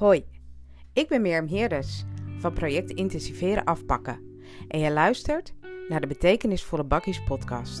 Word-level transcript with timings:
Hoi, 0.00 0.24
ik 0.92 1.08
ben 1.08 1.22
Mirjam 1.22 1.46
Heerders 1.46 2.04
van 2.38 2.52
project 2.52 2.90
Intensiveren 2.90 3.64
Afpakken 3.64 4.20
en 4.68 4.78
je 4.78 4.90
luistert 4.90 5.54
naar 5.88 6.00
de 6.00 6.06
Betekenisvolle 6.06 6.84
Bakkies 6.84 7.24
podcast. 7.24 7.80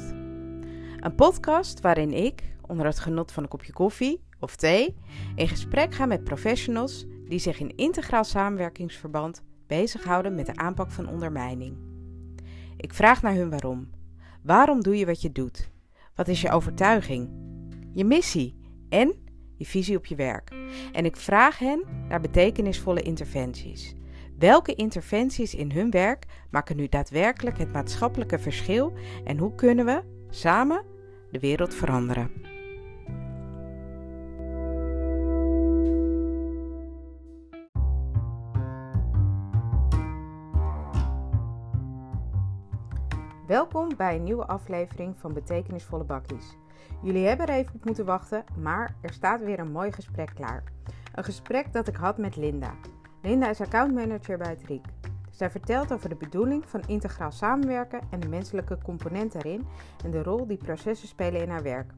Een 0.96 1.14
podcast 1.16 1.80
waarin 1.80 2.12
ik, 2.12 2.42
onder 2.66 2.86
het 2.86 2.98
genot 2.98 3.32
van 3.32 3.42
een 3.42 3.48
kopje 3.48 3.72
koffie 3.72 4.24
of 4.38 4.56
thee, 4.56 4.96
in 5.34 5.48
gesprek 5.48 5.94
ga 5.94 6.06
met 6.06 6.24
professionals 6.24 7.06
die 7.24 7.38
zich 7.38 7.60
in 7.60 7.76
integraal 7.76 8.24
samenwerkingsverband 8.24 9.42
bezighouden 9.66 10.34
met 10.34 10.46
de 10.46 10.56
aanpak 10.56 10.90
van 10.90 11.08
ondermijning. 11.08 11.76
Ik 12.76 12.94
vraag 12.94 13.22
naar 13.22 13.34
hun 13.34 13.50
waarom. 13.50 13.90
Waarom 14.42 14.82
doe 14.82 14.96
je 14.96 15.06
wat 15.06 15.22
je 15.22 15.32
doet? 15.32 15.70
Wat 16.14 16.28
is 16.28 16.40
je 16.40 16.50
overtuiging? 16.50 17.30
Je 17.92 18.04
missie 18.04 18.58
en 18.88 19.28
je 19.60 19.66
visie 19.66 19.96
op 19.96 20.06
je 20.06 20.14
werk. 20.14 20.50
En 20.92 21.04
ik 21.04 21.16
vraag 21.16 21.58
hen 21.58 21.84
naar 22.08 22.20
betekenisvolle 22.20 23.02
interventies. 23.02 23.94
Welke 24.38 24.74
interventies 24.74 25.54
in 25.54 25.72
hun 25.72 25.90
werk 25.90 26.26
maken 26.50 26.76
nu 26.76 26.88
daadwerkelijk 26.88 27.58
het 27.58 27.72
maatschappelijke 27.72 28.38
verschil 28.38 28.92
en 29.24 29.38
hoe 29.38 29.54
kunnen 29.54 29.84
we 29.84 30.02
samen 30.30 30.84
de 31.30 31.38
wereld 31.38 31.74
veranderen? 31.74 32.30
Welkom 43.46 43.96
bij 43.96 44.14
een 44.14 44.22
nieuwe 44.22 44.46
aflevering 44.46 45.16
van 45.18 45.32
Betekenisvolle 45.32 46.04
Bakkies. 46.04 46.56
Jullie 47.02 47.26
hebben 47.26 47.46
er 47.46 47.54
even 47.54 47.74
op 47.74 47.84
moeten 47.84 48.04
wachten, 48.04 48.44
maar 48.58 48.94
er 49.00 49.12
staat 49.12 49.44
weer 49.44 49.58
een 49.58 49.72
mooi 49.72 49.92
gesprek 49.92 50.30
klaar. 50.34 50.62
Een 51.14 51.24
gesprek 51.24 51.72
dat 51.72 51.88
ik 51.88 51.96
had 51.96 52.18
met 52.18 52.36
Linda. 52.36 52.74
Linda 53.22 53.48
is 53.48 53.60
accountmanager 53.60 54.38
bij 54.38 54.50
het 54.50 54.64
RIek. 54.66 54.86
Zij 55.30 55.50
vertelt 55.50 55.92
over 55.92 56.08
de 56.08 56.16
bedoeling 56.16 56.68
van 56.68 56.82
integraal 56.86 57.32
samenwerken 57.32 58.00
en 58.10 58.20
de 58.20 58.28
menselijke 58.28 58.78
component 58.82 59.32
daarin 59.32 59.66
en 60.04 60.10
de 60.10 60.22
rol 60.22 60.46
die 60.46 60.56
processen 60.56 61.08
spelen 61.08 61.42
in 61.42 61.50
haar 61.50 61.62
werk. 61.62 61.92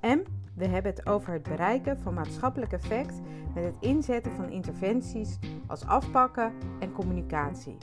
En 0.00 0.24
we 0.54 0.66
hebben 0.66 0.92
het 0.92 1.06
over 1.06 1.32
het 1.32 1.42
bereiken 1.42 1.98
van 1.98 2.14
maatschappelijk 2.14 2.72
effect 2.72 3.20
met 3.54 3.64
het 3.64 3.76
inzetten 3.80 4.32
van 4.32 4.50
interventies 4.50 5.38
als 5.66 5.86
afpakken 5.86 6.52
en 6.80 6.92
communicatie. 6.92 7.76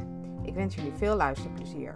Ik 0.43 0.53
wens 0.53 0.75
jullie 0.75 0.93
veel 0.93 1.15
luisterplezier. 1.15 1.95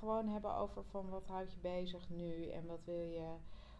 Gewoon 0.00 0.28
hebben 0.28 0.54
over 0.54 0.84
van 0.84 1.08
wat 1.08 1.26
houdt 1.26 1.52
je 1.52 1.58
bezig 1.58 2.08
nu 2.08 2.48
en 2.48 2.66
wat 2.66 2.84
wil 2.84 3.02
je, 3.02 3.34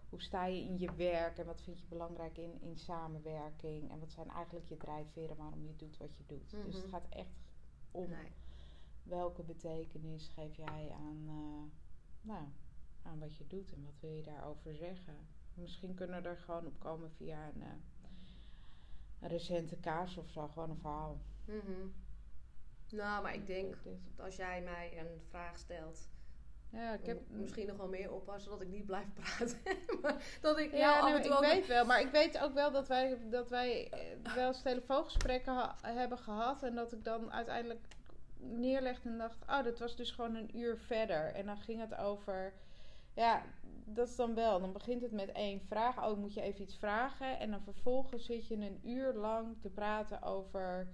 hoe 0.09 0.23
sta 0.23 0.45
je 0.47 0.63
in 0.63 0.79
je 0.79 0.95
werk 0.95 1.39
en 1.39 1.47
wat 1.47 1.63
vind 1.63 1.79
je 1.79 1.87
belangrijk 1.89 2.39
in, 2.39 2.61
in 2.61 2.79
samenwerking 2.79 3.91
en 3.91 3.99
wat 3.99 4.13
zijn 4.13 4.29
eigenlijk 4.29 4.69
je 4.69 4.77
drijfveren 4.77 5.37
waarom 5.37 5.67
je 5.67 5.77
doet 5.77 5.97
wat 5.97 6.17
je 6.17 6.25
doet. 6.27 6.51
Dus 6.51 6.75
het 6.75 6.85
mhm. 6.85 6.95
gaat 6.95 7.09
echt 7.09 7.39
om 7.91 8.09
welke 9.03 9.43
betekenis 9.43 10.29
geef 10.29 10.57
jij 10.57 10.93
aan, 10.93 11.23
uh, 11.27 11.63
nou, 12.21 12.45
aan 13.03 13.19
wat 13.19 13.37
je 13.37 13.47
doet 13.47 13.73
en 13.73 13.85
wat 13.85 14.01
wil 14.01 14.11
je 14.11 14.23
daarover 14.23 14.75
zeggen. 14.75 15.17
Misschien 15.55 15.95
kunnen 15.95 16.23
we 16.23 16.29
er 16.29 16.37
gewoon 16.37 16.67
op 16.67 16.79
komen 16.79 17.11
via 17.11 17.49
een, 17.49 17.61
uh, 17.61 17.67
een 19.21 19.29
recente 19.29 19.77
kaars 19.77 20.17
of 20.17 20.31
zo, 20.31 20.49
gewoon 20.49 20.71
een 20.71 20.81
verhaal. 20.81 21.21
Mm 21.45 21.93
Nou, 22.93 23.23
maar 23.23 23.35
ik 23.35 23.47
denk 23.47 23.77
dat 23.85 24.25
als 24.25 24.37
jij 24.37 24.63
mij 24.63 24.99
een 24.99 25.21
vraag 25.31 25.59
stelt 25.59 26.09
ja, 26.73 26.93
ik 26.93 27.07
heb 27.07 27.21
misschien 27.29 27.67
nog 27.67 27.77
wel 27.77 27.89
meer 27.89 28.13
oppassen 28.13 28.51
dat 28.51 28.61
ik 28.61 28.69
niet 28.69 28.87
blijf 28.87 29.07
praten. 29.15 29.59
dat 30.41 30.59
ik 30.59 30.75
ja, 30.75 31.05
nee, 31.05 31.25
ik 31.25 31.39
weet 31.39 31.67
wel, 31.67 31.85
maar 31.85 32.01
ik 32.01 32.11
weet 32.11 32.39
ook 32.39 32.53
wel 32.53 32.71
dat 32.71 32.89
wij, 32.89 33.19
dat 33.31 33.49
wij 33.49 33.91
eh, 33.91 34.35
wel 34.35 34.47
eens 34.47 34.63
telefoongesprekken 34.63 35.75
hebben 35.83 36.19
gehad 36.19 36.63
en 36.63 36.75
dat 36.75 36.93
ik 36.93 37.05
dan 37.05 37.33
uiteindelijk 37.33 37.87
neerlegde 38.37 39.09
en 39.09 39.19
dacht, 39.19 39.43
oh, 39.49 39.65
dat 39.65 39.79
was 39.79 39.97
dus 39.97 40.11
gewoon 40.11 40.35
een 40.35 40.59
uur 40.59 40.79
verder. 40.79 41.35
En 41.35 41.47
dan 41.47 41.57
ging 41.57 41.81
het 41.81 41.97
over, 41.97 42.53
ja, 43.15 43.43
dat 43.85 44.09
is 44.09 44.17
dan 44.17 44.35
wel. 44.35 44.61
Dan 44.61 44.73
begint 44.73 45.03
het 45.03 45.13
met 45.13 45.33
één 45.33 45.61
vraag, 45.61 46.05
oh, 46.05 46.17
moet 46.17 46.35
je 46.35 46.41
even 46.41 46.63
iets 46.63 46.77
vragen? 46.77 47.39
En 47.39 47.51
dan 47.51 47.63
vervolgens 47.63 48.25
zit 48.25 48.47
je 48.47 48.55
een 48.55 48.81
uur 48.85 49.15
lang 49.15 49.61
te 49.61 49.71
praten 49.71 50.23
over 50.23 50.89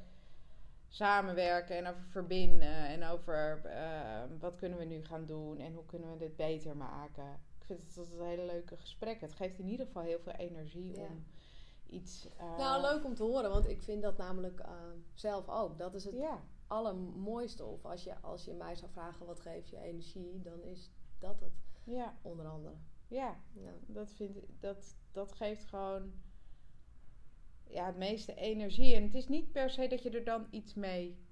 samenwerken 0.96 1.76
en 1.76 1.86
over 1.86 2.02
verbinden 2.02 2.86
en 2.86 3.04
over 3.04 3.60
uh, 3.64 4.22
wat 4.40 4.56
kunnen 4.56 4.78
we 4.78 4.84
nu 4.84 5.04
gaan 5.04 5.26
doen 5.26 5.58
en 5.58 5.74
hoe 5.74 5.84
kunnen 5.86 6.10
we 6.10 6.16
dit 6.16 6.36
beter 6.36 6.76
maken. 6.76 7.40
Ik 7.58 7.64
vind 7.64 7.82
het 7.82 7.94
dat 7.94 8.10
een 8.10 8.26
hele 8.26 8.44
leuke 8.44 8.76
gesprek. 8.76 9.20
Het 9.20 9.32
geeft 9.32 9.58
in 9.58 9.68
ieder 9.68 9.86
geval 9.86 10.02
heel 10.02 10.20
veel 10.20 10.32
energie 10.32 11.00
om 11.00 11.24
iets. 11.86 12.28
Uh, 12.40 12.58
nou, 12.58 12.80
leuk 12.80 13.04
om 13.04 13.14
te 13.14 13.22
horen, 13.22 13.50
want 13.50 13.68
ik 13.68 13.82
vind 13.82 14.02
dat 14.02 14.16
namelijk 14.16 14.60
uh, 14.60 14.66
zelf 15.14 15.48
ook. 15.48 15.78
Dat 15.78 15.94
is 15.94 16.04
het 16.04 16.14
ja. 16.14 16.42
allermooiste. 16.66 17.64
Of 17.64 17.84
als 17.84 18.04
je, 18.04 18.20
als 18.20 18.44
je 18.44 18.52
mij 18.52 18.74
zou 18.74 18.90
vragen 18.90 19.26
wat 19.26 19.40
geeft 19.40 19.68
je 19.68 19.78
energie, 19.78 20.40
dan 20.40 20.62
is 20.62 20.90
dat 21.18 21.40
het. 21.40 21.64
Ja. 21.84 22.14
Onder 22.22 22.46
andere. 22.46 22.74
Ja, 23.08 23.36
ja. 23.52 23.72
Dat, 23.86 24.12
vind, 24.12 24.38
dat, 24.60 24.96
dat 25.12 25.32
geeft 25.32 25.64
gewoon 25.64 26.12
ja, 27.68 27.86
het 27.86 27.96
meeste 27.96 28.34
energie. 28.34 28.94
En 28.94 29.02
het 29.02 29.14
is 29.14 29.28
niet 29.28 29.52
per 29.52 29.70
se 29.70 29.88
dat 29.88 30.02
je 30.02 30.10
er 30.10 30.24
dan 30.24 30.46
iets 30.50 30.74
mee 30.74 31.24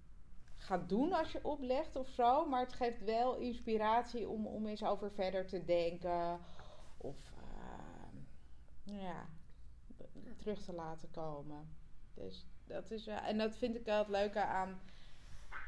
gaat 0.56 0.88
doen 0.88 1.12
als 1.12 1.32
je 1.32 1.44
oplegt 1.44 1.96
of 1.96 2.08
zo. 2.08 2.46
Maar 2.46 2.60
het 2.60 2.72
geeft 2.72 3.04
wel 3.04 3.36
inspiratie 3.36 4.28
om, 4.28 4.46
om 4.46 4.66
eens 4.66 4.84
over 4.84 5.12
verder 5.12 5.46
te 5.46 5.64
denken. 5.64 6.40
Of 6.96 7.16
uh, 7.38 9.00
ja, 9.00 9.28
terug 10.36 10.64
te 10.64 10.72
laten 10.72 11.10
komen. 11.10 11.76
Dus 12.14 12.46
dat 12.66 12.90
is 12.90 13.06
wel. 13.06 13.18
En 13.18 13.38
dat 13.38 13.56
vind 13.56 13.76
ik 13.76 13.84
wel 13.84 13.98
het 13.98 14.08
leuke 14.08 14.44
aan, 14.44 14.80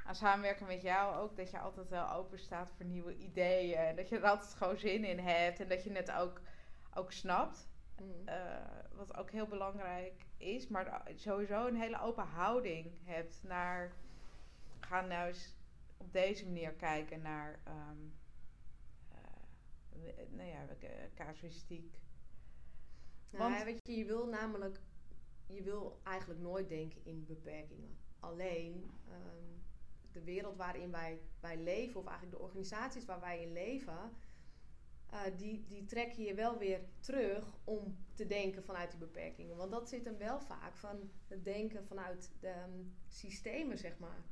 aan 0.07 0.15
samenwerken 0.15 0.67
met 0.67 0.83
jou 0.83 1.17
ook. 1.17 1.37
Dat 1.37 1.51
je 1.51 1.59
altijd 1.59 1.89
wel 1.89 2.13
open 2.13 2.39
staat 2.39 2.71
voor 2.71 2.87
nieuwe 2.87 3.17
ideeën. 3.17 3.79
En 3.79 3.97
dat 3.97 4.09
je 4.09 4.17
er 4.17 4.29
altijd 4.29 4.55
gewoon 4.55 4.79
zin 4.79 5.05
in 5.05 5.19
hebt. 5.19 5.61
En 5.61 5.69
dat 5.69 5.85
je 5.85 5.93
het 5.93 6.13
ook, 6.13 6.41
ook 6.95 7.13
snapt. 7.13 7.69
Mm. 8.01 8.29
Uh, 8.29 8.35
wat 8.95 9.17
ook 9.17 9.31
heel 9.31 9.47
belangrijk 9.47 10.27
is, 10.37 10.69
maar 10.69 11.03
sowieso 11.15 11.67
een 11.67 11.81
hele 11.81 12.01
open 12.01 12.27
houding 12.27 12.93
hebt 13.03 13.43
naar. 13.43 13.93
Ga 14.81 15.01
nou 15.01 15.29
eens 15.29 15.57
op 15.97 16.13
deze 16.13 16.45
manier 16.45 16.73
kijken 16.73 17.23
naar. 17.23 17.59
Um, 17.69 18.13
uh, 19.13 20.13
nou 20.31 20.49
ja, 20.49 20.67
casuïstiek. 21.15 21.95
Want, 23.31 23.63
weet 23.63 23.81
je, 23.83 23.97
je 23.97 24.05
wil 24.05 24.27
namelijk. 24.27 24.81
Je 25.47 25.63
wil 25.63 26.01
eigenlijk 26.03 26.41
nooit 26.41 26.69
denken 26.69 27.05
in 27.05 27.25
beperkingen. 27.27 27.97
Alleen. 28.21 28.91
Um, 29.11 29.65
de 30.17 30.25
wereld 30.25 30.57
waarin 30.57 30.91
wij, 30.91 31.21
wij 31.41 31.57
leven, 31.57 32.01
of 32.01 32.07
eigenlijk 32.07 32.37
de 32.39 32.45
organisaties 32.45 33.05
waar 33.05 33.21
wij 33.21 33.43
in 33.43 33.53
leven, 33.53 34.13
uh, 35.13 35.21
die, 35.37 35.65
die 35.69 35.85
trekken 35.85 36.23
je 36.23 36.35
wel 36.35 36.59
weer 36.59 36.81
terug 37.01 37.59
om 37.65 37.97
te 38.15 38.27
denken 38.27 38.65
vanuit 38.65 38.91
die 38.91 38.99
beperkingen. 38.99 39.57
Want 39.57 39.71
dat 39.71 39.89
zit 39.89 40.05
hem 40.05 40.19
wel 40.19 40.41
vaak 40.41 40.77
van 40.77 41.11
het 41.29 41.45
denken 41.45 41.85
vanuit 41.85 42.31
de 42.41 42.55
um, 42.69 42.95
systemen, 43.09 43.79
zeg 43.79 43.99
maar. 43.99 44.25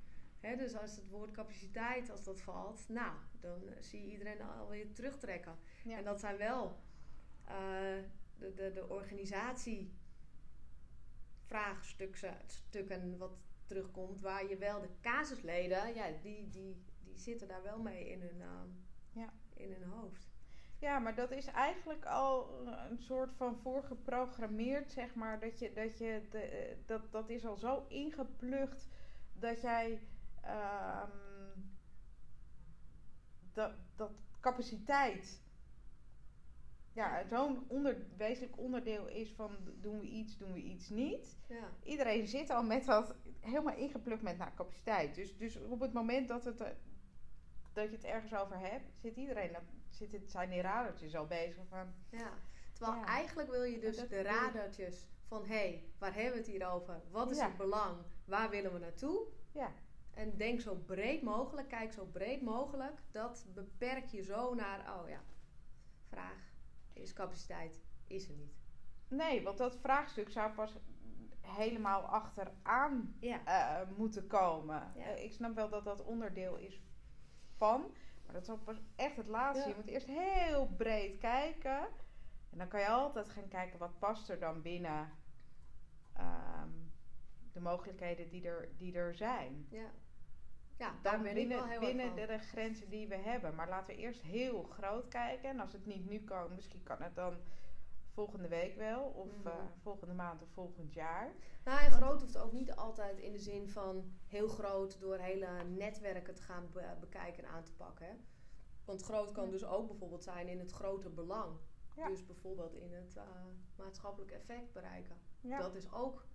Dus 0.56 0.76
als 0.76 0.96
het 0.96 1.08
woord 1.08 1.30
capaciteit, 1.30 2.10
als 2.10 2.24
dat 2.24 2.40
valt, 2.40 2.88
nou, 2.88 3.16
dan 3.40 3.62
zie 3.80 4.02
je 4.02 4.12
iedereen 4.12 4.42
alweer 4.42 4.92
terugtrekken. 4.92 5.56
En 5.86 6.04
dat 6.04 6.20
zijn 6.20 6.36
wel 6.36 6.78
uh, 7.48 8.02
de, 8.38 8.54
de, 8.54 8.70
de 8.72 8.88
organisatie 8.88 9.92
vraagstukken 11.44 13.18
wat 13.18 13.38
terugkomt, 13.66 14.20
waar 14.20 14.48
je 14.48 14.56
wel 14.56 14.80
de 14.80 14.88
casusleden, 15.00 15.94
ja, 15.94 16.10
die, 16.22 16.50
die, 16.50 16.84
die 17.02 17.18
zitten 17.18 17.48
daar 17.48 17.62
wel 17.62 17.78
mee 17.78 18.08
in 18.08 18.20
hun, 18.20 18.36
uh, 18.36 18.62
ja. 19.12 19.32
in 19.54 19.72
hun 19.72 19.84
hoofd. 19.84 20.33
Ja, 20.84 20.98
maar 20.98 21.14
dat 21.14 21.30
is 21.30 21.46
eigenlijk 21.46 22.04
al 22.04 22.66
een 22.90 22.98
soort 22.98 23.34
van 23.36 23.56
voorgeprogrammeerd, 23.56 24.92
zeg 24.92 25.14
maar. 25.14 25.40
Dat, 25.40 25.58
je, 25.58 25.72
dat, 25.72 25.98
je 25.98 26.22
de, 26.30 26.76
dat, 26.86 27.12
dat 27.12 27.28
is 27.28 27.46
al 27.46 27.56
zo 27.56 27.84
ingeplucht 27.88 28.88
dat 29.32 29.60
jij 29.60 30.00
um, 30.44 31.76
dat, 33.52 33.72
dat 33.96 34.10
capaciteit 34.40 35.42
ja, 36.92 37.26
zo'n 37.28 37.64
onder, 37.68 38.06
wezenlijk 38.16 38.58
onderdeel 38.58 39.08
is 39.08 39.32
van 39.32 39.56
doen 39.80 39.98
we 39.98 40.06
iets, 40.06 40.38
doen 40.38 40.52
we 40.52 40.62
iets 40.62 40.88
niet. 40.88 41.38
Ja. 41.48 41.70
Iedereen 41.82 42.26
zit 42.26 42.50
al 42.50 42.62
met 42.62 42.84
dat 42.84 43.16
helemaal 43.40 43.76
ingeplukt 43.76 44.22
met 44.22 44.36
naar 44.38 44.46
nou, 44.46 44.58
capaciteit. 44.58 45.14
Dus, 45.14 45.36
dus 45.36 45.56
op 45.56 45.80
het 45.80 45.92
moment 45.92 46.28
dat, 46.28 46.44
het, 46.44 46.60
eh, 46.60 46.70
dat 47.72 47.90
je 47.90 47.96
het 47.96 48.04
ergens 48.04 48.34
over 48.34 48.58
hebt, 48.58 48.92
zit 49.00 49.16
iedereen 49.16 49.52
zitten, 49.94 50.28
zijn 50.28 50.50
die 50.50 50.60
radertjes 50.60 51.16
al 51.16 51.26
bezig 51.26 51.66
van... 51.68 51.94
Ja, 52.10 52.30
terwijl 52.72 53.04
eigenlijk 53.04 53.50
wil 53.50 53.62
je 53.62 53.78
dus 53.78 54.08
de 54.08 54.22
radertjes 54.22 55.06
van... 55.26 55.44
hé, 55.44 55.54
hey, 55.54 55.84
waar 55.98 56.14
hebben 56.14 56.32
we 56.32 56.38
het 56.38 56.46
hier 56.46 56.68
over? 56.68 57.02
Wat 57.10 57.30
is 57.30 57.40
het 57.40 57.56
belang? 57.56 57.96
Waar 58.24 58.50
willen 58.50 58.72
we 58.72 58.78
naartoe? 58.78 59.26
Ja. 59.52 59.72
En 60.14 60.36
denk 60.36 60.60
zo 60.60 60.74
breed 60.74 61.22
mogelijk, 61.22 61.68
kijk 61.68 61.92
zo 61.92 62.04
breed 62.04 62.42
mogelijk. 62.42 62.98
Dat 63.10 63.46
beperk 63.54 64.06
je 64.06 64.22
zo 64.22 64.54
naar, 64.54 64.94
oh 65.00 65.08
ja, 65.08 65.20
vraag 66.08 66.52
is 66.92 67.12
capaciteit, 67.12 67.80
is 68.06 68.28
er 68.28 68.34
niet. 68.34 68.54
Nee, 69.08 69.42
want 69.42 69.58
dat 69.58 69.76
vraagstuk 69.76 70.30
zou 70.30 70.52
pas 70.52 70.76
helemaal 71.40 72.02
achteraan 72.02 73.16
Ja. 73.20 73.44
eh, 73.44 73.88
moeten 73.96 74.26
komen. 74.26 74.92
Ja. 74.94 75.04
Eh, 75.04 75.24
ik 75.24 75.32
snap 75.32 75.54
wel 75.54 75.68
dat 75.68 75.84
dat 75.84 76.04
onderdeel 76.04 76.56
is 76.56 76.82
van. 77.56 77.94
Dat 78.34 78.42
is 78.42 78.50
ook 78.50 78.64
pas 78.64 78.80
echt 78.96 79.16
het 79.16 79.26
laatste. 79.26 79.68
Ja. 79.68 79.74
Je 79.74 79.80
moet 79.80 79.90
eerst 79.90 80.06
heel 80.06 80.66
breed 80.66 81.18
kijken. 81.18 81.78
En 82.50 82.58
dan 82.58 82.68
kan 82.68 82.80
je 82.80 82.88
altijd 82.88 83.28
gaan 83.28 83.48
kijken 83.48 83.78
wat 83.78 83.98
past 83.98 84.28
er 84.28 84.38
dan 84.38 84.62
binnen 84.62 85.12
ehm, 86.12 86.68
de 87.52 87.60
mogelijkheden 87.60 88.28
die 88.28 88.46
er, 88.46 88.68
die 88.76 88.94
er 88.94 89.14
zijn. 89.14 89.66
Ja. 89.70 89.90
Ja, 90.76 90.94
daar 91.02 91.12
Dan 91.12 91.22
ben 91.22 91.30
ik 91.30 91.36
binnen, 91.36 91.56
wel 91.56 91.66
heel 91.66 91.80
erg 91.80 92.14
binnen 92.14 92.28
de 92.28 92.38
grenzen 92.38 92.90
die 92.90 93.08
we 93.08 93.16
hebben. 93.16 93.54
Maar 93.54 93.68
laten 93.68 93.94
we 93.94 94.00
eerst 94.00 94.22
heel 94.22 94.62
groot 94.62 95.08
kijken. 95.08 95.48
En 95.48 95.60
als 95.60 95.72
het 95.72 95.86
niet 95.86 96.08
nu 96.08 96.18
kan, 96.18 96.54
misschien 96.54 96.82
kan 96.82 97.02
het 97.02 97.14
dan 97.14 97.36
volgende 98.14 98.48
week 98.48 98.74
wel. 98.76 99.04
Of 99.04 99.38
Mhm. 99.38 99.46
eh, 99.46 99.64
volgende 99.82 100.14
maand 100.14 100.42
of 100.42 100.48
volgend 100.50 100.92
jaar. 100.94 101.34
Nou, 101.64 101.80
en 101.84 101.90
groot 101.90 102.20
hoeft 102.20 102.38
ook 102.38 102.52
niet 102.52 102.74
altijd 102.74 103.18
in 103.18 103.32
de 103.32 103.38
zin 103.38 103.68
van 103.68 104.12
heel 104.26 104.48
groot 104.48 105.00
door 105.00 105.16
hele 105.18 105.64
netwerken 105.64 106.34
te 106.34 106.42
gaan 106.42 106.68
be- 106.72 106.96
bekijken 107.00 107.44
en 107.44 107.50
aan 107.50 107.62
te 107.64 107.72
pakken. 107.74 108.06
Hè? 108.06 108.14
Want 108.84 109.02
groot 109.02 109.32
kan 109.32 109.50
dus 109.50 109.64
ook 109.64 109.86
bijvoorbeeld 109.88 110.22
zijn 110.24 110.48
in 110.48 110.58
het 110.58 110.70
grote 110.72 111.10
belang. 111.10 111.56
Ja. 111.96 112.08
Dus 112.08 112.26
bijvoorbeeld 112.26 112.74
in 112.74 112.92
het 112.92 113.16
eh, 113.16 113.24
maatschappelijk 113.76 114.30
effect 114.30 114.72
bereiken. 114.72 115.16
Ja. 115.40 115.58
Dat 115.58 115.74
is 115.74 115.92
ook 115.92 116.26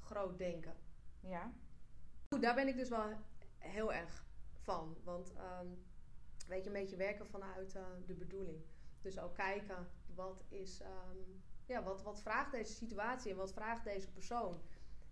groot 0.00 0.38
denken. 0.38 0.74
ja. 1.20 1.52
Goed, 2.30 2.42
daar 2.42 2.54
ben 2.54 2.68
ik 2.68 2.76
dus 2.76 2.88
wel 2.88 3.04
heel 3.58 3.92
erg 3.92 4.26
van. 4.52 4.96
Want 5.04 5.32
ehm, 5.32 5.66
weet 6.48 6.62
je, 6.64 6.66
een 6.70 6.80
beetje 6.80 6.96
werken 6.96 7.26
vanuit 7.26 7.74
eh, 7.74 7.82
de 8.06 8.14
bedoeling. 8.14 8.62
Dus 9.08 9.18
ook 9.18 9.34
kijken 9.34 9.88
wat 10.14 10.44
is, 10.48 10.80
ehm, 10.80 11.16
ja, 11.66 11.82
wat, 11.82 12.02
wat 12.02 12.22
vraagt 12.22 12.52
deze 12.52 12.72
situatie 12.72 13.30
en 13.30 13.36
wat 13.36 13.52
vraagt 13.52 13.84
deze 13.84 14.10
persoon. 14.10 14.60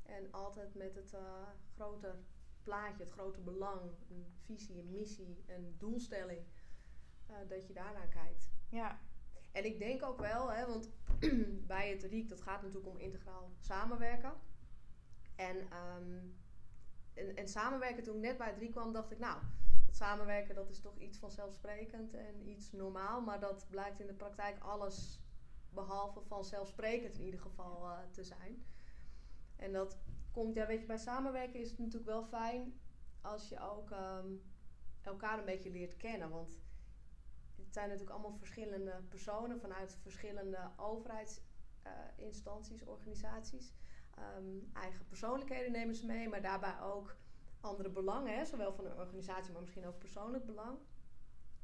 En 0.02 0.32
altijd 0.32 0.74
met 0.74 0.94
het 0.94 1.12
uh, 1.12 1.48
grote 1.74 2.14
plaatje, 2.62 3.04
het 3.04 3.12
grote 3.12 3.40
belang, 3.40 3.80
een 4.10 4.26
visie, 4.44 4.78
een 4.80 4.90
missie, 4.90 5.44
een 5.46 5.74
doelstelling. 5.78 6.40
eh, 7.26 7.36
dat 7.48 7.66
je 7.66 7.72
daarnaar 7.72 8.08
kijkt. 8.08 8.50
ja. 8.68 8.98
En 9.52 9.64
ik 9.64 9.78
denk 9.78 10.02
ook 10.02 10.20
wel, 10.20 10.52
hè, 10.52 10.66
want 10.66 10.90
bij 11.72 11.90
het 11.90 12.02
RIEK, 12.02 12.28
dat 12.28 12.42
gaat 12.42 12.62
natuurlijk 12.62 12.88
om 12.88 12.98
integraal 12.98 13.50
samenwerken. 13.60 14.32
En, 15.36 15.70
ehm, 15.70 16.18
en, 17.14 17.36
en 17.36 17.48
samenwerken, 17.48 18.02
toen 18.02 18.16
ik 18.16 18.20
net 18.20 18.36
bij 18.36 18.48
het 18.48 18.58
RIEK 18.58 18.70
kwam, 18.70 18.92
dacht 18.92 19.10
ik, 19.10 19.18
nou, 19.18 19.42
dat 19.98 20.08
samenwerken 20.08 20.54
dat 20.54 20.70
is 20.70 20.80
toch 20.80 20.98
iets 20.98 21.18
vanzelfsprekend 21.18 22.14
en 22.14 22.48
iets 22.48 22.72
normaal. 22.72 23.20
Maar 23.20 23.40
dat 23.40 23.66
blijkt 23.70 24.00
in 24.00 24.06
de 24.06 24.14
praktijk 24.14 24.58
alles 24.58 25.20
behalve 25.70 26.20
vanzelfsprekend 26.20 27.18
in 27.18 27.24
ieder 27.24 27.40
geval 27.40 27.90
eh, 27.90 27.98
te 28.10 28.24
zijn. 28.24 28.66
En 29.56 29.72
dat 29.72 29.98
komt, 30.30 30.54
ja, 30.54 30.66
weet 30.66 30.80
je, 30.80 30.86
bij 30.86 30.98
samenwerken 30.98 31.60
is 31.60 31.70
het 31.70 31.78
natuurlijk 31.78 32.06
wel 32.06 32.24
fijn 32.24 32.80
als 33.20 33.48
je 33.48 33.60
ook 33.60 33.90
ehm, 33.90 34.28
elkaar 35.02 35.38
een 35.38 35.44
beetje 35.44 35.70
leert 35.70 35.96
kennen. 35.96 36.30
Want 36.30 36.60
het 37.56 37.72
zijn 37.72 37.88
natuurlijk 37.88 38.16
allemaal 38.16 38.38
verschillende 38.38 39.02
personen 39.08 39.60
vanuit 39.60 39.98
verschillende 40.02 40.70
overheidsinstanties, 40.76 42.84
organisaties. 42.84 43.74
Ehm, 44.14 44.58
eigen 44.72 45.06
persoonlijkheden 45.06 45.72
nemen 45.72 45.94
ze 45.94 46.06
mee, 46.06 46.28
maar 46.28 46.42
daarbij 46.42 46.80
ook 46.80 47.16
andere 47.60 47.90
belangen, 47.90 48.46
zowel 48.46 48.72
van 48.72 48.84
een 48.86 48.98
organisatie, 48.98 49.52
maar 49.52 49.60
misschien 49.60 49.86
ook 49.86 49.98
persoonlijk 49.98 50.46
belang. 50.46 50.78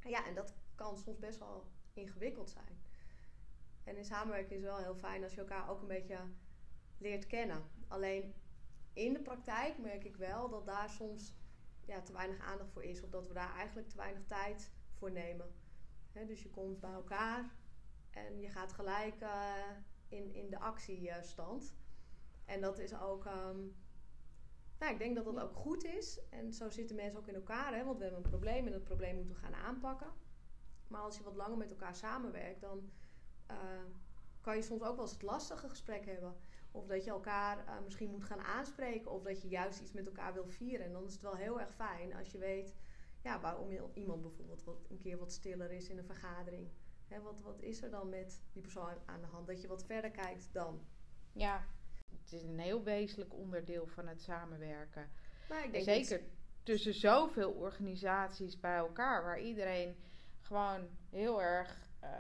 Ja, 0.01 0.27
en 0.27 0.35
dat 0.35 0.55
kan 0.75 0.99
soms 0.99 1.19
best 1.19 1.39
wel 1.39 1.67
ingewikkeld 1.93 2.51
zijn. 2.51 2.81
En 3.85 3.97
in 3.97 4.05
samenwerking 4.05 4.61
is 4.61 4.67
wel 4.67 4.79
heel 4.79 4.95
fijn 4.95 5.23
als 5.23 5.35
je 5.35 5.41
elkaar 5.41 5.71
ook 5.71 5.81
een 5.81 5.89
beetje 5.89 6.19
leert 6.99 7.27
kennen. 7.27 7.63
Alleen 7.89 8.35
in 8.93 9.13
de 9.13 9.21
praktijk 9.21 9.79
merk 9.79 10.05
ik 10.05 10.17
wel 10.17 10.49
dat 10.49 10.67
daar 10.67 10.91
soms 10.91 11.35
ja, 11.87 12.01
te 12.01 12.13
weinig 12.13 12.39
aandacht 12.41 12.71
voor 12.71 12.85
is, 12.85 13.03
of 13.03 13.11
dat 13.11 13.29
we 13.29 13.35
daar 13.35 13.55
eigenlijk 13.57 13.89
te 13.89 13.97
weinig 13.97 14.27
tijd 14.27 14.73
voor 14.93 15.11
nemen. 15.11 15.55
Dus 16.13 16.43
je 16.43 16.51
komt 16.51 16.81
bij 16.81 16.93
elkaar 16.93 17.51
en 18.11 18.41
je 18.41 18.49
gaat 18.49 18.73
gelijk 18.73 19.21
eh, 19.21 19.55
in, 20.09 20.35
in 20.35 20.51
de 20.51 20.59
actiestand. 20.59 21.75
En 22.45 22.61
dat 22.61 22.79
is 22.79 22.99
ook. 23.01 23.27
ehm, 23.27 23.59
nou, 24.83 24.95
ik 24.95 25.01
denk 25.01 25.17
dat 25.17 25.25
dat 25.25 25.41
ook 25.41 25.55
goed 25.55 25.85
is. 25.85 26.21
En 26.31 26.53
zo 26.53 26.71
zitten 26.71 26.97
mensen 26.97 27.19
ook 27.19 27.29
in 27.29 27.35
elkaar, 27.35 27.75
hè, 27.75 27.85
want 27.85 27.99
we 27.99 28.05
hebben 28.05 28.23
een 28.25 28.31
probleem 28.31 28.67
en 28.67 28.73
dat 28.73 28.85
probleem 28.85 29.17
moeten 29.17 29.35
we 29.35 29.41
gaan 29.41 29.55
aanpakken. 29.55 30.11
Maar 30.89 31.01
als 31.01 31.17
je 31.17 31.23
wat 31.23 31.37
langer 31.37 31.57
met 31.57 31.71
elkaar 31.71 31.95
samenwerkt, 31.95 32.61
dan 32.61 32.91
eh, 33.47 33.57
kan 34.41 34.57
je 34.57 34.63
soms 34.63 34.83
ook 34.83 34.95
wel 34.95 35.05
eens 35.05 35.13
het 35.13 35.23
lastige 35.23 35.69
gesprek 35.69 36.05
hebben. 36.05 36.37
Of 36.71 36.87
dat 36.87 37.05
je 37.05 37.11
elkaar 37.11 37.67
eh, 37.67 37.75
misschien 37.85 38.11
moet 38.11 38.25
gaan 38.25 38.41
aanspreken, 38.41 39.11
of 39.11 39.23
dat 39.23 39.43
je 39.43 39.49
juist 39.49 39.81
iets 39.81 39.93
met 39.93 40.07
elkaar 40.07 40.33
wil 40.33 40.47
vieren. 40.47 40.87
En 40.87 40.93
dan 40.93 41.05
is 41.05 41.13
het 41.13 41.23
wel 41.23 41.37
heel 41.37 41.61
erg 41.61 41.75
fijn 41.75 42.15
als 42.15 42.31
je 42.31 42.39
weet 42.39 42.75
ja, 43.23 43.41
waarom 43.41 43.71
iemand 43.95 44.23
bijvoorbeeld 44.23 44.65
wat, 44.65 44.87
een 44.91 44.99
keer 44.99 45.19
wat 45.19 45.33
stiller 45.33 45.71
is 45.71 45.89
in 45.89 45.99
een 45.99 46.05
vergadering. 46.05 46.69
Hè, 47.09 47.21
wat, 47.21 47.41
wat 47.41 47.61
is 47.61 47.83
er 47.83 47.91
dan 47.91 48.09
met 48.09 48.43
die 48.53 48.63
persoon 48.63 48.95
aan 49.07 49.21
de 49.21 49.27
hand? 49.27 49.47
Dat 49.47 49.61
je 49.61 49.69
wat 49.69 49.85
verder 49.85 50.11
kijkt 50.11 50.53
dan. 50.53 50.87
Ja, 51.33 51.67
het 52.23 52.33
is 52.33 52.43
een 52.43 52.59
heel 52.59 52.83
wezenlijk 52.83 53.35
onderdeel 53.35 53.87
van 53.87 54.07
het 54.07 54.23
samenwerken. 54.23 55.11
Maar 55.49 55.59
ik 55.59 55.65
En 55.65 55.85
denk 55.85 55.85
zeker 55.85 56.21
tussen 56.63 56.95
zoveel 56.95 57.51
organisaties 57.51 58.61
bij 58.61 58.77
elkaar, 58.77 59.25
waar 59.25 59.41
iedereen 59.41 59.97
gewoon 60.41 60.89
heel 61.11 61.43
erg 61.43 61.81
eh, 62.01 62.11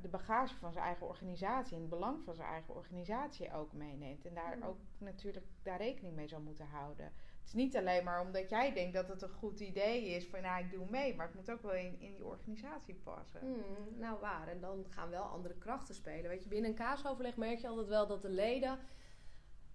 de 0.00 0.08
bagage 0.08 0.54
van 0.54 0.72
zijn 0.72 0.84
eigen 0.84 1.06
organisatie 1.06 1.74
en 1.74 1.80
het 1.80 1.90
belang 1.90 2.22
van 2.24 2.34
zijn 2.34 2.48
eigen 2.48 2.74
organisatie 2.74 3.52
ook 3.52 3.72
meeneemt. 3.72 4.26
En 4.26 4.34
daar 4.34 4.56
Mm. 4.56 4.62
ook 4.62 4.78
natuurlijk 4.98 5.46
daar 5.62 5.78
rekening 5.78 6.14
mee 6.14 6.28
zou 6.28 6.42
moeten 6.42 6.66
houden. 6.66 7.04
Het 7.04 7.48
is 7.48 7.52
niet 7.52 7.76
alleen 7.76 8.04
maar 8.04 8.20
omdat 8.20 8.50
jij 8.50 8.72
denkt 8.72 8.94
dat 8.94 9.08
het 9.08 9.22
een 9.22 9.28
goed 9.28 9.60
idee 9.60 10.08
is 10.08 10.26
van 10.26 10.42
nou 10.42 10.64
ik 10.64 10.70
doe 10.70 10.86
mee, 10.90 11.14
maar 11.14 11.26
het 11.26 11.34
moet 11.34 11.50
ook 11.50 11.62
wel 11.62 11.74
in, 11.74 12.00
in 12.00 12.12
die 12.14 12.24
organisatie 12.24 12.94
passen. 12.94 13.40
Hmm, 13.40 13.98
nou 13.98 14.20
waar, 14.20 14.48
en 14.48 14.60
dan 14.60 14.86
gaan 14.88 15.10
wel 15.10 15.22
andere 15.22 15.54
krachten 15.58 15.94
spelen. 15.94 16.30
Weet 16.30 16.42
je, 16.42 16.48
binnen 16.48 16.70
een 16.70 16.76
kaasoverleg 16.76 17.36
merk 17.36 17.58
je 17.58 17.68
altijd 17.68 17.88
wel 17.88 18.06
dat 18.06 18.22
de 18.22 18.28
leden 18.30 18.78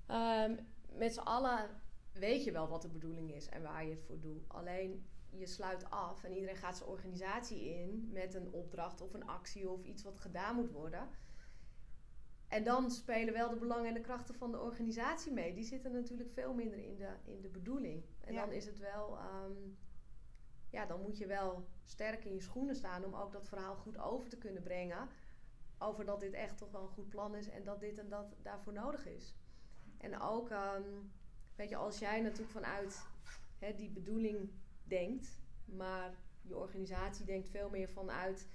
ehm, 0.07 0.55
met 0.91 1.13
z'n 1.13 1.19
allen 1.19 1.69
weet 2.13 2.43
je 2.43 2.51
wel 2.51 2.67
wat 2.67 2.81
de 2.81 2.89
bedoeling 2.89 3.33
is 3.33 3.49
en 3.49 3.61
waar 3.61 3.85
je 3.85 3.91
het 3.91 4.03
voor 4.03 4.19
doet. 4.19 4.49
Alleen 4.49 5.05
je 5.29 5.45
sluit 5.47 5.89
af 5.89 6.23
en 6.23 6.33
iedereen 6.33 6.55
gaat 6.55 6.77
zijn 6.77 6.89
organisatie 6.89 7.65
in 7.69 8.09
met 8.11 8.33
een 8.33 8.51
opdracht 8.51 9.01
of 9.01 9.13
een 9.13 9.27
actie 9.27 9.69
of 9.69 9.83
iets 9.83 10.03
wat 10.03 10.19
gedaan 10.19 10.55
moet 10.55 10.71
worden. 10.71 11.09
En 12.47 12.63
dan 12.63 12.91
spelen 12.91 13.33
wel 13.33 13.49
de 13.49 13.55
belangen 13.55 13.87
en 13.87 13.93
de 13.93 14.01
krachten 14.01 14.35
van 14.35 14.51
de 14.51 14.59
organisatie 14.59 15.31
mee. 15.31 15.53
Die 15.53 15.63
zitten 15.63 15.91
natuurlijk 15.91 16.29
veel 16.29 16.53
minder 16.53 16.79
in 16.79 16.95
de, 16.95 17.09
in 17.23 17.41
de 17.41 17.47
bedoeling. 17.49 18.03
En 18.19 18.33
Ja. 18.33 18.45
dan 18.45 18.53
is 18.53 18.65
het 18.65 18.77
wel, 18.79 19.17
ehm, 19.17 19.51
ja, 20.69 20.85
dan 20.85 21.01
moet 21.01 21.17
je 21.17 21.25
wel 21.27 21.67
sterk 21.83 22.25
in 22.25 22.33
je 22.33 22.41
schoenen 22.41 22.75
staan 22.75 23.05
om 23.05 23.15
ook 23.15 23.31
dat 23.31 23.47
verhaal 23.47 23.75
goed 23.75 23.97
over 23.97 24.29
te 24.29 24.37
kunnen 24.37 24.63
brengen. 24.63 25.09
Over 25.77 26.05
dat 26.05 26.19
dit 26.19 26.33
echt 26.33 26.57
toch 26.57 26.71
wel 26.71 26.81
een 26.81 26.87
goed 26.87 27.09
plan 27.09 27.35
is 27.35 27.49
en 27.49 27.63
dat 27.63 27.79
dit 27.79 27.97
en 27.97 28.09
dat 28.09 28.35
daarvoor 28.41 28.73
nodig 28.73 29.05
is. 29.05 29.35
En 30.05 30.19
ook, 30.21 30.49
ehm, 30.49 30.83
weet 31.55 31.69
je, 31.69 31.75
als 31.75 31.99
jij 31.99 32.21
natuurlijk 32.21 32.51
vanuit 32.51 33.07
hè, 33.59 33.75
die 33.75 33.89
bedoeling 33.89 34.49
denkt, 34.83 35.39
maar 35.65 36.13
je 36.41 36.57
organisatie 36.57 37.25
denkt 37.25 37.49
veel 37.49 37.69
meer 37.69 37.89
vanuit 37.89 38.47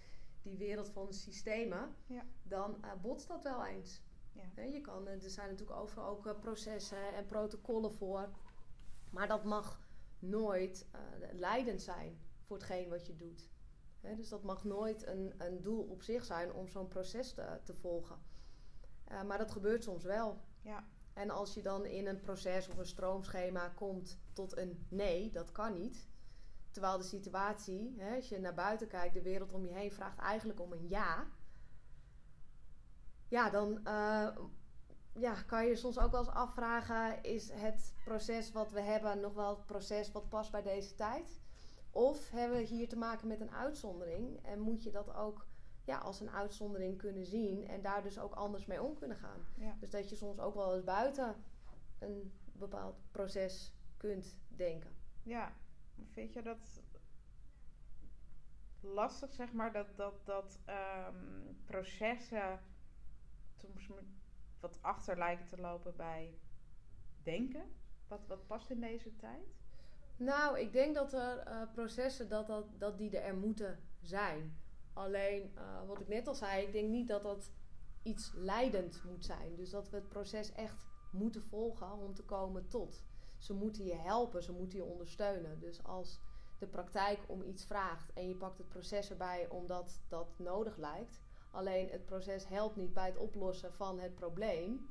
die 0.42 0.56
wereld 0.56 0.88
van 0.90 1.12
systemen, 1.12 1.94
Ja. 2.06 2.22
dan 2.42 2.84
eh, 2.84 2.90
botst 3.02 3.28
dat 3.28 3.42
wel 3.42 3.66
eens. 3.66 4.02
Ja. 4.32 4.62
Je 4.62 4.80
kan, 4.80 5.06
eh, 5.08 5.22
er 5.24 5.30
zijn 5.30 5.48
natuurlijk 5.50 5.78
overal 5.78 6.08
ook 6.08 6.26
eh, 6.26 6.38
processen 6.38 7.14
en 7.14 7.26
protocollen 7.26 7.92
voor, 7.92 8.28
maar 9.10 9.28
dat 9.28 9.44
mag 9.44 9.80
nooit 10.18 10.86
leidend 11.32 11.82
zijn 11.82 12.18
voor 12.42 12.56
hetgeen 12.56 12.88
wat 12.88 13.06
je 13.06 13.16
doet. 13.16 13.50
Dus 14.00 14.28
dat 14.28 14.42
mag 14.42 14.64
nooit 14.64 15.06
een, 15.06 15.34
een 15.38 15.62
doel 15.62 15.82
op 15.82 16.02
zich 16.02 16.24
zijn 16.24 16.52
om 16.52 16.68
zo'n 16.68 16.88
proces 16.88 17.32
te, 17.32 17.60
te 17.64 17.74
volgen. 17.74 18.18
Maar 19.26 19.38
dat 19.38 19.50
gebeurt 19.50 19.84
soms 19.84 20.04
wel. 20.04 20.40
Ja. 20.62 20.88
En 21.14 21.30
als 21.30 21.54
je 21.54 21.62
dan 21.62 21.84
in 21.84 22.06
een 22.06 22.20
proces 22.20 22.68
of 22.68 22.76
een 22.76 22.86
stroomschema 22.86 23.68
komt 23.68 24.18
tot 24.32 24.56
een 24.56 24.86
nee, 24.88 25.30
dat 25.30 25.52
kan 25.52 25.72
niet. 25.72 26.08
Terwijl 26.70 26.98
de 26.98 27.04
situatie, 27.04 27.94
hè, 27.98 28.16
als 28.16 28.28
je 28.28 28.38
naar 28.38 28.54
buiten 28.54 28.88
kijkt, 28.88 29.14
de 29.14 29.22
wereld 29.22 29.52
om 29.52 29.64
je 29.64 29.72
heen 29.72 29.92
vraagt 29.92 30.18
eigenlijk 30.18 30.60
om 30.60 30.72
een 30.72 30.88
ja. 30.88 31.26
Ja, 33.28 33.50
dan 33.50 33.84
eh, 33.84 34.36
ja, 35.14 35.42
kan 35.46 35.66
je 35.66 35.76
soms 35.76 35.98
ook 35.98 36.10
wel 36.10 36.20
eens 36.20 36.34
afvragen: 36.34 37.22
is 37.22 37.50
het 37.52 37.94
proces 38.04 38.52
wat 38.52 38.70
we 38.70 38.80
hebben 38.80 39.20
nog 39.20 39.34
wel 39.34 39.56
het 39.56 39.66
proces 39.66 40.12
wat 40.12 40.28
past 40.28 40.50
bij 40.50 40.62
deze 40.62 40.94
tijd? 40.94 41.40
Of 41.90 42.30
hebben 42.30 42.58
we 42.58 42.64
hier 42.64 42.88
te 42.88 42.96
maken 42.96 43.28
met 43.28 43.40
een 43.40 43.50
uitzondering 43.50 44.46
en 44.46 44.60
moet 44.60 44.82
je 44.82 44.90
dat 44.90 45.14
ook 45.14 45.46
ja, 45.90 45.98
als 45.98 46.20
een 46.20 46.30
uitzondering 46.30 46.98
kunnen 46.98 47.26
zien 47.26 47.68
en 47.68 47.82
daar 47.82 48.02
dus 48.02 48.18
ook 48.18 48.34
anders 48.34 48.66
mee 48.66 48.82
om 48.82 48.94
kunnen 48.94 49.16
gaan? 49.16 49.46
Ja. 49.54 49.76
Dus 49.80 49.90
dat 49.90 50.08
je 50.08 50.16
soms 50.16 50.38
ook 50.38 50.54
wel 50.54 50.74
eens 50.74 50.84
buiten 50.84 51.36
een 51.98 52.32
bepaald 52.52 53.00
proces 53.10 53.74
kunt 53.96 54.36
denken. 54.48 54.90
Ja, 55.22 55.52
vind 56.10 56.32
je 56.32 56.42
dat 56.42 56.82
lastig, 58.80 59.32
zeg 59.32 59.52
maar, 59.52 59.72
dat, 59.72 59.96
dat, 59.96 60.26
dat 60.26 60.60
ehm, 60.64 61.54
processen 61.64 62.60
soms 63.54 63.90
wat 64.60 64.78
achter 64.80 65.18
lijken 65.18 65.46
te 65.46 65.60
lopen 65.60 65.96
bij 65.96 66.38
denken? 67.22 67.64
Wat, 68.08 68.26
wat 68.26 68.46
past 68.46 68.70
in 68.70 68.80
deze 68.80 69.16
tijd? 69.16 69.54
Nou, 70.16 70.58
ik 70.58 70.72
denk 70.72 70.94
dat 70.94 71.12
er 71.12 71.46
uh, 71.46 71.62
processen 71.72 72.28
dat, 72.28 72.46
dat, 72.46 72.80
dat 72.80 72.98
die 72.98 73.18
er 73.18 73.36
moeten 73.36 73.78
zijn. 74.00 74.59
Alleen, 74.92 75.52
uh, 75.54 75.86
wat 75.86 76.00
ik 76.00 76.08
net 76.08 76.26
al 76.26 76.34
zei, 76.34 76.66
ik 76.66 76.72
denk 76.72 76.88
niet 76.88 77.08
dat 77.08 77.22
dat 77.22 77.50
iets 78.02 78.32
leidend 78.34 79.02
moet 79.04 79.24
zijn. 79.24 79.56
Dus 79.56 79.70
dat 79.70 79.90
we 79.90 79.96
het 79.96 80.08
proces 80.08 80.52
echt 80.52 80.88
moeten 81.10 81.42
volgen 81.42 81.92
om 81.92 82.14
te 82.14 82.24
komen 82.24 82.68
tot. 82.68 83.04
Ze 83.38 83.54
moeten 83.54 83.84
je 83.84 83.94
helpen, 83.94 84.42
ze 84.42 84.52
moeten 84.52 84.78
je 84.78 84.84
ondersteunen. 84.84 85.58
Dus 85.58 85.84
als 85.84 86.20
de 86.58 86.66
praktijk 86.66 87.18
om 87.26 87.42
iets 87.42 87.64
vraagt 87.64 88.12
en 88.12 88.28
je 88.28 88.36
pakt 88.36 88.58
het 88.58 88.68
proces 88.68 89.10
erbij 89.10 89.48
omdat 89.48 90.00
dat 90.08 90.38
nodig 90.38 90.76
lijkt, 90.76 91.20
alleen 91.50 91.88
het 91.88 92.04
proces 92.04 92.48
helpt 92.48 92.76
niet 92.76 92.92
bij 92.92 93.06
het 93.06 93.16
oplossen 93.16 93.72
van 93.72 93.98
het 93.98 94.14
probleem, 94.14 94.88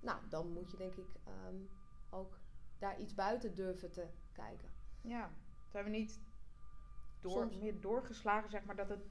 nou, 0.00 0.18
dan 0.28 0.52
moet 0.52 0.70
je 0.70 0.76
denk 0.76 0.94
ik 0.94 1.08
um, 1.48 1.68
ook 2.10 2.38
daar 2.78 3.00
iets 3.00 3.14
buiten 3.14 3.54
durven 3.54 3.90
te 3.90 4.06
kijken. 4.32 4.68
Ja, 5.00 5.30
zijn 5.68 5.84
we 5.84 5.90
niet 5.90 6.20
door, 7.20 7.48
meer 7.58 7.80
doorgeslagen, 7.80 8.50
zeg 8.50 8.64
maar, 8.64 8.76
dat 8.76 8.88
het 8.88 9.08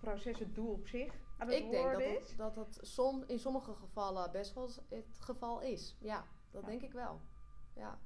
proces 0.00 0.38
het 0.38 0.54
doel 0.54 0.72
op 0.72 0.86
zich 0.86 1.14
aan 1.38 1.48
het 1.48 1.56
Ik 1.56 1.70
denk 1.70 1.92
dat 1.92 2.02
het, 2.02 2.34
dat 2.36 2.56
het 2.56 2.78
som, 2.80 3.24
in 3.26 3.38
sommige 3.38 3.74
gevallen 3.74 4.32
best 4.32 4.54
wel 4.54 4.70
het 4.88 5.18
geval 5.20 5.60
is. 5.60 5.96
Ja, 6.00 6.26
dat 6.50 6.64
denk 6.64 6.82
ik 6.82 6.92
wel. 6.92 7.20
Ja. 7.74 7.98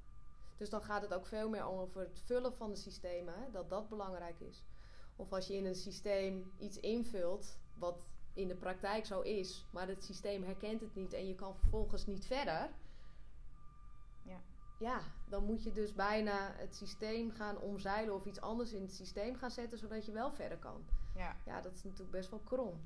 Dus 0.56 0.70
dan 0.70 0.82
gaat 0.82 1.02
het 1.02 1.14
ook 1.14 1.26
veel 1.26 1.48
meer 1.48 1.64
over 1.64 2.00
het 2.00 2.20
vullen 2.24 2.54
van 2.54 2.70
de 2.70 2.76
systemen, 2.76 3.34
hè, 3.34 3.50
dat 3.50 3.70
dat 3.70 3.88
belangrijk 3.88 4.40
is. 4.40 4.64
Of 5.16 5.32
als 5.32 5.46
je 5.46 5.54
in 5.54 5.64
een 5.64 5.74
systeem 5.74 6.52
iets 6.58 6.80
invult 6.80 7.58
wat 7.78 8.06
in 8.32 8.48
de 8.48 8.56
praktijk 8.56 9.06
zo 9.06 9.20
is, 9.20 9.66
maar 9.70 9.88
het 9.88 10.04
systeem 10.04 10.42
herkent 10.42 10.80
het 10.80 10.94
niet 10.94 11.12
en 11.12 11.26
je 11.26 11.34
kan 11.34 11.56
vervolgens 11.56 12.06
niet 12.06 12.26
verder. 12.26 12.70
Ja. 14.22 14.40
Ja, 14.78 15.00
dan 15.28 15.44
moet 15.44 15.62
je 15.62 15.72
dus 15.72 15.94
bijna 15.94 16.52
het 16.56 16.74
systeem 16.74 17.30
gaan 17.30 17.58
omzeilen 17.58 18.14
of 18.14 18.24
iets 18.24 18.40
anders 18.40 18.72
in 18.72 18.82
het 18.82 18.94
systeem 18.94 19.34
gaan 19.36 19.50
zetten 19.50 19.78
zodat 19.78 20.06
je 20.06 20.12
wel 20.12 20.32
verder 20.32 20.58
kan. 20.58 20.84
Ja, 21.14 21.36
ja 21.44 21.60
dat 21.60 21.74
is 21.74 21.82
natuurlijk 21.82 22.10
best 22.10 22.30
wel 22.30 22.40
krom. 22.44 22.80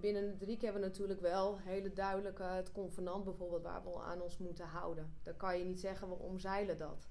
Binnen 0.00 0.30
de 0.30 0.36
drie 0.36 0.58
hebben 0.60 0.80
we 0.80 0.88
natuurlijk 0.88 1.20
wel 1.20 1.58
hele 1.58 1.92
duidelijke 1.92 2.42
het 2.42 2.72
convenant 2.72 3.24
bijvoorbeeld 3.24 3.62
waar 3.62 3.84
we 3.84 4.00
aan 4.00 4.20
ons 4.20 4.38
moeten 4.38 4.66
houden. 4.66 5.14
Dan 5.22 5.36
kan 5.36 5.58
je 5.58 5.64
niet 5.64 5.80
zeggen 5.80 6.08
we 6.08 6.14
omzeilen 6.14 6.78
dat. 6.78 7.08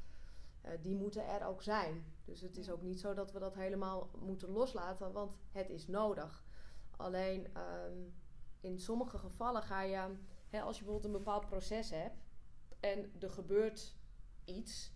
Uh, 0.65 0.71
die 0.81 0.95
moeten 0.95 1.27
er 1.27 1.45
ook 1.45 1.61
zijn. 1.61 2.05
Dus 2.25 2.41
het 2.41 2.57
is 2.57 2.69
ook 2.69 2.81
niet 2.81 2.99
zo 2.99 3.13
dat 3.13 3.31
we 3.31 3.39
dat 3.39 3.55
helemaal 3.55 4.09
moeten 4.19 4.49
loslaten, 4.49 5.11
want 5.11 5.37
het 5.51 5.69
is 5.69 5.87
nodig. 5.87 6.43
Alleen 6.97 7.47
um, 7.57 8.13
in 8.59 8.79
sommige 8.79 9.17
gevallen 9.17 9.63
ga 9.63 9.81
je, 9.81 10.15
hè, 10.49 10.61
als 10.61 10.77
je 10.77 10.83
bijvoorbeeld 10.83 11.13
een 11.13 11.23
bepaald 11.23 11.45
proces 11.45 11.89
hebt 11.89 12.28
en 12.79 13.11
er 13.19 13.29
gebeurt 13.29 13.95
iets, 14.45 14.93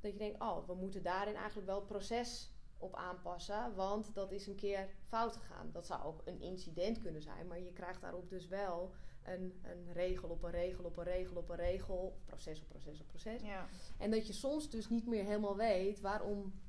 dat 0.00 0.12
je 0.12 0.18
denkt, 0.18 0.40
oh, 0.40 0.66
we 0.66 0.74
moeten 0.74 1.02
daarin 1.02 1.34
eigenlijk 1.34 1.66
wel 1.66 1.78
het 1.78 1.86
proces 1.86 2.50
op 2.78 2.96
aanpassen, 2.96 3.74
want 3.74 4.14
dat 4.14 4.32
is 4.32 4.46
een 4.46 4.56
keer 4.56 4.88
fout 5.06 5.36
gegaan. 5.36 5.70
Dat 5.72 5.86
zou 5.86 6.02
ook 6.04 6.22
een 6.24 6.40
incident 6.40 6.98
kunnen 6.98 7.22
zijn, 7.22 7.46
maar 7.46 7.60
je 7.60 7.72
krijgt 7.72 8.00
daarop 8.00 8.28
dus 8.28 8.48
wel 8.48 8.92
een, 9.22 9.60
een 9.62 9.92
regel 9.92 10.28
op 10.28 10.42
een 10.42 10.50
regel 10.50 10.84
op 10.84 10.96
een 10.96 11.04
regel 11.04 11.36
op 11.36 11.48
een 11.48 11.56
regel, 11.56 12.20
proces 12.24 12.60
op 12.60 12.68
proces 12.68 13.00
op 13.00 13.06
proces. 13.06 13.42
Ja. 13.42 13.68
En 13.98 14.10
dat 14.10 14.26
je 14.26 14.32
soms 14.32 14.70
dus 14.70 14.88
niet 14.88 15.06
meer 15.06 15.24
helemaal 15.24 15.56
weet 15.56 16.00
waarom 16.00 16.60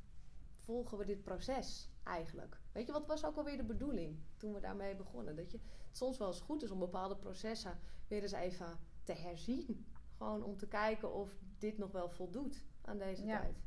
volgen 0.60 0.98
we 0.98 1.06
dit 1.06 1.24
proces 1.24 1.90
eigenlijk. 2.04 2.62
Weet 2.72 2.86
je, 2.86 2.92
wat 2.92 3.08
was 3.08 3.26
ook 3.26 3.38
alweer 3.38 3.58
de 3.58 3.64
bedoeling 3.64 4.20
toen 4.38 4.54
we 4.54 4.60
daarmee 4.60 4.96
begonnen? 4.96 5.36
Dat 5.36 5.52
je 5.52 5.60
het 5.88 5.98
soms 5.98 6.18
wel 6.18 6.28
eens 6.28 6.40
goed 6.40 6.64
is 6.64 6.72
om 6.72 6.80
bepaalde 6.80 7.18
processen 7.18 7.80
weer 8.08 8.22
eens 8.22 8.32
even 8.32 8.80
te 9.04 9.14
herzien. 9.14 9.86
Gewoon 10.18 10.44
om 10.44 10.58
te 10.58 10.68
kijken 10.68 11.14
of 11.14 11.30
dit 11.58 11.78
nog 11.78 11.92
wel 11.92 12.10
voldoet 12.10 12.64
aan 12.82 12.98
deze 12.98 13.26
tijd. 13.26 13.64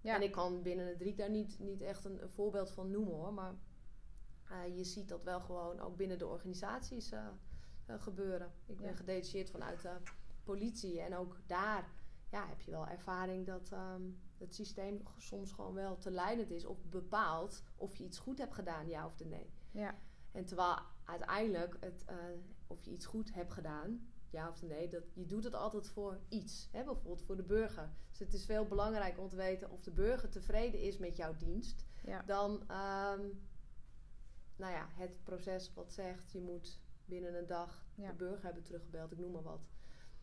Ja. 0.00 0.14
En 0.14 0.22
ik 0.22 0.32
kan 0.32 0.62
binnen 0.62 0.86
het 0.86 0.98
drie 0.98 1.14
daar 1.14 1.30
niet, 1.30 1.58
niet 1.58 1.80
echt 1.80 2.04
een, 2.04 2.22
een, 2.22 2.30
voorbeeld 2.30 2.70
van 2.70 2.90
noemen 2.90 3.14
hoor. 3.14 3.34
Maar 3.34 3.54
uh, 4.50 4.76
je 4.76 4.84
ziet 4.84 5.08
dat 5.08 5.22
wel 5.22 5.40
gewoon 5.40 5.80
ook 5.80 5.96
binnen 5.96 6.18
de 6.18 6.26
organisaties 6.26 7.12
uh, 7.12 7.26
uh, 7.90 8.02
gebeuren. 8.02 8.52
Ik 8.66 8.76
ben 8.76 8.96
gedetacheerd 8.96 9.50
vanuit 9.50 9.82
de 9.82 9.96
politie. 10.42 11.00
En 11.00 11.16
ook 11.16 11.40
daar 11.46 11.90
ja, 12.30 12.48
heb 12.48 12.60
je 12.60 12.70
wel 12.70 12.86
ervaring 12.86 13.46
dat 13.46 13.70
um, 13.72 14.20
het 14.38 14.54
systeem 14.54 15.02
soms 15.18 15.52
gewoon 15.52 15.74
wel 15.74 15.98
te 15.98 16.10
leidend 16.10 16.50
is. 16.50 16.64
Of 16.64 16.84
bepaalt 16.84 17.62
of 17.76 17.96
je 17.96 18.04
iets 18.04 18.18
goed 18.18 18.38
hebt 18.38 18.54
gedaan, 18.54 18.88
ja 18.88 19.06
of 19.06 19.24
nee. 19.24 19.52
Ja. 19.70 19.94
En 20.32 20.44
terwijl 20.44 20.78
uiteindelijk 21.04 21.76
het, 21.80 22.04
of 22.66 22.82
je 22.82 22.90
iets 22.90 23.06
goed 23.06 23.34
hebt 23.34 23.52
gedaan, 23.52 24.13
ja 24.34 24.48
of 24.48 24.62
nee, 24.62 24.88
dat, 24.88 25.02
je 25.12 25.26
doet 25.26 25.44
het 25.44 25.54
altijd 25.54 25.88
voor 25.88 26.18
iets. 26.28 26.68
Hè? 26.72 26.84
Bijvoorbeeld 26.84 27.22
voor 27.22 27.36
de 27.36 27.42
burger. 27.42 27.90
Dus 28.10 28.18
het 28.18 28.34
is 28.34 28.44
veel 28.44 28.66
belangrijker 28.66 29.22
om 29.22 29.28
te 29.28 29.36
weten 29.36 29.70
of 29.70 29.80
de 29.80 29.90
burger 29.90 30.30
tevreden 30.30 30.80
is 30.80 30.98
met 30.98 31.16
jouw 31.16 31.36
dienst. 31.36 31.86
Dan 32.26 32.52
um, 32.52 33.42
nou 34.56 34.72
ja, 34.72 34.88
het 34.90 35.24
proces 35.24 35.74
wat 35.74 35.92
zegt 35.92 36.32
je 36.32 36.40
moet 36.40 36.80
binnen 37.04 37.34
een 37.34 37.46
dag 37.46 37.86
de 37.94 38.12
burger 38.16 38.44
hebben 38.44 38.62
teruggebeld. 38.62 39.12
Ik 39.12 39.18
noem 39.18 39.32
maar 39.32 39.42
wat. 39.42 39.68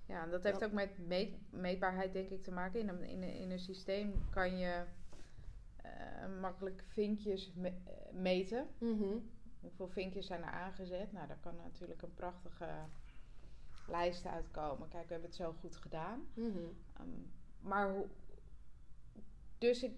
Ja, 0.05 0.23
en 0.23 0.29
dat 0.29 0.43
heeft 0.43 0.63
ook 0.63 0.71
met 0.71 1.07
meet, 1.07 1.51
meetbaarheid 1.51 2.13
denk 2.13 2.29
ik 2.29 2.43
te 2.43 2.51
maken. 2.51 2.79
In 2.79 2.87
een, 2.87 3.03
in 3.03 3.21
een, 3.21 3.35
in 3.35 3.51
een 3.51 3.59
systeem 3.59 4.13
kan 4.29 4.57
je 4.57 4.83
uh, 5.85 6.39
makkelijk 6.41 6.83
vinkjes 6.87 7.53
me, 7.53 7.73
meten. 8.11 8.67
Mm 8.77 9.29
Hoeveel 9.61 9.87
vinkjes 9.87 10.25
zijn 10.25 10.41
er 10.41 10.49
aangezet? 10.49 11.11
Nou, 11.11 11.27
daar 11.27 11.39
kan 11.39 11.55
natuurlijk 11.55 12.01
een 12.01 12.13
prachtige 12.13 12.69
lijsten 13.87 14.31
uitkomen. 14.31 14.87
Kijk, 14.87 15.07
we 15.07 15.11
hebben 15.11 15.29
het 15.29 15.39
zo 15.39 15.55
goed 15.59 15.75
gedaan. 15.75 16.27
Mm 16.33 16.51
-hmm. 16.51 17.31
maar 17.61 17.91
hoe. 17.93 18.07
Dus 19.57 19.83
ik, 19.83 19.93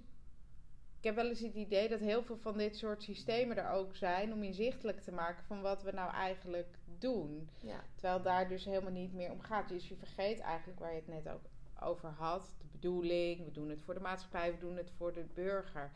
ik 0.97 1.03
heb 1.03 1.15
wel 1.15 1.29
eens 1.29 1.39
het 1.39 1.55
idee 1.55 1.89
dat 1.89 1.99
heel 1.99 2.23
veel 2.23 2.37
van 2.37 2.57
dit 2.57 2.77
soort 2.77 3.03
systemen 3.03 3.57
er 3.57 3.69
ook 3.69 3.95
zijn 3.95 4.33
om 4.33 4.43
inzichtelijk 4.43 5.01
te 5.01 5.11
maken 5.11 5.43
van 5.43 5.61
wat 5.61 5.83
we 5.83 5.91
nou 5.91 6.13
eigenlijk 6.13 6.77
doen. 6.99 7.49
Ja. 7.61 7.83
Terwijl 7.95 8.21
daar 8.21 8.47
dus 8.47 8.65
helemaal 8.65 8.91
niet 8.91 9.13
meer 9.13 9.31
om 9.31 9.41
gaat. 9.41 9.69
Dus 9.69 9.87
je 9.87 9.95
vergeet 9.95 10.39
eigenlijk 10.39 10.79
waar 10.79 10.93
je 10.93 11.01
het 11.05 11.07
net 11.07 11.29
ook 11.29 11.41
over 11.81 12.09
had. 12.09 12.55
De 12.57 12.67
bedoeling, 12.71 13.45
we 13.45 13.51
doen 13.51 13.69
het 13.69 13.81
voor 13.81 13.93
de 13.93 13.99
maatschappij, 13.99 14.51
we 14.51 14.57
doen 14.57 14.77
het 14.77 14.91
voor 14.91 15.13
de 15.13 15.25
burger. 15.33 15.91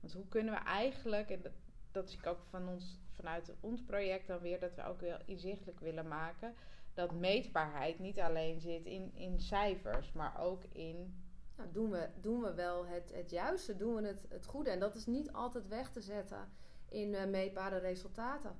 Want 0.00 0.12
hoe 0.12 0.28
kunnen 0.28 0.54
we 0.54 0.60
eigenlijk, 0.60 1.30
en 1.30 1.42
dat, 1.42 1.52
dat 1.90 2.10
zie 2.10 2.18
ik 2.18 2.26
ook 2.26 2.42
van 2.50 2.68
ons, 2.68 2.98
vanuit 3.12 3.52
ons 3.60 3.82
project 3.82 4.26
dan 4.26 4.40
weer, 4.40 4.60
dat 4.60 4.74
we 4.74 4.84
ook 4.84 5.00
wel 5.00 5.18
inzichtelijk 5.24 5.80
willen 5.80 6.08
maken 6.08 6.54
dat 6.94 7.12
meetbaarheid 7.12 7.98
niet 7.98 8.20
alleen 8.20 8.60
zit 8.60 8.84
in, 8.84 9.14
in 9.14 9.40
cijfers, 9.40 10.12
maar 10.12 10.40
ook 10.40 10.64
in. 10.64 11.20
Nou, 11.56 11.72
doen, 11.72 11.90
we, 11.90 12.08
doen 12.20 12.40
we 12.40 12.54
wel 12.54 12.86
het, 12.86 13.12
het 13.14 13.30
juiste, 13.30 13.76
doen 13.76 13.94
we 13.94 14.06
het, 14.06 14.24
het 14.28 14.46
goede. 14.46 14.70
En 14.70 14.78
dat 14.78 14.94
is 14.94 15.06
niet 15.06 15.32
altijd 15.32 15.68
weg 15.68 15.90
te 15.90 16.00
zetten 16.00 16.52
in 16.88 17.08
uh, 17.08 17.24
meetbare 17.24 17.78
resultaten. 17.78 18.56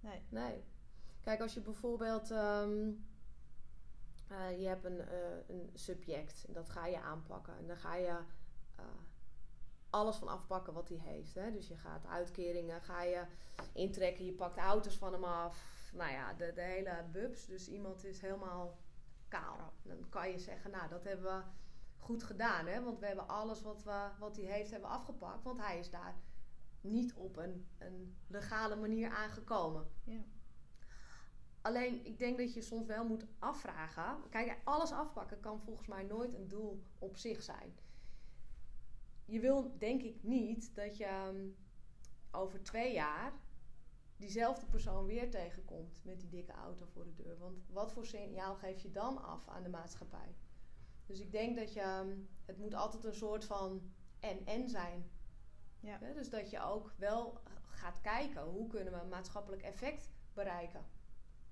Nee. 0.00 0.22
Nee. 0.28 0.64
Kijk, 1.20 1.40
als 1.40 1.54
je 1.54 1.60
bijvoorbeeld. 1.60 2.30
Um, 2.30 3.08
uh, 4.30 4.60
je 4.60 4.66
hebt 4.66 4.84
een, 4.84 4.98
uh, 4.98 5.48
een 5.48 5.70
subject 5.74 6.44
en 6.48 6.52
dat 6.52 6.70
ga 6.70 6.86
je 6.86 7.00
aanpakken. 7.00 7.56
En 7.58 7.66
dan 7.66 7.76
ga 7.76 7.94
je 7.94 8.18
alles 9.90 10.16
van 10.16 10.28
afpakken 10.28 10.72
wat 10.72 10.88
hij 10.88 10.98
heeft. 10.98 11.34
Hè? 11.34 11.52
Dus 11.52 11.68
je 11.68 11.76
gaat 11.76 12.06
uitkeringen, 12.06 12.82
ga 12.82 13.02
je 13.02 13.22
intrekken, 13.72 14.24
je 14.24 14.32
pakt 14.32 14.56
auto's 14.56 14.98
van 14.98 15.12
hem 15.12 15.24
af 15.24 15.79
nou 15.92 16.10
ja, 16.10 16.32
de, 16.32 16.52
de 16.54 16.60
hele 16.60 17.04
bubs. 17.12 17.46
Dus 17.46 17.68
iemand 17.68 18.04
is 18.04 18.20
helemaal 18.20 18.78
kaal. 19.28 19.72
Dan 19.82 20.08
kan 20.08 20.30
je 20.30 20.38
zeggen, 20.38 20.70
nou, 20.70 20.88
dat 20.88 21.04
hebben 21.04 21.36
we 21.36 21.42
goed 21.96 22.22
gedaan. 22.22 22.66
Hè? 22.66 22.82
Want 22.82 22.98
we 22.98 23.06
hebben 23.06 23.28
alles 23.28 23.62
wat, 23.62 23.82
we, 23.82 24.08
wat 24.18 24.36
hij 24.36 24.44
heeft, 24.44 24.70
hebben 24.70 24.90
afgepakt. 24.90 25.42
Want 25.42 25.58
hij 25.58 25.78
is 25.78 25.90
daar 25.90 26.14
niet 26.80 27.14
op 27.14 27.36
een, 27.36 27.68
een 27.78 28.16
legale 28.26 28.76
manier 28.76 29.10
aangekomen. 29.10 29.86
Ja. 30.04 30.20
Alleen, 31.62 32.06
ik 32.06 32.18
denk 32.18 32.38
dat 32.38 32.54
je 32.54 32.62
soms 32.62 32.86
wel 32.86 33.04
moet 33.04 33.26
afvragen. 33.38 34.28
Kijk, 34.30 34.58
alles 34.64 34.92
afpakken 34.92 35.40
kan 35.40 35.60
volgens 35.60 35.88
mij 35.88 36.02
nooit 36.02 36.34
een 36.34 36.48
doel 36.48 36.84
op 36.98 37.16
zich 37.16 37.42
zijn. 37.42 37.78
Je 39.24 39.40
wil 39.40 39.78
denk 39.78 40.02
ik 40.02 40.22
niet 40.22 40.74
dat 40.74 40.96
je 40.96 41.04
ehm, 41.04 41.48
over 42.30 42.62
twee 42.62 42.92
jaar 42.92 43.32
diezelfde 44.20 44.66
persoon 44.66 45.06
weer 45.06 45.30
tegenkomt 45.30 46.00
met 46.04 46.20
die 46.20 46.28
dikke 46.28 46.52
auto 46.52 46.86
voor 46.86 47.04
de 47.04 47.14
deur. 47.14 47.38
Want 47.38 47.66
wat 47.70 47.92
voor 47.92 48.06
signaal 48.06 48.54
geef 48.54 48.82
je 48.82 48.90
dan 48.90 49.22
af 49.22 49.48
aan 49.48 49.62
de 49.62 49.68
maatschappij? 49.68 50.34
Dus 51.06 51.20
ik 51.20 51.32
denk 51.32 51.56
dat 51.56 51.72
je, 51.72 51.80
ehm, 51.80 52.18
het 52.44 52.58
moet 52.58 52.74
altijd 52.74 53.04
een 53.04 53.14
soort 53.14 53.44
van 53.44 53.92
en-en 54.20 54.68
zijn. 54.68 55.10
Ja. 55.80 55.98
dus 55.98 56.30
dat 56.30 56.50
je 56.50 56.62
ook 56.62 56.94
wel 56.96 57.40
gaat 57.70 58.00
kijken, 58.00 58.42
hoe 58.42 58.66
kunnen 58.68 58.92
we 58.92 58.98
een 58.98 59.08
maatschappelijk 59.08 59.62
effect 59.62 60.10
bereiken? 60.32 60.84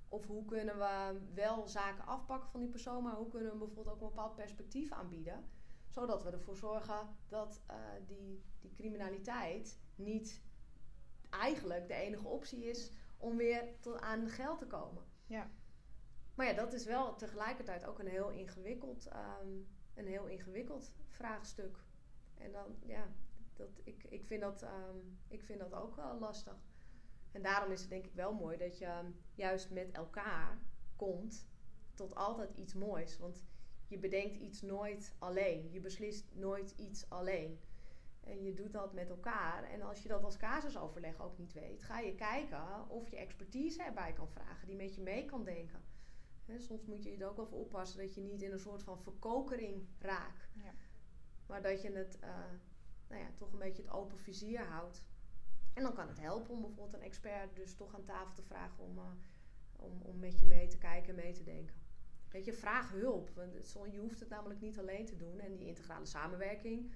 Of 0.08 0.26
hoe 0.26 0.44
kunnen 0.44 0.78
we 0.78 1.20
wel 1.34 1.68
zaken 1.68 2.06
afpakken 2.06 2.50
van 2.50 2.60
die 2.60 2.68
persoon, 2.68 3.02
maar 3.02 3.16
hoe 3.16 3.28
kunnen 3.28 3.52
we 3.52 3.58
bijvoorbeeld 3.58 3.94
ook 3.94 4.00
een 4.00 4.08
bepaald 4.08 4.34
perspectief 4.34 4.92
aanbieden? 4.92 5.48
Zodat 5.88 6.22
we 6.22 6.30
ervoor 6.30 6.56
zorgen 6.56 7.16
dat 7.28 7.62
uh, 7.70 7.76
die, 8.06 8.42
die 8.60 8.70
criminaliteit 8.70 9.78
niet 9.94 10.42
eigenlijk 11.30 11.88
de 11.88 11.94
enige 11.94 12.28
optie 12.28 12.64
is 12.64 12.92
om 13.16 13.37
weer 13.37 13.64
tot 13.80 14.00
aan 14.00 14.28
geld 14.28 14.58
te 14.58 14.66
komen. 14.66 15.04
Ja. 15.26 15.50
Maar 16.35 16.47
ja, 16.47 16.52
dat 16.52 16.73
is 16.73 16.85
wel 16.85 17.16
tegelijkertijd 17.16 17.85
ook 17.85 17.99
een 17.99 18.08
heel 18.08 18.30
ingewikkeld, 18.30 19.06
ehm, 19.06 19.49
een 19.94 20.06
heel 20.06 20.26
ingewikkeld 20.26 20.92
vraagstuk. 21.08 21.78
En 22.35 22.52
dan, 22.52 22.76
ja, 22.87 23.08
dat, 23.52 23.80
ik, 23.85 24.04
ik, 24.08 24.25
vind 24.25 24.40
dat, 24.40 24.62
ehm, 24.62 24.97
ik 25.28 25.42
vind 25.42 25.58
dat 25.58 25.75
ook 25.75 25.97
wel 25.97 26.18
lastig. 26.18 26.56
En 27.32 27.42
daarom 27.42 27.73
is 27.73 27.80
het 27.80 27.90
denk 27.90 28.04
ik 28.04 28.14
wel 28.14 28.35
mooi 28.35 28.56
dat 28.56 28.78
je 28.78 28.85
ehm, 28.85 29.11
juist 29.35 29.70
met 29.70 29.92
elkaar 29.92 30.58
komt 30.97 31.49
tot 31.94 32.14
altijd 32.14 32.52
iets 32.54 32.75
moois. 32.75 33.18
Want 33.18 33.44
je 33.87 33.99
bedenkt 33.99 34.37
iets 34.37 34.62
nooit 34.62 35.14
alleen. 35.18 35.70
Je 35.70 35.80
beslist 35.80 36.35
nooit 36.35 36.70
iets 36.76 37.11
alleen. 37.11 37.61
En 38.28 38.42
je 38.42 38.54
doet 38.54 38.73
dat 38.73 38.92
met 38.92 39.08
elkaar. 39.08 39.64
En 39.64 39.82
als 39.82 40.02
je 40.02 40.08
dat 40.08 40.25
als 40.25 40.37
casusoverleg 40.37 41.20
ook 41.20 41.38
niet 41.38 41.52
weet, 41.52 41.82
ga 41.82 41.99
je 41.99 42.14
kijken 42.14 42.88
of 42.88 43.08
je 43.08 43.16
expertise 43.16 43.82
erbij 43.82 44.12
kan 44.12 44.28
vragen, 44.28 44.66
die 44.66 44.76
met 44.76 44.94
je 44.94 45.00
mee 45.00 45.25
kan 45.25 45.44
denken. 45.44 45.82
soms 46.58 46.87
moet 46.87 47.02
je 47.02 47.16
er 47.16 47.28
ook 47.28 47.37
wel 47.37 47.47
voor 47.47 47.58
oppassen 47.58 47.99
dat 47.99 48.14
je 48.14 48.20
niet 48.20 48.42
in 48.42 48.52
een 48.52 48.58
soort 48.58 48.82
van 48.82 49.00
verkokering 49.00 49.87
raakt. 49.99 50.49
Ja. 50.62 50.73
Maar 51.47 51.62
dat 51.62 51.82
je 51.82 51.92
het 51.92 52.18
uh, 52.23 52.28
nou 53.08 53.23
ja, 53.23 53.30
toch 53.37 53.52
een 53.52 53.58
beetje 53.58 53.82
het 53.82 53.90
open 53.90 54.18
vizier 54.18 54.64
houdt. 54.64 55.04
En 55.75 55.82
dan 55.82 55.94
kan 55.94 56.08
het 56.08 56.20
helpen 56.20 56.54
om 56.54 56.61
bijvoorbeeld 56.61 56.94
een 56.94 57.06
expert 57.06 57.56
dus 57.56 57.75
toch 57.75 57.94
aan 57.94 58.04
tafel 58.04 58.35
te 58.35 58.42
vragen 58.42 58.85
om, 58.85 58.99
uh, 58.99 59.04
om, 59.76 60.02
om 60.02 60.18
met 60.18 60.40
je 60.40 60.47
mee 60.47 60.66
te 60.66 60.78
kijken 60.78 61.08
en 61.08 61.23
mee 61.23 61.32
te 61.32 61.42
denken. 61.42 61.76
Weet 62.28 62.44
je, 62.44 62.52
vraag 62.52 62.90
hulp. 62.90 63.30
Want 63.30 63.92
je 63.92 63.99
hoeft 63.99 64.20
het 64.20 64.28
namelijk 64.28 64.61
niet 64.61 64.78
alleen 64.78 65.06
te 65.06 65.16
doen. 65.16 65.40
En 65.40 65.56
die 65.56 65.66
integrale 65.66 66.06
samenwerking 66.06 66.92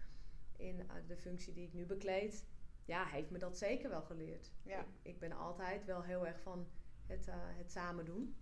in 0.56 0.76
uh, 0.80 0.92
de 1.06 1.16
functie 1.16 1.52
die 1.52 1.66
ik 1.66 1.73
nu 1.73 1.87
bekleed, 1.87 2.47
ja, 2.85 3.04
heeft 3.04 3.30
me 3.30 3.38
dat 3.38 3.59
zeker 3.59 3.90
wel 3.90 4.02
geleerd. 4.02 4.52
Ja. 4.62 4.80
Ik, 4.80 4.87
ik 5.02 5.18
ben 5.18 5.32
altijd 5.32 5.85
wel 5.85 6.02
heel 6.02 6.26
erg 6.26 6.40
van 6.40 6.66
het, 7.06 7.28
uh, 7.28 7.35
het 7.37 7.73
samen 7.73 8.04
doen. 8.04 8.37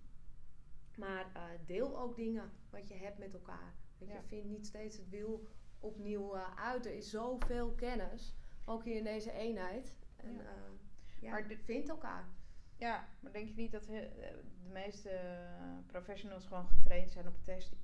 Maar 0.97 1.33
deel 1.67 2.01
ook 2.01 2.17
dingen 2.17 2.53
wat 2.71 2.89
je 2.89 2.95
hebt 2.95 3.19
met 3.19 3.35
elkaar. 3.35 3.75
Weet 3.99 4.09
je, 4.09 4.23
vind 4.27 4.45
niet 4.45 4.67
steeds 4.67 4.97
het 4.97 5.09
wiel 5.09 5.49
opnieuw 5.79 6.37
uit. 6.37 6.87
Er 6.87 6.95
is 6.95 7.11
zoveel 7.11 7.71
kennis, 7.75 8.37
ook 8.65 8.85
hier 8.85 8.97
in 8.97 9.05
deze 9.05 9.33
eenheid. 9.33 9.97
En 10.17 10.41
ja 11.21 11.31
maar 11.31 11.47
vind 11.65 11.89
elkaar. 11.89 12.29
Ja, 12.81 13.09
maar 13.21 13.33
denk 13.33 13.49
je 13.49 13.55
niet 13.55 13.73
dat 13.73 13.85
de 13.85 14.43
meeste 14.73 15.39
professionals 15.87 16.47
gewoon 16.47 16.69
getraind 16.69 17.11
zijn 17.11 17.27
op 17.27 17.35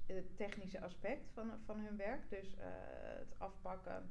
het 0.07 0.37
technische 0.37 0.81
aspect 0.81 1.31
van, 1.33 1.51
van 1.65 1.79
hun 1.79 1.97
werk? 1.97 2.31
Dus 2.31 2.55
uh, 2.55 2.65
het 3.19 3.39
afpakken 3.39 4.11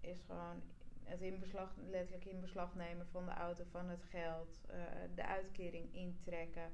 is 0.00 0.22
gewoon 0.26 0.62
het 1.04 1.20
in 1.20 1.38
beslag, 1.38 1.76
letterlijk 1.76 2.24
in 2.24 2.40
beslag 2.40 2.74
nemen 2.74 3.06
van 3.06 3.24
de 3.24 3.30
auto, 3.30 3.64
van 3.70 3.88
het 3.88 4.02
geld, 4.02 4.60
uh, 4.70 4.76
de 5.14 5.26
uitkering 5.26 5.94
intrekken. 5.94 6.72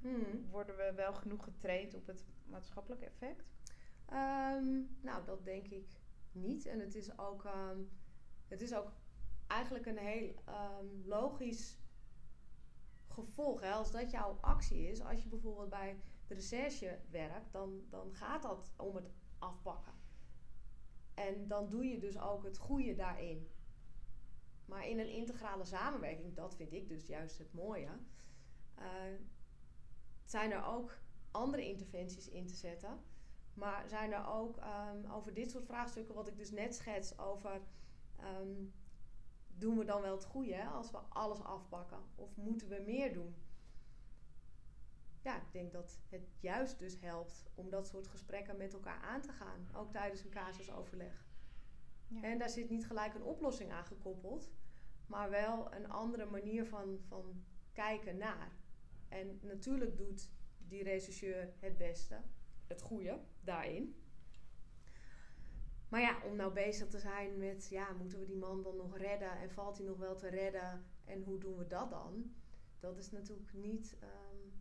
Hmm. 0.00 0.48
Worden 0.50 0.76
we 0.76 0.92
wel 0.94 1.14
genoeg 1.14 1.44
getraind 1.44 1.94
op 1.94 2.06
het 2.06 2.24
maatschappelijk 2.44 3.02
effect? 3.02 3.44
Um, 4.12 4.96
nou, 5.00 5.24
dat 5.24 5.44
denk 5.44 5.66
ik 5.66 5.88
niet. 6.32 6.66
En 6.66 6.80
het 6.80 6.94
is 6.94 7.18
ook, 7.18 7.44
um, 7.44 7.90
het 8.46 8.60
is 8.60 8.74
ook 8.74 8.92
eigenlijk 9.46 9.86
een 9.86 9.98
heel 9.98 10.34
um, 10.48 11.02
logisch 11.04 11.78
gevolg. 13.24 13.60
Hè? 13.60 13.72
Als 13.72 13.90
dat 13.90 14.10
jouw 14.10 14.38
actie 14.40 14.88
is, 14.88 15.00
als 15.02 15.22
je 15.22 15.28
bijvoorbeeld 15.28 15.70
bij 15.70 16.00
de 16.26 16.34
recherche 16.34 16.98
werkt, 17.10 17.52
dan, 17.52 17.82
dan 17.88 18.14
gaat 18.14 18.42
dat 18.42 18.72
om 18.76 18.96
het 18.96 19.10
afpakken. 19.38 19.92
En 21.14 21.48
dan 21.48 21.68
doe 21.68 21.84
je 21.84 21.98
dus 21.98 22.18
ook 22.18 22.44
het 22.44 22.58
goede 22.58 22.94
daarin. 22.94 23.48
Maar 24.64 24.88
in 24.88 24.98
een 24.98 25.10
integrale 25.10 25.64
samenwerking, 25.64 26.34
dat 26.34 26.56
vind 26.56 26.72
ik 26.72 26.88
dus 26.88 27.06
juist 27.06 27.38
het 27.38 27.52
mooie, 27.52 27.90
uh, 28.78 28.84
zijn 30.24 30.50
er 30.52 30.64
ook 30.64 30.98
andere 31.30 31.68
interventies 31.68 32.28
in 32.28 32.46
te 32.46 32.54
zetten. 32.54 33.00
Maar 33.54 33.88
zijn 33.88 34.12
er 34.12 34.26
ook 34.26 34.56
um, 34.56 35.10
over 35.10 35.34
dit 35.34 35.50
soort 35.50 35.64
vraagstukken, 35.64 36.14
wat 36.14 36.28
ik 36.28 36.36
dus 36.36 36.50
net 36.50 36.74
schets, 36.74 37.18
over 37.18 37.60
um, 38.40 38.72
doen 39.58 39.78
we 39.78 39.84
dan 39.84 40.02
wel 40.02 40.14
het 40.14 40.24
goede 40.24 40.54
hè, 40.54 40.66
als 40.66 40.90
we 40.90 40.98
alles 40.98 41.42
afpakken? 41.42 41.98
Of 42.14 42.36
moeten 42.36 42.68
we 42.68 42.82
meer 42.86 43.12
doen? 43.12 43.34
Ja, 45.22 45.36
ik 45.36 45.52
denk 45.52 45.72
dat 45.72 45.98
het 46.08 46.28
juist 46.40 46.78
dus 46.78 47.00
helpt 47.00 47.44
om 47.54 47.70
dat 47.70 47.88
soort 47.88 48.08
gesprekken 48.08 48.56
met 48.56 48.72
elkaar 48.72 49.00
aan 49.02 49.20
te 49.20 49.32
gaan. 49.32 49.68
Ook 49.74 49.92
tijdens 49.92 50.24
een 50.24 50.30
casusoverleg. 50.30 51.26
Ja. 52.06 52.22
En 52.22 52.38
daar 52.38 52.50
zit 52.50 52.70
niet 52.70 52.86
gelijk 52.86 53.14
een 53.14 53.22
oplossing 53.22 53.72
aan 53.72 53.84
gekoppeld. 53.84 54.50
Maar 55.06 55.30
wel 55.30 55.74
een 55.74 55.88
andere 55.88 56.26
manier 56.26 56.66
van, 56.66 56.98
van 57.06 57.44
kijken 57.72 58.16
naar. 58.16 58.52
En 59.08 59.38
natuurlijk 59.42 59.96
doet 59.96 60.30
die 60.58 60.82
rechercheur 60.82 61.54
het 61.58 61.76
beste. 61.76 62.20
Het 62.66 62.82
goede 62.82 63.20
daarin. 63.40 63.97
Maar 65.88 66.00
ja, 66.00 66.22
om 66.24 66.36
nou 66.36 66.52
bezig 66.52 66.88
te 66.88 66.98
zijn 66.98 67.38
met, 67.38 67.68
ja, 67.68 67.92
moeten 67.92 68.18
we 68.18 68.26
die 68.26 68.36
man 68.36 68.62
dan 68.62 68.76
nog 68.76 68.96
redden 68.96 69.38
en 69.38 69.50
valt 69.50 69.78
hij 69.78 69.86
nog 69.86 69.98
wel 69.98 70.16
te 70.16 70.28
redden 70.28 70.84
en 71.04 71.22
hoe 71.22 71.38
doen 71.38 71.56
we 71.56 71.66
dat 71.66 71.90
dan? 71.90 72.34
Dat 72.80 72.96
is 72.96 73.10
natuurlijk 73.10 73.52
niet, 73.52 73.96
um, 74.02 74.52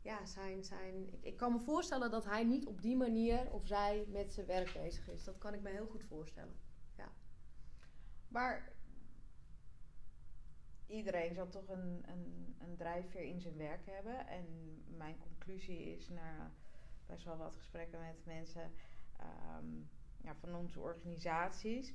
ja, 0.00 0.26
zijn, 0.26 0.64
zijn, 0.64 1.12
ik, 1.12 1.24
ik, 1.24 1.36
kan 1.36 1.52
me 1.52 1.58
voorstellen 1.58 2.10
dat 2.10 2.24
hij 2.24 2.44
niet 2.44 2.66
op 2.66 2.82
die 2.82 2.96
manier 2.96 3.50
of 3.52 3.66
zij 3.66 4.06
met 4.08 4.32
zijn 4.32 4.46
werk 4.46 4.72
bezig 4.72 5.08
is. 5.08 5.24
Dat 5.24 5.38
kan 5.38 5.54
ik 5.54 5.62
me 5.62 5.70
heel 5.70 5.86
goed 5.86 6.04
voorstellen, 6.04 6.56
ja. 6.96 7.12
Maar 8.28 8.72
iedereen 10.86 11.34
zal 11.34 11.48
toch 11.48 11.68
een, 11.68 12.02
een, 12.06 12.56
een 12.58 12.76
drijfveer 12.76 13.22
in 13.22 13.40
zijn 13.40 13.56
werk 13.56 13.86
hebben 13.86 14.26
en 14.26 14.46
mijn 14.96 15.18
conclusie 15.18 15.96
is 15.96 16.08
na 16.08 16.52
best 17.06 17.24
wel 17.24 17.36
wat 17.36 17.56
gesprekken 17.56 18.00
met 18.00 18.24
mensen 18.24 18.72
Ehm, 19.18 19.80
ja, 20.22 20.34
van 20.34 20.54
onze 20.54 20.80
organisaties, 20.80 21.94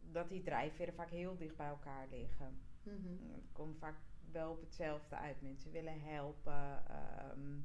dat 0.00 0.28
die 0.28 0.42
drijfveren 0.42 0.94
vaak 0.94 1.10
heel 1.10 1.36
dicht 1.36 1.56
bij 1.56 1.68
elkaar 1.68 2.08
liggen. 2.08 2.60
Mm 2.82 3.32
Het 3.32 3.52
komt 3.52 3.78
vaak 3.78 3.96
wel 4.32 4.50
op 4.50 4.60
hetzelfde 4.60 5.16
uit. 5.16 5.40
Mensen 5.40 5.70
willen 5.70 6.00
helpen. 6.00 6.86
Ehm, 6.86 7.60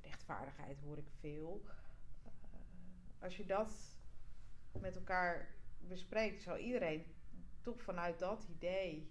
rechtvaardigheid 0.00 0.80
hoor 0.80 0.98
ik 0.98 1.10
veel. 1.18 1.62
Uh, 1.64 2.30
als 3.22 3.36
je 3.36 3.46
dat 3.46 3.96
met 4.80 4.96
elkaar 4.96 5.54
bespreekt, 5.78 6.42
zal 6.42 6.56
iedereen 6.56 7.04
toch 7.60 7.82
vanuit 7.82 8.18
dat 8.18 8.44
idee 8.44 9.10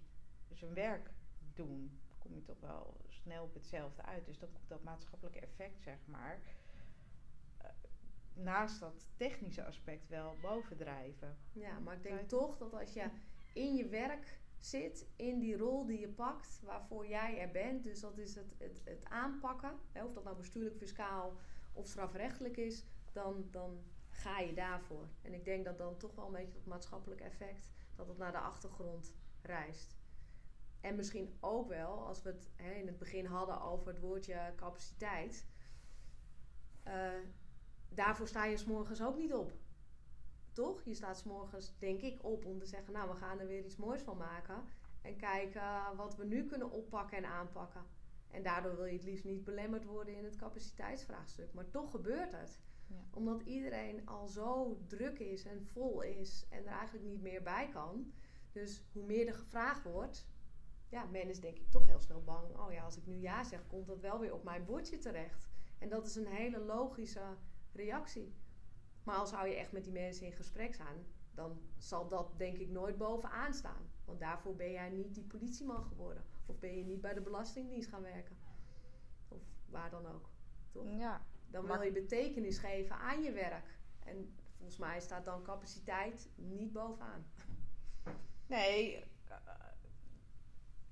zijn 0.52 0.74
werk 0.74 1.10
doen. 1.54 2.00
Dan 2.08 2.18
kom 2.18 2.34
je 2.34 2.42
toch 2.42 2.60
wel 2.60 3.00
snel 3.08 3.44
op 3.44 3.54
hetzelfde 3.54 4.02
uit. 4.02 4.26
Dus 4.26 4.38
dan 4.38 4.52
komt 4.52 4.68
dat 4.68 4.82
maatschappelijke 4.82 5.40
effect, 5.40 5.82
zeg 5.82 6.06
maar 6.06 6.40
naast 8.34 8.80
dat 8.80 9.06
technische 9.16 9.64
aspect 9.64 10.08
wel 10.08 10.36
bovendrijven. 10.40 11.36
Ja, 11.52 11.78
maar 11.78 11.94
ik 11.94 12.02
denk 12.02 12.28
toch 12.28 12.56
dat 12.56 12.74
als 12.74 12.92
je 12.92 13.10
in 13.52 13.76
je 13.76 13.88
werk 13.88 14.40
zit, 14.58 15.06
in 15.16 15.38
die 15.38 15.56
rol 15.56 15.86
die 15.86 16.00
je 16.00 16.08
pakt, 16.08 16.60
waarvoor 16.62 17.06
jij 17.06 17.40
er 17.40 17.50
bent, 17.50 17.82
dus 17.82 18.00
dat 18.00 18.18
is 18.18 18.34
het, 18.34 18.54
het, 18.58 18.80
het 18.84 19.04
aanpakken, 19.04 19.78
hè, 19.92 20.04
of 20.04 20.12
dat 20.12 20.24
nou 20.24 20.36
bestuurlijk, 20.36 20.76
fiscaal 20.76 21.36
of 21.72 21.86
strafrechtelijk 21.86 22.56
is, 22.56 22.84
dan, 23.12 23.48
dan 23.50 23.82
ga 24.08 24.38
je 24.38 24.54
daarvoor. 24.54 25.08
En 25.22 25.34
ik 25.34 25.44
denk 25.44 25.64
dat 25.64 25.78
dan 25.78 25.96
toch 25.96 26.14
wel 26.14 26.26
een 26.26 26.32
beetje 26.32 26.52
dat 26.52 26.66
maatschappelijk 26.66 27.20
effect, 27.20 27.72
dat 27.94 28.08
het 28.08 28.18
naar 28.18 28.32
de 28.32 28.38
achtergrond 28.38 29.14
reist. 29.42 29.96
En 30.80 30.96
misschien 30.96 31.36
ook 31.40 31.68
wel, 31.68 32.06
als 32.06 32.22
we 32.22 32.28
het 32.28 32.50
hè, 32.56 32.72
in 32.72 32.86
het 32.86 32.98
begin 32.98 33.26
hadden 33.26 33.62
over 33.62 33.86
het 33.86 33.98
woordje 33.98 34.52
capaciteit. 34.56 35.46
Uh, 36.86 37.12
daarvoor 37.94 38.28
sta 38.28 38.44
je 38.44 38.56
s'morgens 38.56 39.02
ook 39.02 39.16
niet 39.16 39.34
op. 39.34 39.52
Toch? 40.52 40.82
Je 40.84 40.94
staat 40.94 41.18
s'morgens, 41.18 41.78
denk 41.78 42.00
ik, 42.00 42.24
op 42.24 42.44
om 42.44 42.58
te 42.58 42.66
zeggen: 42.66 42.92
Nou, 42.92 43.10
we 43.10 43.16
gaan 43.16 43.38
er 43.38 43.46
weer 43.46 43.64
iets 43.64 43.76
moois 43.76 44.02
van 44.02 44.16
maken. 44.16 44.64
En 45.02 45.16
kijken 45.16 45.96
wat 45.96 46.16
we 46.16 46.24
nu 46.24 46.46
kunnen 46.46 46.70
oppakken 46.70 47.16
en 47.16 47.24
aanpakken. 47.24 47.84
En 48.30 48.42
daardoor 48.42 48.76
wil 48.76 48.84
je 48.84 48.92
het 48.92 49.04
liefst 49.04 49.24
niet 49.24 49.44
belemmerd 49.44 49.84
worden 49.84 50.16
in 50.16 50.24
het 50.24 50.36
capaciteitsvraagstuk. 50.36 51.52
Maar 51.52 51.70
toch 51.70 51.90
gebeurt 51.90 52.32
het. 52.32 52.60
Ja. 52.86 52.96
Omdat 53.10 53.42
iedereen 53.42 54.06
al 54.06 54.28
zo 54.28 54.78
druk 54.86 55.18
is 55.18 55.44
en 55.44 55.64
vol 55.64 56.02
is 56.02 56.46
en 56.48 56.66
er 56.66 56.72
eigenlijk 56.72 57.06
niet 57.06 57.22
meer 57.22 57.42
bij 57.42 57.68
kan. 57.68 58.12
Dus 58.52 58.84
hoe 58.92 59.04
meer 59.04 59.26
er 59.26 59.34
gevraagd 59.34 59.82
wordt, 59.82 60.26
ja, 60.88 61.04
men 61.04 61.28
is 61.28 61.40
denk 61.40 61.56
ik 61.56 61.70
toch 61.70 61.86
heel 61.86 62.00
snel 62.00 62.22
bang. 62.22 62.56
Oh 62.56 62.72
ja, 62.72 62.84
als 62.84 62.96
ik 62.96 63.06
nu 63.06 63.16
ja 63.16 63.44
zeg, 63.44 63.66
komt 63.66 63.86
dat 63.86 64.00
wel 64.00 64.18
weer 64.18 64.34
op 64.34 64.44
mijn 64.44 64.64
bordje 64.64 64.98
terecht. 64.98 65.48
En 65.78 65.88
dat 65.88 66.06
is 66.06 66.14
een 66.14 66.26
hele 66.26 66.58
logische 66.58 67.36
reactie. 67.72 68.34
Maar 69.04 69.16
als 69.16 69.30
zou 69.30 69.48
je 69.48 69.54
echt 69.54 69.72
met 69.72 69.84
die 69.84 69.92
mensen 69.92 70.26
in 70.26 70.32
gesprek 70.32 70.74
zijn, 70.74 71.06
dan 71.34 71.60
zal 71.76 72.08
dat 72.08 72.38
denk 72.38 72.56
ik 72.56 72.68
nooit 72.68 72.98
bovenaan 72.98 73.54
staan. 73.54 73.90
Want 74.04 74.20
daarvoor 74.20 74.56
ben 74.56 74.70
jij 74.70 74.90
niet 74.90 75.14
die 75.14 75.24
politieman 75.24 75.84
geworden. 75.84 76.24
Of 76.46 76.58
ben 76.58 76.76
je 76.76 76.84
niet 76.84 77.00
bij 77.00 77.14
de 77.14 77.20
Belastingdienst 77.20 77.88
gaan 77.88 78.02
werken. 78.02 78.36
Of 79.28 79.42
waar 79.66 79.90
dan 79.90 80.06
ook. 80.06 80.30
Toch? 80.70 80.90
Ja. 80.90 81.26
Dan 81.50 81.66
wil 81.66 81.82
je 81.82 81.92
betekenis 81.92 82.58
geven 82.58 82.96
aan 82.96 83.22
je 83.22 83.32
werk. 83.32 83.78
En 84.04 84.34
volgens 84.56 84.78
mij 84.78 85.00
staat 85.00 85.24
dan 85.24 85.42
capaciteit 85.42 86.28
niet 86.34 86.72
bovenaan. 86.72 87.26
Nee, 88.46 89.04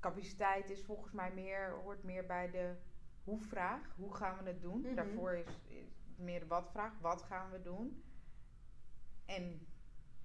capaciteit 0.01 0.71
is 0.71 0.85
volgens 0.85 1.13
mij 1.13 1.33
meer, 1.33 1.71
hoort 1.71 2.03
meer 2.03 2.27
bij 2.27 2.51
de 2.51 2.77
hoe-vraag. 3.25 3.95
Hoe 3.97 4.15
gaan 4.15 4.45
we 4.45 4.51
het 4.51 4.63
doen? 4.63 4.81
Mhm. 4.81 4.95
Daarvoor 4.95 5.33
is, 5.33 5.59
is 5.67 5.98
meer 6.19 6.41
de 6.41 6.47
wat-vraag. 6.47 6.99
Wat 7.01 7.23
gaan 7.23 7.51
we 7.51 7.63
doen? 7.63 8.03
En 9.27 9.67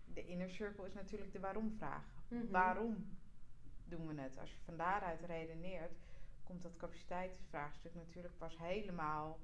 de 0.06 0.26
inner 0.26 0.50
circle 0.50 0.86
is 0.86 0.94
natuurlijk 0.94 1.32
de 1.32 1.40
waarom-vraag. 1.40 2.06
Mhm. 2.28 2.52
Waarom 2.52 3.18
doen 3.86 4.08
we 4.08 4.22
het? 4.22 4.38
Als 4.38 4.52
je 4.52 4.58
van 4.66 4.78
daaruit 4.78 5.22
redeneert, 5.22 5.98
komt 6.44 6.62
dat 6.62 6.78
capaciteitsvraagstuk 6.78 7.96
natuurlijk 7.96 8.38
pas 8.38 8.58
helemaal. 8.58 9.40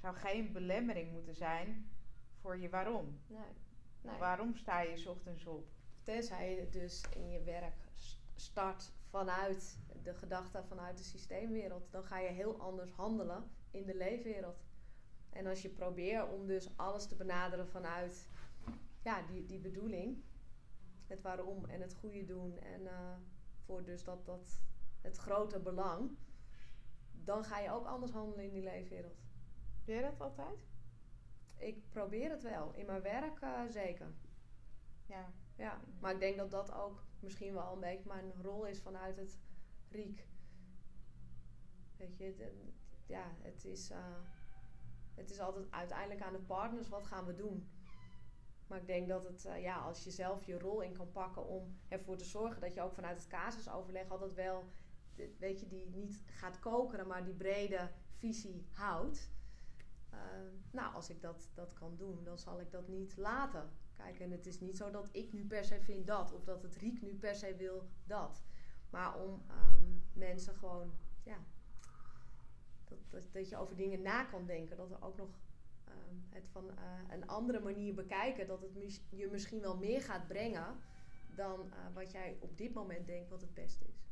Zou 0.00 0.16
geen 0.16 0.52
belemmering 0.52 1.12
moeten 1.12 1.34
zijn 1.34 1.90
voor 2.40 2.58
je 2.58 2.68
waarom. 2.68 3.18
Nee. 3.26 3.40
nee. 4.00 4.18
Waarom 4.18 4.56
sta 4.56 4.80
je 4.80 4.96
's 4.96 5.06
ochtends 5.06 5.46
op? 5.46 5.68
Tenzij 6.02 6.54
je 6.54 6.68
dus 6.68 7.04
in 7.10 7.30
je 7.30 7.42
werk 7.42 7.74
start 8.34 8.92
vanuit 9.10 9.78
de 10.02 10.14
gedachte 10.14 10.62
vanuit 10.68 10.98
de 10.98 11.04
systeemwereld, 11.04 11.90
dan 11.90 12.04
ga 12.04 12.18
je 12.18 12.28
heel 12.28 12.60
anders 12.60 12.90
handelen 12.90 13.50
in 13.70 13.86
de 13.86 13.96
leefwereld. 13.96 14.67
En 15.30 15.46
als 15.46 15.62
je 15.62 15.68
probeert 15.68 16.32
om 16.32 16.46
dus 16.46 16.76
alles 16.76 17.06
te 17.06 17.14
benaderen 17.16 17.68
vanuit 17.68 18.28
ja, 19.02 19.22
die, 19.22 19.46
die 19.46 19.58
bedoeling, 19.60 20.22
het 21.06 21.22
waarom 21.22 21.64
en 21.64 21.80
het 21.80 21.94
goede 21.94 22.24
doen 22.24 22.58
en 22.58 22.86
eh, 22.86 23.16
voor 23.64 23.84
dus 23.84 24.04
dat, 24.04 24.26
dat 24.26 24.60
het 25.00 25.16
grote 25.16 25.58
belang, 25.60 26.10
dan 27.24 27.44
ga 27.44 27.58
je 27.58 27.70
ook 27.70 27.86
anders 27.86 28.12
handelen 28.12 28.44
in 28.44 28.50
die 28.52 28.62
leefwereld. 28.62 29.18
Doe 29.84 29.94
je 29.94 30.00
dat 30.02 30.20
altijd? 30.20 30.66
Ik 31.56 31.88
probeer 31.88 32.30
het 32.30 32.42
wel. 32.42 32.72
In 32.74 32.86
mijn 32.86 33.02
werk 33.02 33.40
eh, 33.40 33.60
zeker. 33.68 34.12
Ja. 35.06 35.32
Ja, 35.56 35.80
maar 36.00 36.12
ik 36.12 36.20
denk 36.20 36.36
dat 36.36 36.50
dat 36.50 36.72
ook 36.72 37.02
misschien 37.20 37.52
wel 37.54 37.72
een 37.72 37.80
beetje 37.80 38.08
mijn 38.08 38.32
rol 38.42 38.66
is 38.66 38.80
vanuit 38.80 39.16
het 39.16 39.38
RIEK. 39.90 40.26
Weet 41.96 42.16
je, 42.18 42.24
het- 42.24 42.38
het- 42.38 42.52
ja, 43.06 43.34
het 43.40 43.64
is, 43.64 43.90
eh, 43.90 44.14
het 45.18 45.30
is 45.30 45.40
altijd 45.40 45.70
uiteindelijk 45.70 46.22
aan 46.22 46.32
de 46.32 46.38
partners 46.38 46.88
wat 46.88 47.06
gaan 47.06 47.26
we 47.26 47.34
doen. 47.34 47.68
Maar 48.66 48.78
ik 48.78 48.86
denk 48.86 49.08
dat 49.08 49.24
het, 49.24 49.44
eh, 49.44 49.62
ja, 49.62 49.76
als 49.76 50.04
je 50.04 50.10
zelf 50.10 50.44
je 50.44 50.58
rol 50.58 50.80
in 50.80 50.92
kan 50.92 51.12
pakken 51.12 51.46
om 51.46 51.78
ervoor 51.88 52.16
te 52.16 52.24
zorgen 52.24 52.60
dat 52.60 52.74
je 52.74 52.82
ook 52.82 52.92
vanuit 52.92 53.16
het 53.16 53.26
casusoverleg 53.26 54.10
altijd 54.10 54.34
wel, 54.34 54.64
weet 55.38 55.60
je, 55.60 55.66
die 55.66 55.88
niet 55.88 56.22
gaat 56.26 56.58
kokeren, 56.58 57.06
maar 57.06 57.24
die 57.24 57.34
brede 57.34 57.90
visie 58.10 58.66
houdt. 58.72 59.30
Eh, 60.10 60.18
nou, 60.70 60.94
als 60.94 61.10
ik 61.10 61.20
dat, 61.20 61.50
dat 61.54 61.72
kan 61.72 61.96
doen, 61.96 62.24
dan 62.24 62.38
zal 62.38 62.60
ik 62.60 62.70
dat 62.70 62.88
niet 62.88 63.16
laten. 63.16 63.70
Kijk, 63.92 64.20
en 64.20 64.30
het 64.30 64.46
is 64.46 64.60
niet 64.60 64.76
zo 64.76 64.90
dat 64.90 65.08
ik 65.12 65.32
nu 65.32 65.46
per 65.46 65.64
se 65.64 65.80
vind 65.80 66.06
dat, 66.06 66.32
of 66.32 66.44
dat 66.44 66.62
het 66.62 66.76
Riek 66.76 67.02
nu 67.02 67.14
per 67.14 67.34
se 67.34 67.56
wil 67.56 67.88
dat. 68.04 68.42
Maar 68.90 69.20
om 69.20 69.44
ehm, 69.48 69.82
mensen 70.12 70.54
gewoon, 70.54 70.92
ja, 71.22 71.38
dat, 72.88 72.98
dat, 73.10 73.32
dat 73.32 73.48
je 73.48 73.56
over 73.56 73.76
dingen 73.76 74.02
na 74.02 74.24
kan 74.24 74.46
denken. 74.46 74.76
Dat 74.76 74.90
er 74.90 75.02
ook 75.02 75.16
nog 75.16 75.28
ehm, 75.84 76.16
het 76.28 76.48
van 76.48 76.70
eh, 76.70 77.00
een 77.10 77.26
andere 77.26 77.60
manier 77.60 77.94
bekijken. 77.94 78.46
Dat 78.46 78.60
het 78.62 78.74
mis- 78.74 79.04
je 79.10 79.28
misschien 79.30 79.60
wel 79.60 79.76
meer 79.76 80.02
gaat 80.02 80.26
brengen 80.28 80.76
dan 81.34 81.72
eh, 81.72 81.78
wat 81.94 82.12
jij 82.12 82.36
op 82.40 82.58
dit 82.58 82.72
moment 82.74 83.06
denkt 83.06 83.28
wat 83.28 83.40
het 83.40 83.54
beste 83.54 83.84
is. 83.84 84.06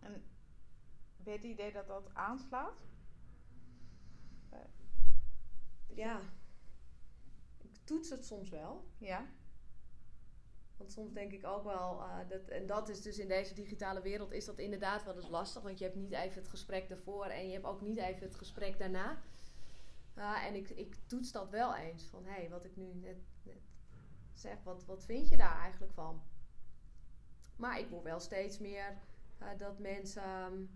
En 0.00 0.12
heb 0.12 1.26
je 1.26 1.30
het 1.30 1.44
idee 1.44 1.72
dat 1.72 1.86
dat 1.86 2.14
aanslaat? 2.14 2.88
Ja, 5.94 6.20
ik 7.58 7.76
toets 7.84 8.10
het 8.10 8.26
soms 8.26 8.48
wel. 8.48 8.84
Ja. 8.98 9.26
Want 10.80 10.92
soms 10.92 11.12
denk 11.12 11.32
ik 11.32 11.46
ook 11.46 11.64
wel, 11.64 12.02
eh, 12.02 12.28
dat, 12.28 12.48
en 12.48 12.66
dat 12.66 12.88
is 12.88 13.02
dus 13.02 13.18
in 13.18 13.28
deze 13.28 13.54
digitale 13.54 14.00
wereld, 14.00 14.32
is 14.32 14.44
dat 14.44 14.58
inderdaad 14.58 15.04
wel 15.04 15.14
eens 15.16 15.28
lastig. 15.28 15.62
Want 15.62 15.78
je 15.78 15.84
hebt 15.84 15.96
niet 15.96 16.12
even 16.12 16.40
het 16.40 16.48
gesprek 16.48 16.88
daarvoor 16.88 17.24
en 17.24 17.46
je 17.46 17.52
hebt 17.52 17.64
ook 17.64 17.80
niet 17.80 17.98
even 17.98 18.22
het 18.22 18.34
gesprek 18.34 18.78
daarna. 18.78 19.22
Uh, 20.16 20.46
en 20.46 20.54
ik, 20.54 20.70
ik 20.70 20.96
toets 21.06 21.32
dat 21.32 21.50
wel 21.50 21.76
eens. 21.76 22.04
Van 22.04 22.24
hé, 22.24 22.32
hey, 22.32 22.50
wat 22.50 22.64
ik 22.64 22.76
nu 22.76 22.94
net, 22.94 23.16
net 23.42 23.62
zeg, 24.34 24.62
wat, 24.62 24.84
wat 24.84 25.04
vind 25.04 25.28
je 25.28 25.36
daar 25.36 25.60
eigenlijk 25.60 25.92
van? 25.92 26.22
Maar 27.56 27.78
ik 27.78 27.88
hoor 27.90 28.02
wel 28.02 28.20
steeds 28.20 28.58
meer 28.58 28.98
uh, 29.42 29.48
dat 29.58 29.78
mensen 29.78 30.52
um, 30.52 30.70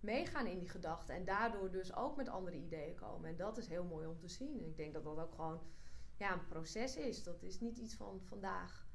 meegaan 0.00 0.46
in 0.46 0.58
die 0.58 0.68
gedachten. 0.68 1.14
En 1.14 1.24
daardoor 1.24 1.70
dus 1.70 1.96
ook 1.96 2.16
met 2.16 2.28
andere 2.28 2.56
ideeën 2.56 2.94
komen. 2.94 3.28
En 3.28 3.36
dat 3.36 3.58
is 3.58 3.68
heel 3.68 3.84
mooi 3.84 4.06
om 4.06 4.18
te 4.18 4.28
zien. 4.28 4.58
En 4.58 4.66
ik 4.66 4.76
denk 4.76 4.92
dat 4.92 5.04
dat 5.04 5.18
ook 5.18 5.34
gewoon 5.34 5.60
ja, 6.16 6.32
een 6.32 6.46
proces 6.46 6.96
is. 6.96 7.22
Dat 7.22 7.42
is 7.42 7.60
niet 7.60 7.78
iets 7.78 7.94
van 7.94 8.20
vandaag 8.24 8.87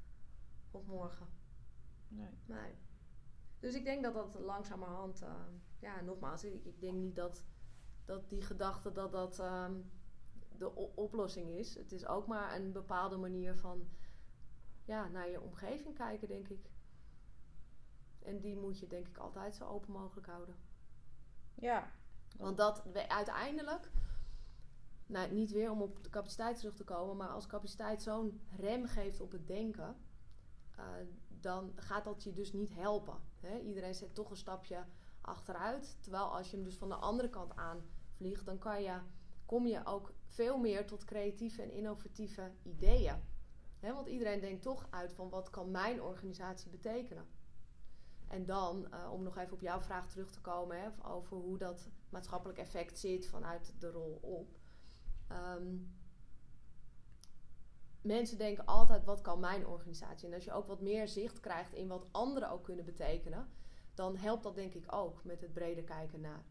of 0.74 0.86
morgen. 0.86 1.26
Nee. 2.08 2.38
nee. 2.46 2.74
Dus 3.60 3.74
ik 3.74 3.84
denk 3.84 4.02
dat 4.02 4.14
dat 4.14 4.34
langzamerhand, 4.40 5.22
uh, 5.22 5.34
ja, 5.78 6.00
nogmaals, 6.00 6.44
ik, 6.44 6.64
ik, 6.64 6.80
denk 6.80 6.94
niet 6.94 7.16
dat, 7.16 7.44
dat 8.04 8.28
die 8.28 8.42
gedachte 8.42 8.92
dat 8.92 9.12
dat 9.12 9.38
um, 9.38 9.90
de 10.58 10.74
oplossing 10.94 11.48
is. 11.48 11.74
Het 11.74 11.92
is 11.92 12.06
ook 12.06 12.26
maar 12.26 12.54
een 12.56 12.72
bepaalde 12.72 13.16
manier 13.16 13.56
van, 13.56 13.88
ja, 14.84 15.08
naar 15.08 15.30
je 15.30 15.40
omgeving 15.40 15.94
kijken, 15.94 16.28
denk 16.28 16.48
ik. 16.48 16.70
En 18.18 18.40
die 18.40 18.56
moet 18.56 18.78
je, 18.78 18.86
denk 18.86 19.08
ik, 19.08 19.16
altijd 19.16 19.54
zo 19.54 19.64
open 19.64 19.92
mogelijk 19.92 20.26
houden. 20.26 20.56
Ja. 21.54 21.90
Want 22.36 22.56
dat 22.56 22.82
uiteindelijk, 23.08 23.90
nou, 25.06 25.32
niet 25.32 25.50
weer 25.50 25.70
om 25.70 25.82
op 25.82 26.02
de 26.02 26.10
capaciteit 26.10 26.56
terug 26.56 26.74
te 26.74 26.84
komen, 26.84 27.16
maar 27.16 27.28
als 27.28 27.46
capaciteit 27.46 28.02
zo'n 28.02 28.40
rem 28.56 28.86
geeft 28.86 29.20
op 29.20 29.32
het 29.32 29.46
denken 29.46 29.96
uh, 30.78 30.84
dan 31.28 31.72
gaat 31.76 32.04
dat 32.04 32.22
je 32.22 32.32
dus 32.32 32.52
niet 32.52 32.74
helpen. 32.74 33.16
Hè? 33.40 33.58
Iedereen 33.58 33.94
zet 33.94 34.14
toch 34.14 34.30
een 34.30 34.36
stapje 34.36 34.84
achteruit. 35.20 35.96
Terwijl 36.00 36.36
als 36.36 36.50
je 36.50 36.56
hem 36.56 36.64
dus 36.64 36.76
van 36.76 36.88
de 36.88 36.94
andere 36.94 37.30
kant 37.30 37.56
aanvliegt, 37.56 38.46
dan 38.46 38.58
kan 38.58 38.82
je, 38.82 38.98
kom 39.46 39.66
je 39.66 39.86
ook 39.86 40.12
veel 40.26 40.58
meer 40.58 40.86
tot 40.86 41.04
creatieve 41.04 41.62
en 41.62 41.72
innovatieve 41.72 42.50
ideeën. 42.62 43.22
Hè? 43.78 43.92
Want 43.92 44.08
iedereen 44.08 44.40
denkt 44.40 44.62
toch 44.62 44.86
uit 44.90 45.12
van 45.12 45.28
wat 45.28 45.50
kan 45.50 45.70
mijn 45.70 46.02
organisatie 46.02 46.70
betekenen. 46.70 47.26
En 48.28 48.46
dan, 48.46 48.86
uh, 48.90 49.12
om 49.12 49.22
nog 49.22 49.38
even 49.38 49.52
op 49.52 49.60
jouw 49.60 49.80
vraag 49.80 50.08
terug 50.08 50.30
te 50.30 50.40
komen 50.40 50.80
hè, 50.80 50.88
over 51.02 51.36
hoe 51.36 51.58
dat 51.58 51.88
maatschappelijk 52.08 52.58
effect 52.58 52.98
zit 52.98 53.26
vanuit 53.26 53.74
de 53.78 53.90
rol 53.90 54.18
op. 54.22 54.58
Um, 55.32 55.94
mensen 58.04 58.38
denken 58.38 58.64
altijd, 58.64 59.04
wat 59.04 59.20
kan 59.20 59.40
mijn 59.40 59.66
organisatie? 59.66 60.28
En 60.28 60.34
als 60.34 60.44
je 60.44 60.52
ook 60.52 60.66
wat 60.66 60.80
meer 60.80 61.08
zicht 61.08 61.40
krijgt 61.40 61.72
in 61.72 61.88
wat 61.88 62.06
anderen 62.10 62.50
ook 62.50 62.64
kunnen 62.64 62.84
betekenen, 62.84 63.48
dan 63.94 64.16
helpt 64.16 64.42
dat 64.42 64.54
denk 64.54 64.74
ik 64.74 64.94
ook 64.94 65.24
met 65.24 65.40
het 65.40 65.52
breder 65.52 65.84
kijken 65.84 66.20
naar. 66.20 66.44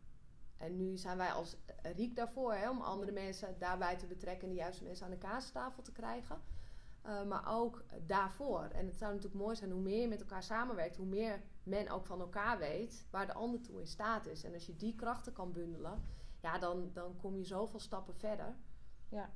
En 0.58 0.78
nu 0.78 0.98
zijn 0.98 1.18
wij 1.18 1.32
als 1.32 1.58
Riek 1.82 2.16
daarvoor, 2.16 2.54
hè, 2.54 2.70
om 2.70 2.82
andere 2.82 3.12
mensen 3.12 3.56
daarbij 3.60 3.98
te 3.98 4.06
betrekken 4.06 4.48
en 4.48 4.54
de 4.54 4.60
juiste 4.60 4.84
mensen 4.84 5.06
aan 5.06 5.12
de 5.12 5.18
kaastafel 5.18 5.84
te 5.84 5.92
krijgen. 5.92 6.42
Uh, 7.06 7.24
maar 7.24 7.44
ook 7.48 7.84
daarvoor. 8.06 8.64
En 8.64 8.86
het 8.86 8.98
zou 8.98 9.14
natuurlijk 9.14 9.42
mooi 9.44 9.56
zijn 9.56 9.72
hoe 9.72 9.82
meer 9.82 10.02
je 10.02 10.08
met 10.08 10.22
elkaar 10.22 10.44
samenwerkt, 10.44 10.96
hoe 10.96 11.06
meer 11.06 11.42
men 11.64 11.90
ook 11.90 12.06
van 12.06 12.20
elkaar 12.20 12.58
weet 12.58 13.08
waar 13.10 13.26
de 13.26 13.34
ander 13.34 13.62
toe 13.62 13.80
in 13.80 13.88
staat 13.88 14.26
is. 14.26 14.44
En 14.44 14.54
als 14.54 14.66
je 14.66 14.76
die 14.76 14.96
krachten 14.96 15.34
kan 15.34 15.52
bundelen, 15.52 16.04
ja, 16.42 16.58
dan, 16.58 16.90
dan 16.94 17.16
kom 17.18 17.38
je 17.38 17.44
zoveel 17.44 17.80
stappen 17.80 18.16
verder. 18.16 18.56
Ja. 19.10 19.30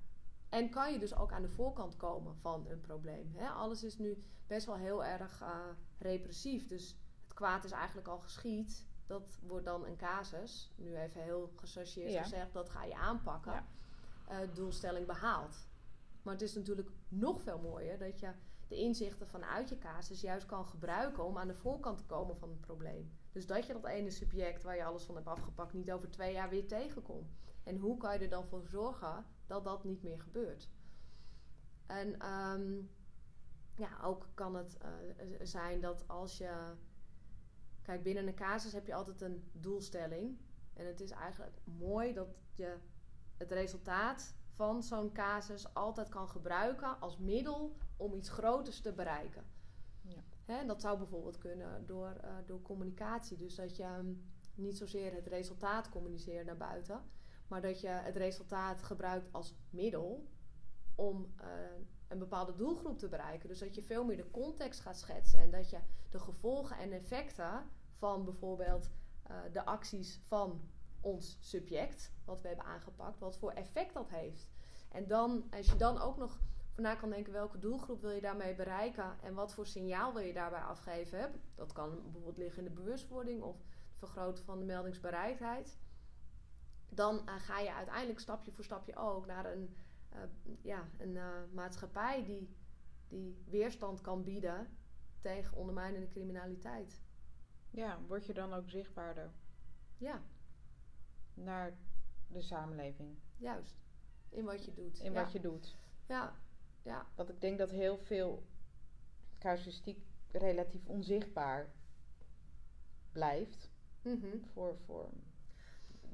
En 0.50 0.70
kan 0.70 0.94
je 0.94 1.00
dus 1.00 1.16
ook 1.16 1.32
aan 1.32 1.42
de 1.42 1.50
voorkant 1.50 1.96
komen 1.96 2.36
van 2.36 2.66
een 2.70 2.82
probleem. 2.82 3.32
Hè? 3.36 3.48
Alles 3.50 3.84
is 3.84 3.98
nu 3.98 4.24
best 4.48 4.66
wel 4.66 4.76
heel 4.76 5.04
erg 5.04 5.42
uh, 5.42 5.60
repressief. 5.98 6.68
Dus 6.68 6.98
het 7.24 7.34
kwaad 7.34 7.64
is 7.64 7.72
eigenlijk 7.72 8.08
al 8.08 8.20
geschied. 8.20 8.86
Dat 9.06 9.40
wordt 9.42 9.66
dan 9.66 9.86
een 9.86 9.98
casus. 9.98 10.74
Nu 10.76 10.96
even 10.96 11.22
heel 11.22 11.52
gesassieerd 11.56 12.12
ja. 12.12 12.22
gezegd, 12.22 12.54
dat 12.54 12.70
ga 12.70 12.84
je 12.84 12.96
aanpakken. 12.96 13.52
Ja. 13.52 13.66
Uh, 14.32 14.54
doelstelling 14.54 15.06
behaald. 15.06 15.68
Maar 16.22 16.34
het 16.34 16.44
is 16.44 16.56
natuurlijk 16.56 16.90
nog 17.08 17.42
veel 17.42 17.60
mooier 17.60 17.98
dat 17.98 18.20
je 18.20 18.32
de 18.68 18.76
inzichten 18.76 19.28
vanuit 19.28 19.70
je 19.70 19.78
casus 19.78 20.22
juist 20.22 20.46
kan 20.46 20.66
gebruiken 20.66 21.26
om 21.26 21.38
aan 21.38 21.48
de 21.48 21.56
voorkant 21.56 21.98
te 21.98 22.06
komen 22.06 22.38
van 22.38 22.50
het 22.50 22.62
probleem. 22.62 23.12
Dus 23.32 23.46
dat 23.46 23.66
je 23.66 23.74
dat 23.74 23.86
ene 23.86 24.10
subject 24.10 24.64
waar 24.64 24.76
je 24.76 24.84
alles 24.84 25.04
van 25.04 25.16
hebt 25.16 25.28
afgepakt 25.28 25.74
niet 25.74 25.92
over 25.92 26.10
twee 26.10 26.34
jaar 26.34 26.50
weer 26.50 26.68
tegenkomt. 26.68 27.36
En 27.64 27.78
hoe 27.78 27.98
kan 27.98 28.14
je 28.14 28.20
er 28.20 28.30
dan 28.30 28.46
voor 28.46 28.64
zorgen 28.64 29.26
dat 29.48 29.64
dat 29.64 29.84
niet 29.84 30.04
meer 30.04 30.20
gebeurt? 30.20 30.70
En 31.86 32.34
um, 32.34 32.90
ja, 33.76 34.00
ook 34.04 34.30
kan 34.34 34.56
het 34.56 34.78
uh, 34.82 35.40
zijn 35.42 35.82
dat 35.82 36.08
als 36.08 36.38
je. 36.38 36.74
Kijk, 37.82 38.04
binnen 38.04 38.28
een 38.28 38.36
casus 38.36 38.74
heb 38.74 38.88
je 38.88 38.94
altijd 38.94 39.22
een 39.22 39.50
doelstelling. 39.54 40.38
En 40.74 40.88
het 40.88 41.02
is 41.02 41.12
eigenlijk 41.12 41.58
mooi 41.64 42.14
dat 42.14 42.28
je 42.54 42.78
het 43.38 43.52
resultaat 43.52 44.36
van 44.50 44.84
zo'n 44.84 45.12
casus 45.12 45.74
altijd 45.74 46.10
kan 46.10 46.30
gebruiken 46.30 47.00
als 47.00 47.18
middel 47.18 47.76
om 47.98 48.14
iets 48.14 48.30
groters 48.30 48.82
te 48.82 48.94
bereiken. 48.94 49.44
Ja. 50.02 50.24
Hè, 50.46 50.66
dat 50.66 50.82
zou 50.82 50.98
bijvoorbeeld 50.98 51.38
kunnen 51.38 51.86
door, 51.86 52.18
uh, 52.24 52.32
door 52.46 52.62
communicatie. 52.62 53.38
Dus 53.38 53.56
dat 53.56 53.76
je 53.76 53.84
um, 53.84 54.26
niet 54.56 54.78
zozeer 54.78 55.14
het 55.14 55.28
resultaat 55.28 55.90
communiceert 55.90 56.46
naar 56.46 56.58
buiten, 56.58 57.02
maar 57.48 57.62
dat 57.62 57.82
je 57.82 57.88
het 57.88 58.16
resultaat 58.16 58.84
gebruikt 58.84 59.34
als 59.34 59.56
middel 59.70 60.28
om 60.96 61.34
uh, 61.42 61.48
een 62.08 62.20
bepaalde 62.20 62.56
doelgroep 62.56 63.00
te 63.00 63.08
bereiken. 63.08 63.50
Dus 63.50 63.60
dat 63.60 63.76
je 63.76 63.82
veel 63.82 64.06
meer 64.06 64.18
de 64.18 64.32
context 64.32 64.80
gaat 64.80 64.98
schetsen 64.98 65.40
en 65.40 65.52
dat 65.52 65.70
je 65.70 65.80
de 66.10 66.20
gevolgen 66.20 66.78
en 66.78 66.92
effecten 66.92 67.70
van 67.98 68.26
bijvoorbeeld 68.26 68.90
eh, 69.24 69.36
de 69.52 69.66
acties 69.66 70.22
van 70.28 70.70
ons 71.02 71.38
subject, 71.40 72.14
wat 72.26 72.42
we 72.42 72.48
hebben 72.48 72.66
aangepakt, 72.66 73.20
wat 73.20 73.38
voor 73.38 73.52
effect 73.52 73.94
dat 73.94 74.10
heeft. 74.10 74.50
En 74.92 75.08
dan, 75.08 75.44
als 75.52 75.68
je 75.68 75.76
dan 75.76 76.02
ook 76.02 76.18
nog 76.18 76.40
na 76.76 76.96
kan 76.96 77.10
denken 77.10 77.34
welke 77.34 77.60
doelgroep 77.60 78.02
wil 78.02 78.12
je 78.12 78.22
daarmee 78.22 78.56
bereiken 78.56 79.22
en 79.22 79.34
wat 79.34 79.54
voor 79.54 79.68
signaal 79.68 80.14
wil 80.14 80.24
je 80.24 80.34
daarbij 80.34 80.62
afgeven. 80.62 81.42
Dat 81.56 81.74
kan 81.74 82.02
bijvoorbeeld 82.02 82.38
liggen 82.38 82.66
in 82.66 82.74
de 82.74 82.82
bewustwording 82.82 83.42
of 83.42 83.56
het 83.58 83.98
vergroten 83.98 84.44
van 84.44 84.60
de 84.60 84.66
meldingsbereidheid. 84.66 85.78
Dan 86.90 87.28
eh, 87.28 87.36
ga 87.36 87.60
je 87.60 87.74
uiteindelijk 87.74 88.20
stapje 88.20 88.52
voor 88.52 88.64
stapje 88.64 88.96
ook 88.96 89.26
naar 89.26 89.54
een, 89.54 89.76
uh, 90.14 90.20
ja, 90.62 90.90
een 90.98 91.16
uh, 91.16 91.28
maatschappij 91.54 92.24
die, 92.24 92.56
die 93.08 93.44
weerstand 93.46 94.02
kan 94.02 94.24
bieden 94.24 94.68
tegen 95.22 95.58
ondermijnende 95.58 96.08
criminaliteit. 96.08 97.02
Ja, 97.70 98.00
word 98.08 98.26
je 98.26 98.34
dan 98.34 98.54
ook 98.54 98.70
zichtbaarder? 98.70 99.32
Ja. 99.98 100.22
Naar 101.34 101.78
de 102.28 102.42
samenleving. 102.42 103.18
Juist. 103.38 103.78
In 104.30 104.46
wat 104.46 104.66
je 104.66 104.74
doet. 104.74 105.00
In 105.00 105.14
wat 105.14 105.32
je 105.32 105.40
doet. 105.40 105.78
Ja. 106.08 106.36
ja. 106.82 107.06
Want 107.16 107.30
ik 107.30 107.42
denk 107.42 107.58
dat 107.58 107.72
heel 107.72 107.98
veel 107.98 108.44
casuïstiek 109.40 110.06
relatief 110.32 110.86
onzichtbaar 110.86 111.72
blijft 113.12 113.72
mm 114.02 114.46
voor, 114.54 114.78
voor 114.86 115.10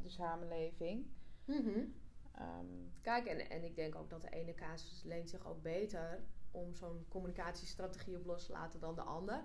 de 0.03 0.09
samenleving. 0.09 1.07
Mm 1.45 2.01
Um, 2.41 2.93
Kijk, 3.01 3.25
en, 3.25 3.49
en 3.49 3.63
ik 3.63 3.75
denk 3.75 3.95
ook 3.95 4.09
dat 4.09 4.21
de 4.21 4.29
ene 4.29 4.53
casus 4.53 5.03
leent 5.03 5.29
zich 5.29 5.45
ook 5.45 5.61
beter 5.61 6.23
om 6.51 6.73
zo'n 6.73 7.05
communicatiestrategie 7.09 8.17
op 8.17 8.25
los 8.25 8.45
te 8.45 8.51
laten 8.51 8.79
dan 8.79 8.95
de 8.95 9.01
ander. 9.01 9.43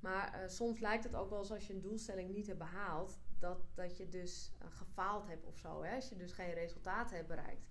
Maar 0.00 0.42
uh, 0.42 0.48
soms 0.48 0.80
lijkt 0.80 1.04
het 1.04 1.14
ook 1.14 1.30
wel 1.30 1.38
alsof 1.38 1.66
je 1.66 1.72
een 1.72 1.80
doelstelling 1.80 2.30
niet 2.30 2.46
hebt 2.46 2.58
behaald, 2.58 3.18
dat, 3.38 3.58
dat 3.74 3.96
je 3.96 4.08
dus 4.08 4.52
uh, 4.62 4.68
gefaald 4.70 5.26
hebt 5.26 5.46
of 5.46 5.58
zo. 5.58 5.82
Hè? 5.82 5.94
Als 5.94 6.08
je 6.08 6.16
dus 6.16 6.32
geen 6.32 6.52
resultaten 6.52 7.16
hebt 7.16 7.28
bereikt. 7.28 7.66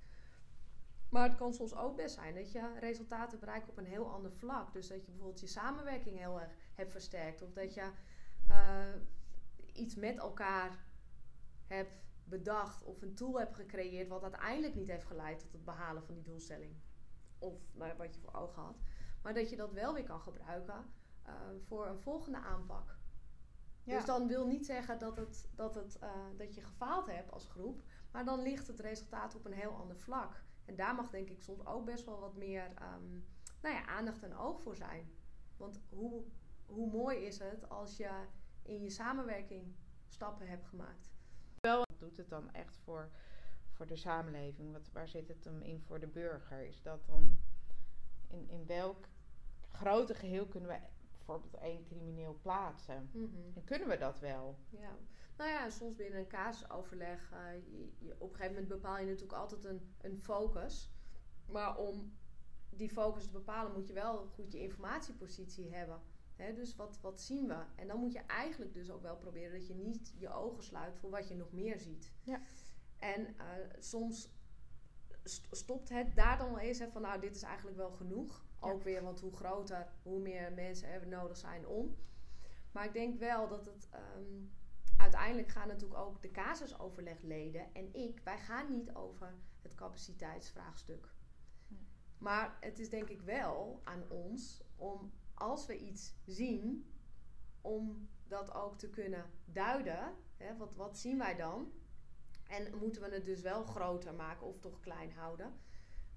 Maar 1.09 1.27
het 1.27 1.37
kan 1.37 1.53
soms 1.53 1.75
ook 1.75 1.95
best 1.95 2.15
zijn 2.15 2.35
dat 2.35 2.51
je 2.51 2.79
resultaten 2.79 3.39
bereikt 3.39 3.69
op 3.69 3.77
een 3.77 3.85
heel 3.85 4.11
ander 4.11 4.31
vlak. 4.31 4.73
Dus 4.73 4.87
dat 4.87 5.05
je 5.05 5.11
bijvoorbeeld 5.11 5.39
je 5.39 5.47
samenwerking 5.47 6.17
heel 6.17 6.41
erg 6.41 6.51
hebt 6.75 6.91
versterkt. 6.91 7.41
Of 7.41 7.53
dat 7.53 7.73
je 7.73 7.91
uh, 8.49 8.85
iets 9.73 9.95
met 9.95 10.17
elkaar 10.17 10.85
hebt 11.73 12.01
bedacht 12.23 12.83
of 12.83 13.01
een 13.01 13.15
tool 13.15 13.39
hebt 13.39 13.55
gecreëerd 13.55 14.07
wat 14.07 14.23
uiteindelijk 14.23 14.75
niet 14.75 14.88
heeft 14.88 15.05
geleid 15.05 15.39
tot 15.39 15.51
het 15.51 15.65
behalen 15.65 16.03
van 16.03 16.13
die 16.13 16.23
doelstelling. 16.23 16.75
Of 17.38 17.59
nou, 17.73 17.97
wat 17.97 18.13
je 18.13 18.19
voor 18.19 18.33
ogen 18.33 18.62
had. 18.62 18.81
Maar 19.21 19.33
dat 19.33 19.49
je 19.49 19.55
dat 19.55 19.71
wel 19.71 19.93
weer 19.93 20.03
kan 20.03 20.19
gebruiken 20.19 20.86
uh, 21.27 21.33
voor 21.59 21.88
een 21.88 21.99
volgende 21.99 22.38
aanpak. 22.38 22.97
Ja. 23.83 23.95
Dus 23.95 24.05
dan 24.05 24.27
wil 24.27 24.47
niet 24.47 24.65
zeggen 24.65 24.99
dat, 24.99 25.17
het, 25.17 25.49
dat, 25.55 25.75
het, 25.75 25.99
uh, 26.03 26.09
dat 26.38 26.55
je 26.55 26.62
gefaald 26.62 27.07
hebt 27.07 27.31
als 27.31 27.47
groep. 27.47 27.83
Maar 28.12 28.25
dan 28.25 28.41
ligt 28.41 28.67
het 28.67 28.79
resultaat 28.79 29.36
op 29.36 29.45
een 29.45 29.53
heel 29.53 29.71
ander 29.71 29.97
vlak. 29.97 30.43
En 30.65 30.75
daar 30.75 30.95
mag 30.95 31.09
denk 31.09 31.29
ik 31.29 31.41
soms 31.41 31.65
ook 31.65 31.86
best 31.86 32.05
wel 32.05 32.19
wat 32.19 32.36
meer 32.36 32.63
um, 32.63 33.25
nou 33.62 33.75
ja, 33.75 33.86
aandacht 33.86 34.23
en 34.23 34.38
oog 34.38 34.62
voor 34.62 34.75
zijn. 34.75 35.12
Want 35.57 35.81
hoe, 35.89 36.23
hoe 36.65 36.91
mooi 36.91 37.17
is 37.17 37.39
het 37.39 37.69
als 37.69 37.97
je 37.97 38.09
in 38.62 38.81
je 38.81 38.89
samenwerking 38.89 39.75
stappen 40.07 40.47
hebt 40.47 40.65
gemaakt. 40.65 41.12
Doet 42.03 42.17
het 42.17 42.29
dan 42.29 42.53
echt 42.53 42.77
voor, 42.77 43.09
voor 43.71 43.87
de 43.87 43.95
samenleving? 43.95 44.71
Wat, 44.71 44.89
waar 44.91 45.07
zit 45.07 45.27
het 45.27 45.43
hem 45.43 45.61
in 45.61 45.81
voor 45.81 45.99
de 45.99 46.07
burger? 46.07 46.61
Is 46.61 46.81
dat 46.81 47.05
dan 47.05 47.39
in, 48.27 48.49
in 48.49 48.65
welk 48.65 49.05
grote 49.71 50.13
geheel 50.13 50.47
kunnen 50.47 50.69
we 50.69 50.79
bijvoorbeeld 51.11 51.53
één 51.53 51.83
crimineel 51.83 52.37
plaatsen? 52.41 53.09
Mm 53.13 53.31
-hmm. 53.33 53.51
En 53.55 53.63
kunnen 53.63 53.87
we 53.87 53.97
dat 53.97 54.19
wel? 54.19 54.57
Ja. 54.69 54.97
Nou 55.37 55.49
ja, 55.49 55.69
soms 55.69 55.95
binnen 55.95 56.19
een 56.19 56.27
casusoverleg, 56.27 57.31
uh, 57.31 57.53
je, 57.53 57.91
je, 57.97 58.13
op 58.13 58.29
een 58.29 58.35
gegeven 58.35 58.53
moment 58.53 58.67
bepaal 58.67 58.99
je 58.99 59.05
natuurlijk 59.05 59.39
altijd 59.39 59.65
een, 59.65 59.93
een 60.01 60.19
focus. 60.19 60.91
Maar 61.45 61.77
om 61.77 62.17
die 62.69 62.89
focus 62.89 63.25
te 63.25 63.31
bepalen 63.31 63.73
moet 63.73 63.87
je 63.87 63.93
wel 63.93 64.27
goed 64.27 64.51
je 64.51 64.59
informatiepositie 64.59 65.73
hebben. 65.73 66.01
He, 66.43 66.53
dus 66.53 66.75
wat, 66.75 66.99
wat 67.01 67.21
zien 67.21 67.47
we? 67.47 67.63
En 67.75 67.88
dan 67.88 67.99
moet 67.99 68.13
je 68.13 68.19
eigenlijk 68.19 68.73
dus 68.73 68.91
ook 68.91 69.01
wel 69.01 69.17
proberen 69.17 69.51
dat 69.51 69.67
je 69.67 69.75
niet 69.75 70.13
je 70.17 70.29
ogen 70.29 70.63
sluit 70.63 70.97
voor 70.97 71.10
wat 71.10 71.27
je 71.27 71.36
nog 71.36 71.51
meer 71.51 71.79
ziet. 71.79 72.12
Ja. 72.23 72.41
En 72.99 73.21
uh, 73.21 73.43
soms 73.79 74.29
stopt 75.51 75.89
het 75.89 76.15
daar 76.15 76.38
dan 76.38 76.49
wel 76.49 76.60
eens 76.60 76.79
hè, 76.79 76.91
van 76.91 77.01
nou 77.01 77.19
dit 77.19 77.36
is 77.36 77.41
eigenlijk 77.41 77.77
wel 77.77 77.91
genoeg. 77.91 78.45
Ja. 78.62 78.67
Ook 78.67 78.84
weer, 78.84 79.03
want 79.03 79.19
hoe 79.19 79.36
groter, 79.36 79.88
hoe 80.03 80.19
meer 80.19 80.53
mensen 80.53 80.89
er 80.89 81.08
nodig 81.08 81.38
zijn 81.38 81.67
om. 81.67 81.95
Maar 82.71 82.86
ik 82.86 82.93
denk 82.93 83.19
wel 83.19 83.47
dat 83.47 83.65
het 83.65 83.89
um, 84.17 84.51
uiteindelijk 84.97 85.49
gaan 85.49 85.67
natuurlijk 85.67 85.99
ook 85.99 86.21
de 86.21 86.32
casusoverlegleden 86.32 87.73
en 87.73 87.93
ik, 87.93 88.21
wij 88.23 88.38
gaan 88.38 88.71
niet 88.71 88.93
over 88.93 89.36
het 89.62 89.75
capaciteitsvraagstuk. 89.75 91.13
Ja. 91.67 91.77
Maar 92.17 92.58
het 92.60 92.79
is 92.79 92.89
denk 92.89 93.10
ik 93.10 93.21
wel 93.21 93.82
aan 93.84 94.10
ons 94.10 94.63
om 94.75 95.12
als 95.33 95.65
we 95.65 95.77
iets 95.77 96.15
zien, 96.25 96.91
om 97.61 98.09
dat 98.27 98.53
ook 98.53 98.77
te 98.77 98.89
kunnen 98.89 99.29
duiden. 99.45 100.15
Hè, 100.37 100.57
wat, 100.57 100.75
wat 100.75 100.97
zien 100.97 101.17
wij 101.17 101.35
dan? 101.35 101.71
En 102.47 102.77
moeten 102.77 103.01
we 103.01 103.13
het 103.13 103.25
dus 103.25 103.41
wel 103.41 103.63
groter 103.63 104.13
maken 104.13 104.47
of 104.47 104.59
toch 104.59 104.79
klein 104.79 105.11
houden? 105.11 105.59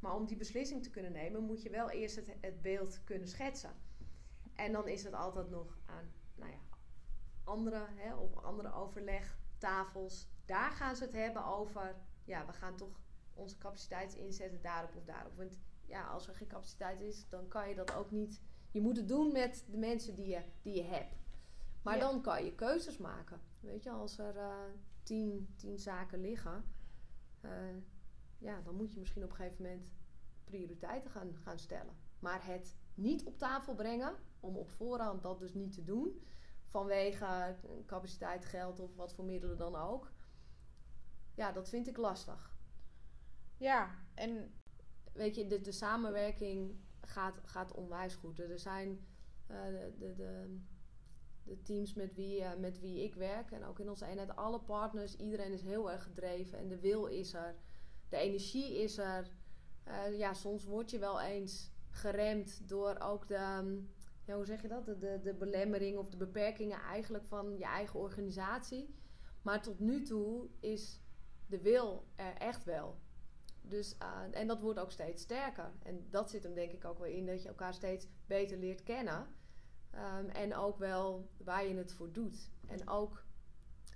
Maar 0.01 0.15
om 0.15 0.27
die 0.27 0.37
beslissing 0.37 0.83
te 0.83 0.91
kunnen 0.91 1.13
nemen, 1.13 1.43
moet 1.43 1.63
je 1.63 1.71
wel 1.71 1.91
eerst 1.91 2.17
het, 2.17 2.33
het 2.41 2.63
beeld 2.63 3.05
kunnen 3.05 3.29
schetsen. 3.29 3.75
En 4.55 4.73
dan 4.73 4.89
is 4.89 5.05
het 5.05 5.13
altijd 5.13 5.51
nog 5.51 5.79
aan 5.87 6.13
nou 6.35 6.51
ja, 6.51 6.59
andere, 7.45 7.87
hè, 7.95 8.15
op 8.15 8.37
andere 8.37 8.73
overlegtafels. 8.73 10.29
Daar 10.45 10.71
gaan 10.71 10.97
ze 10.97 11.05
het 11.05 11.13
hebben 11.13 11.45
over, 11.45 11.97
ja, 12.25 12.47
we 12.47 12.53
gaan 12.53 12.77
toch 12.77 13.01
onze 13.35 13.59
capaciteit 13.59 14.15
inzetten 14.15 14.63
daarop 14.63 14.97
of 14.97 15.05
daarop. 15.05 15.37
Want 15.37 15.59
ja, 15.87 16.07
als 16.07 16.29
er 16.29 16.35
geen 16.35 16.49
capaciteit 16.49 17.01
is, 17.01 17.29
dan 17.29 17.49
kan 17.49 17.69
je 17.69 17.75
dat 17.75 17.95
ook 17.95 18.11
niet. 18.11 18.43
Je 18.71 18.81
moet 18.81 18.97
het 18.97 19.09
doen 19.09 19.33
met 19.33 19.65
de 19.71 19.77
mensen 19.77 20.15
die 20.15 20.27
je, 20.27 20.43
die 20.63 20.75
je 20.75 20.83
hebt. 20.83 21.17
Maar 21.83 21.95
ja. 21.95 22.01
dan 22.01 22.23
kan 22.23 22.45
je 22.45 22.55
keuzes 22.55 22.99
maken. 22.99 23.41
Weet 23.61 23.83
je, 23.83 23.91
als 23.91 24.19
er 24.19 24.37
uh, 24.37 24.55
tien, 25.03 25.55
tien 25.57 25.79
zaken 25.79 26.21
liggen, 26.21 26.65
uh, 27.45 27.51
ja, 28.39 28.61
dan 28.61 28.75
moet 28.75 28.93
je 28.93 28.99
misschien 28.99 29.25
op 29.25 29.31
een 29.31 29.37
gegeven 29.37 29.63
moment 29.63 29.89
prioriteiten 30.45 31.11
gaan, 31.11 31.35
gaan 31.35 31.59
stellen. 31.59 31.97
Maar 32.19 32.47
het 32.47 32.77
niet 32.95 33.25
op 33.25 33.39
tafel 33.39 33.75
brengen, 33.75 34.15
om 34.41 34.57
op 34.57 34.71
voorhand 34.71 35.23
dat 35.23 35.39
dus 35.39 35.55
niet 35.55 35.73
te 35.73 35.85
doen, 35.85 36.23
vanwege 36.67 37.57
capaciteit, 37.87 38.45
geld 38.45 38.81
of 38.81 38.95
wat 38.97 39.15
voor 39.15 39.25
middelen 39.25 39.59
dan 39.59 39.77
ook. 39.77 40.13
Ja, 41.35 41.53
dat 41.53 41.69
vind 41.69 41.89
ik 41.89 41.97
lastig. 41.97 42.55
Ja, 43.57 43.95
en 44.15 44.55
weet 45.13 45.35
je, 45.35 45.47
de, 45.47 45.61
de 45.61 45.73
samenwerking 45.73 46.81
gaat, 47.07 47.41
gaat 47.45 47.73
onwijs 47.73 48.15
goed. 48.15 48.39
Er 48.39 48.59
zijn 48.59 49.07
uh, 49.51 49.57
de, 49.99 50.15
de, 50.17 50.59
de, 51.45 51.63
teams 51.63 51.95
met 51.95 52.15
wie, 52.15 52.41
uh, 52.41 52.55
met 52.59 52.81
wie 52.81 53.05
ik 53.05 53.15
werk 53.15 53.51
en 53.51 53.65
ook 53.65 53.79
in 53.79 53.89
onze 53.89 54.07
eenheid, 54.07 54.37
alle 54.37 54.61
partners, 54.61 55.17
iedereen 55.17 55.53
is 55.53 55.63
heel 55.63 55.91
erg 55.91 56.03
gedreven 56.03 56.59
en 56.59 56.69
de 56.69 56.81
wil 56.81 57.07
is 57.07 57.35
er, 57.35 57.55
de 58.09 58.17
energie 58.17 58.83
is 58.83 58.99
er. 58.99 59.31
Uh, 59.89 60.19
ja, 60.19 60.35
soms 60.35 60.65
word 60.65 60.91
je 60.91 60.99
wel 60.99 61.21
eens 61.21 61.71
geremd 61.91 62.69
door 62.69 62.99
ook 62.99 63.29
de, 63.29 63.83
ja, 64.25 64.35
hoe 64.35 64.45
zeg 64.45 64.63
je 64.63 64.69
dat? 64.69 64.85
De, 64.85 64.99
de, 64.99 65.21
de 65.23 65.35
belemmering 65.35 65.99
of 65.99 66.09
de 66.09 66.17
beperkingen 66.17 66.81
eigenlijk 66.81 67.25
van 67.25 67.59
je 67.59 67.65
eigen 67.65 68.01
organisatie. 68.01 68.95
Maar 69.43 69.63
tot 69.63 69.81
nu 69.81 70.03
toe 70.03 70.49
is 70.61 71.01
de 71.47 71.61
wil 71.61 72.07
er 72.17 72.35
echt 72.35 72.65
wel. 72.65 72.99
Dus, 73.69 73.97
uh, 74.03 74.41
en 74.41 74.47
dat 74.47 74.61
wordt 74.61 74.79
ook 74.79 74.91
steeds 74.91 75.23
sterker. 75.23 75.73
En 75.83 76.07
dat 76.11 76.31
zit 76.31 76.43
hem 76.43 76.55
denk 76.55 76.73
ik 76.73 76.85
ook 76.85 76.99
wel 76.99 77.09
in 77.09 77.27
dat 77.27 77.43
je 77.43 77.49
elkaar 77.49 77.75
steeds 77.75 78.07
beter 78.27 78.59
leert 78.59 78.83
kennen. 78.83 79.27
Um, 79.95 80.29
en 80.29 80.55
ook 80.55 80.79
wel 80.79 81.31
waar 81.37 81.67
je 81.67 81.75
het 81.75 81.93
voor 81.93 82.13
doet. 82.13 82.51
En 82.67 82.89
ook 82.89 83.25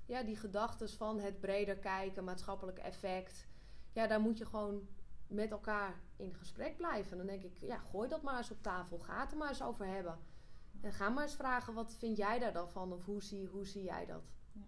ja, 0.06 0.22
die 0.22 0.36
gedachten 0.36 0.88
van 0.88 1.20
het 1.20 1.40
breder 1.40 1.76
kijken, 1.76 2.24
maatschappelijk 2.24 2.78
effect. 2.78 3.48
Ja, 3.92 4.06
daar 4.06 4.20
moet 4.20 4.38
je 4.38 4.46
gewoon 4.46 4.88
met 5.26 5.50
elkaar 5.50 6.00
in 6.16 6.34
gesprek 6.34 6.76
blijven. 6.76 7.16
Dan 7.16 7.26
denk 7.26 7.42
ik, 7.42 7.58
ja, 7.58 7.78
gooi 7.78 8.08
dat 8.08 8.22
maar 8.22 8.36
eens 8.36 8.50
op 8.50 8.62
tafel. 8.62 8.98
Ga 8.98 9.20
het 9.20 9.30
er 9.30 9.38
maar 9.38 9.48
eens 9.48 9.62
over 9.62 9.86
hebben. 9.86 10.18
En 10.80 10.92
ga 10.92 11.08
maar 11.08 11.22
eens 11.22 11.34
vragen, 11.34 11.74
wat 11.74 11.94
vind 11.94 12.16
jij 12.16 12.38
daar 12.38 12.52
dan 12.52 12.70
van? 12.70 12.92
Of 12.92 13.04
hoe 13.04 13.22
zie, 13.22 13.46
hoe 13.46 13.66
zie 13.66 13.82
jij 13.82 14.06
dat? 14.06 14.22
Ja. 14.52 14.64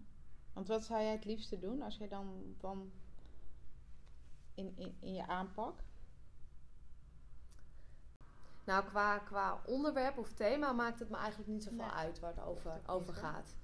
Want 0.53 0.67
wat 0.67 0.85
zou 0.85 1.01
jij 1.01 1.11
het 1.11 1.25
liefste 1.25 1.59
doen 1.59 1.81
als 1.81 1.97
je 1.97 2.07
dan, 2.07 2.55
dan 2.57 2.91
in, 4.53 4.73
in, 4.77 4.97
in 4.99 5.13
je 5.13 5.27
aanpak? 5.27 5.83
Nou, 8.63 8.85
qua, 8.85 9.17
qua 9.17 9.61
onderwerp 9.65 10.17
of 10.17 10.33
thema 10.33 10.71
maakt 10.71 10.99
het 10.99 11.09
me 11.09 11.17
eigenlijk 11.17 11.49
niet 11.49 11.63
zoveel 11.63 11.85
nee. 11.85 11.95
uit 11.95 12.19
waar 12.19 12.33
het 12.35 12.43
over, 12.43 12.81
over 12.85 13.13
gaat. 13.13 13.55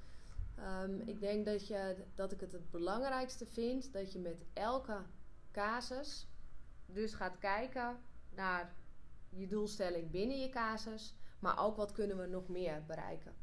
Um, 0.59 1.01
ik 1.05 1.19
denk 1.19 1.45
dat, 1.45 1.67
je, 1.67 2.05
dat 2.15 2.31
ik 2.31 2.39
het 2.39 2.51
het 2.51 2.71
belangrijkste 2.71 3.45
vind 3.45 3.93
dat 3.93 4.11
je 4.11 4.19
met 4.19 4.45
elke 4.53 5.01
casus 5.51 6.27
dus 6.85 7.13
gaat 7.13 7.37
kijken 7.37 7.97
naar 8.29 8.73
je 9.29 9.47
doelstelling 9.47 10.11
binnen 10.11 10.39
je 10.39 10.49
casus, 10.49 11.15
maar 11.39 11.59
ook 11.59 11.75
wat 11.75 11.91
kunnen 11.91 12.17
we 12.17 12.25
nog 12.25 12.47
meer 12.47 12.83
bereiken. 12.85 13.33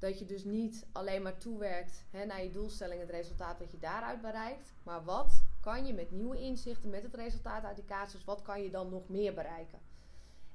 Dat 0.00 0.18
je 0.18 0.26
dus 0.26 0.44
niet 0.44 0.86
alleen 0.92 1.22
maar 1.22 1.38
toewerkt 1.38 2.04
hè, 2.10 2.24
naar 2.24 2.42
je 2.42 2.50
doelstelling, 2.50 3.00
het 3.00 3.10
resultaat 3.10 3.58
wat 3.58 3.70
je 3.70 3.78
daaruit 3.78 4.20
bereikt. 4.20 4.72
Maar 4.82 5.04
wat 5.04 5.44
kan 5.60 5.86
je 5.86 5.94
met 5.94 6.10
nieuwe 6.10 6.38
inzichten, 6.38 6.90
met 6.90 7.02
het 7.02 7.14
resultaat 7.14 7.64
uit 7.64 7.76
die 7.76 7.84
casus, 7.84 8.24
wat 8.24 8.42
kan 8.42 8.62
je 8.62 8.70
dan 8.70 8.88
nog 8.88 9.08
meer 9.08 9.34
bereiken? 9.34 9.78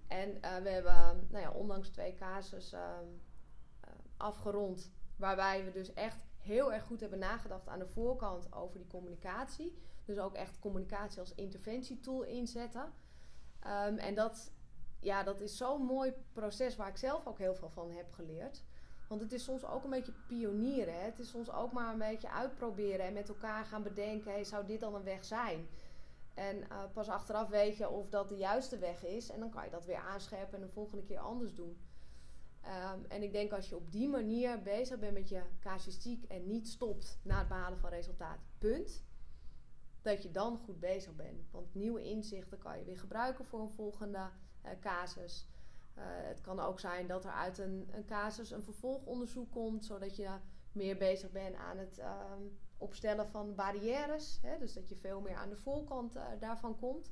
En 0.07 0.41
eh, 0.41 0.57
we 0.57 0.69
hebben 0.69 1.27
nou 1.29 1.43
ja, 1.43 1.51
onlangs 1.51 1.89
twee 1.89 2.15
casus 2.15 2.73
uh, 2.73 2.79
afgerond, 4.17 4.91
waarbij 5.15 5.65
we 5.65 5.71
dus 5.71 5.93
echt 5.93 6.17
heel 6.37 6.73
erg 6.73 6.83
goed 6.83 6.99
hebben 6.99 7.19
nagedacht 7.19 7.67
aan 7.67 7.79
de 7.79 7.87
voorkant 7.87 8.53
over 8.53 8.77
die 8.77 8.87
communicatie. 8.87 9.77
Dus 10.05 10.17
ook 10.17 10.33
echt 10.33 10.59
communicatie 10.59 11.19
als 11.19 11.35
interventietool 11.35 12.23
inzetten. 12.23 12.93
Um, 13.63 13.97
en 13.97 14.15
dat, 14.15 14.51
ja, 14.99 15.23
dat 15.23 15.41
is 15.41 15.57
zo'n 15.57 15.81
mooi 15.81 16.13
proces 16.33 16.75
waar 16.75 16.87
ik 16.87 16.97
zelf 16.97 17.27
ook 17.27 17.37
heel 17.37 17.55
veel 17.55 17.69
van 17.69 17.91
heb 17.91 18.11
geleerd. 18.11 18.63
Want 19.07 19.21
het 19.21 19.31
is 19.31 19.43
soms 19.43 19.65
ook 19.65 19.83
een 19.83 19.89
beetje 19.89 20.13
pionieren. 20.27 20.93
Hè? 20.93 21.05
Het 21.05 21.19
is 21.19 21.29
soms 21.29 21.51
ook 21.51 21.71
maar 21.71 21.93
een 21.93 21.99
beetje 21.99 22.31
uitproberen 22.31 23.05
en 23.05 23.13
met 23.13 23.29
elkaar 23.29 23.65
gaan 23.65 23.83
bedenken: 23.83 24.31
hey, 24.31 24.43
zou 24.43 24.65
dit 24.65 24.79
dan 24.79 24.95
een 24.95 25.03
weg 25.03 25.25
zijn? 25.25 25.67
En 26.33 26.57
uh, 26.57 26.83
pas 26.93 27.09
achteraf 27.09 27.49
weet 27.49 27.77
je 27.77 27.89
of 27.89 28.09
dat 28.09 28.29
de 28.29 28.35
juiste 28.35 28.77
weg 28.77 29.05
is. 29.05 29.29
En 29.29 29.39
dan 29.39 29.49
kan 29.49 29.63
je 29.63 29.69
dat 29.69 29.85
weer 29.85 29.97
aanscherpen 29.97 30.59
en 30.59 30.65
de 30.65 30.73
volgende 30.73 31.03
keer 31.03 31.19
anders 31.19 31.53
doen. 31.53 31.77
Um, 32.65 33.05
en 33.07 33.23
ik 33.23 33.31
denk 33.31 33.51
als 33.51 33.69
je 33.69 33.75
op 33.75 33.91
die 33.91 34.07
manier 34.07 34.61
bezig 34.61 34.99
bent 34.99 35.13
met 35.13 35.29
je 35.29 35.41
casuïstiek 35.59 36.23
en 36.23 36.47
niet 36.47 36.67
stopt 36.67 37.19
na 37.23 37.39
het 37.39 37.47
behalen 37.47 37.79
van 37.79 37.89
resultaat, 37.89 38.39
punt. 38.57 39.03
Dat 40.01 40.23
je 40.23 40.31
dan 40.31 40.57
goed 40.57 40.79
bezig 40.79 41.15
bent. 41.15 41.51
Want 41.51 41.73
nieuwe 41.73 42.03
inzichten 42.03 42.57
kan 42.57 42.77
je 42.77 42.83
weer 42.83 42.99
gebruiken 42.99 43.45
voor 43.45 43.59
een 43.59 43.69
volgende 43.69 44.29
uh, 44.65 44.71
casus. 44.81 45.47
Uh, 45.97 46.03
het 46.05 46.41
kan 46.41 46.59
ook 46.59 46.79
zijn 46.79 47.07
dat 47.07 47.25
er 47.25 47.31
uit 47.31 47.57
een, 47.57 47.89
een, 47.91 48.05
casus 48.05 48.51
een 48.51 48.63
vervolgonderzoek 48.63 49.51
komt, 49.51 49.85
zodat 49.85 50.15
je 50.15 50.29
meer 50.71 50.97
bezig 50.97 51.31
bent 51.31 51.55
aan 51.55 51.77
het 51.77 51.99
um, 51.99 52.57
opstellen 52.77 53.27
van 53.27 53.55
barrières. 53.55 54.39
Hè? 54.41 54.57
Dus 54.57 54.73
dat 54.73 54.89
je 54.89 54.95
veel 54.95 55.21
meer 55.21 55.35
aan 55.35 55.49
de 55.49 55.57
voorkant 55.57 56.15
uh, 56.15 56.23
daarvan 56.39 56.77
komt. 56.79 57.11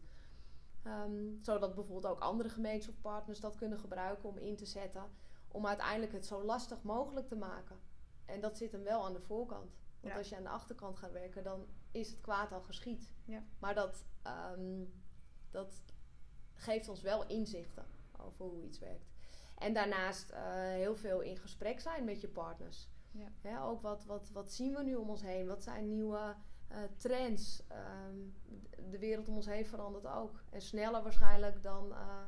Um, 0.88 1.40
zodat 1.42 1.76
bijvoorbeeld 1.76 2.14
ook 2.14 2.20
andere 2.20 2.50
gemeenschapspartners 2.50 3.40
dat 3.40 3.56
kunnen 3.56 3.80
gebruiken 3.80 4.30
om 4.30 4.38
in 4.38 4.56
te 4.56 4.66
zetten. 4.66 5.04
Om 5.48 5.68
uiteindelijk 5.68 6.12
het 6.12 6.26
zo 6.26 6.44
lastig 6.44 6.82
mogelijk 6.82 7.28
te 7.28 7.36
maken. 7.36 7.80
En 8.26 8.42
dat 8.42 8.58
zit 8.58 8.72
hem 8.72 8.84
wel 8.84 9.06
aan 9.06 9.14
de 9.14 9.22
voorkant. 9.22 9.76
Want 10.00 10.14
ja. 10.14 10.20
als 10.20 10.30
je 10.30 10.36
aan 10.36 10.44
de 10.44 10.50
achterkant 10.50 10.98
gaat 10.98 11.12
werken, 11.12 11.44
dan 11.44 11.66
is 11.92 12.10
het 12.10 12.22
kwaad 12.22 12.52
al 12.52 12.62
geschied. 12.62 13.12
Ja. 13.26 13.44
Maar 13.60 13.76
dat, 13.76 14.06
um, 14.58 14.94
dat 15.52 15.82
geeft 16.54 16.90
ons 16.90 17.02
wel 17.02 17.28
inzichten 17.28 17.86
over 18.24 18.46
hoe 18.46 18.64
iets 18.64 18.80
werkt. 18.80 19.12
En 19.58 19.74
daarnaast 19.74 20.32
uh, 20.32 20.38
heel 20.58 20.96
veel 20.96 21.22
in 21.22 21.38
gesprek 21.38 21.80
zijn 21.80 22.04
met 22.04 22.22
je 22.22 22.28
partners. 22.28 22.90
Ja. 23.12 23.28
Hè, 23.42 23.64
ook 23.64 23.82
wat, 23.82 24.06
wat, 24.06 24.30
wat 24.30 24.52
zien 24.52 24.74
we 24.74 24.84
nu 24.84 24.96
om 24.96 25.10
ons 25.10 25.22
heen? 25.22 25.48
Wat 25.48 25.64
zijn 25.64 25.88
nieuwe 25.88 26.36
uh, 26.72 26.78
trends? 26.98 27.64
Um, 28.08 28.36
de 28.90 29.00
wereld 29.00 29.28
om 29.28 29.36
ons 29.36 29.46
heen 29.46 29.66
verandert 29.66 30.08
ook. 30.08 30.44
En 30.50 30.62
sneller 30.62 31.04
waarschijnlijk 31.04 31.62
dan 31.62 31.92
uh, 31.92 32.24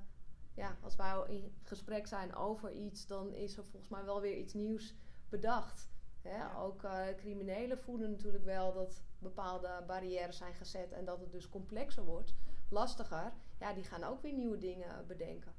ja, 0.54 0.78
als 0.82 0.96
wij 0.96 1.24
in 1.28 1.56
gesprek 1.62 2.08
zijn 2.08 2.36
over 2.36 2.72
iets, 2.72 3.08
dan 3.08 3.34
is 3.34 3.58
er 3.58 3.66
volgens 3.66 3.92
mij 3.92 4.06
wel 4.06 4.22
weer 4.22 4.38
iets 4.38 4.54
nieuws 4.54 4.96
bedacht. 5.30 5.90
Hè? 6.22 6.38
Ja. 6.38 6.56
Ook 6.56 6.88
criminelen 7.18 7.78
voelen 7.78 8.12
natuurlijk 8.12 8.44
wel 8.44 8.74
dat 8.74 9.04
bepaalde 9.20 9.84
barrières 9.88 10.38
zijn 10.38 10.54
gezet 10.54 10.92
en 10.92 11.06
dat 11.06 11.20
het 11.20 11.32
dus 11.32 11.50
complexer 11.50 12.04
wordt, 12.04 12.36
lastiger. 12.70 13.34
Ja, 13.60 13.74
die 13.74 13.84
gaan 13.84 14.04
ook 14.04 14.22
weer 14.22 14.34
nieuwe 14.34 14.58
dingen 14.58 15.08
bedenken. 15.08 15.54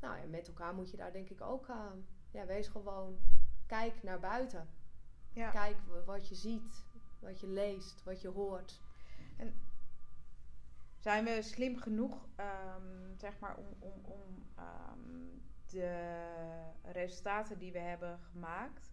Nou 0.00 0.16
ja, 0.20 0.26
met 0.26 0.48
elkaar 0.48 0.74
moet 0.74 0.90
je 0.90 0.96
daar 0.96 1.12
denk 1.12 1.28
ik 1.28 1.40
ook 1.40 1.68
aan. 1.68 1.96
Uh, 1.96 2.04
ja, 2.30 2.46
wees 2.46 2.68
gewoon, 2.68 3.18
kijk 3.66 4.02
naar 4.02 4.20
buiten. 4.20 4.68
Ja. 5.32 5.50
Kijk 5.50 5.76
wat 6.04 6.28
je 6.28 6.34
ziet, 6.34 6.84
wat 7.18 7.40
je 7.40 7.46
leest, 7.46 8.04
wat 8.04 8.20
je 8.20 8.28
hoort. 8.28 8.80
En 9.36 9.54
zijn 10.98 11.24
we 11.24 11.42
slim 11.42 11.76
genoeg, 11.76 12.28
um, 12.36 13.14
zeg 13.16 13.38
maar, 13.38 13.56
om, 13.56 13.66
om, 13.78 14.04
om 14.04 14.46
um, 14.58 15.42
de 15.66 16.22
resultaten 16.82 17.58
die 17.58 17.72
we 17.72 17.78
hebben 17.78 18.18
gemaakt 18.18 18.92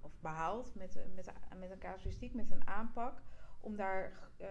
of 0.00 0.20
behaald 0.20 0.74
met, 0.74 0.98
met, 1.14 1.32
met 1.58 1.70
een 1.70 1.78
casuïstiek, 1.78 2.34
met 2.34 2.50
een 2.50 2.66
aanpak, 2.66 3.22
om 3.60 3.76
daar 3.76 4.30
uh, 4.40 4.46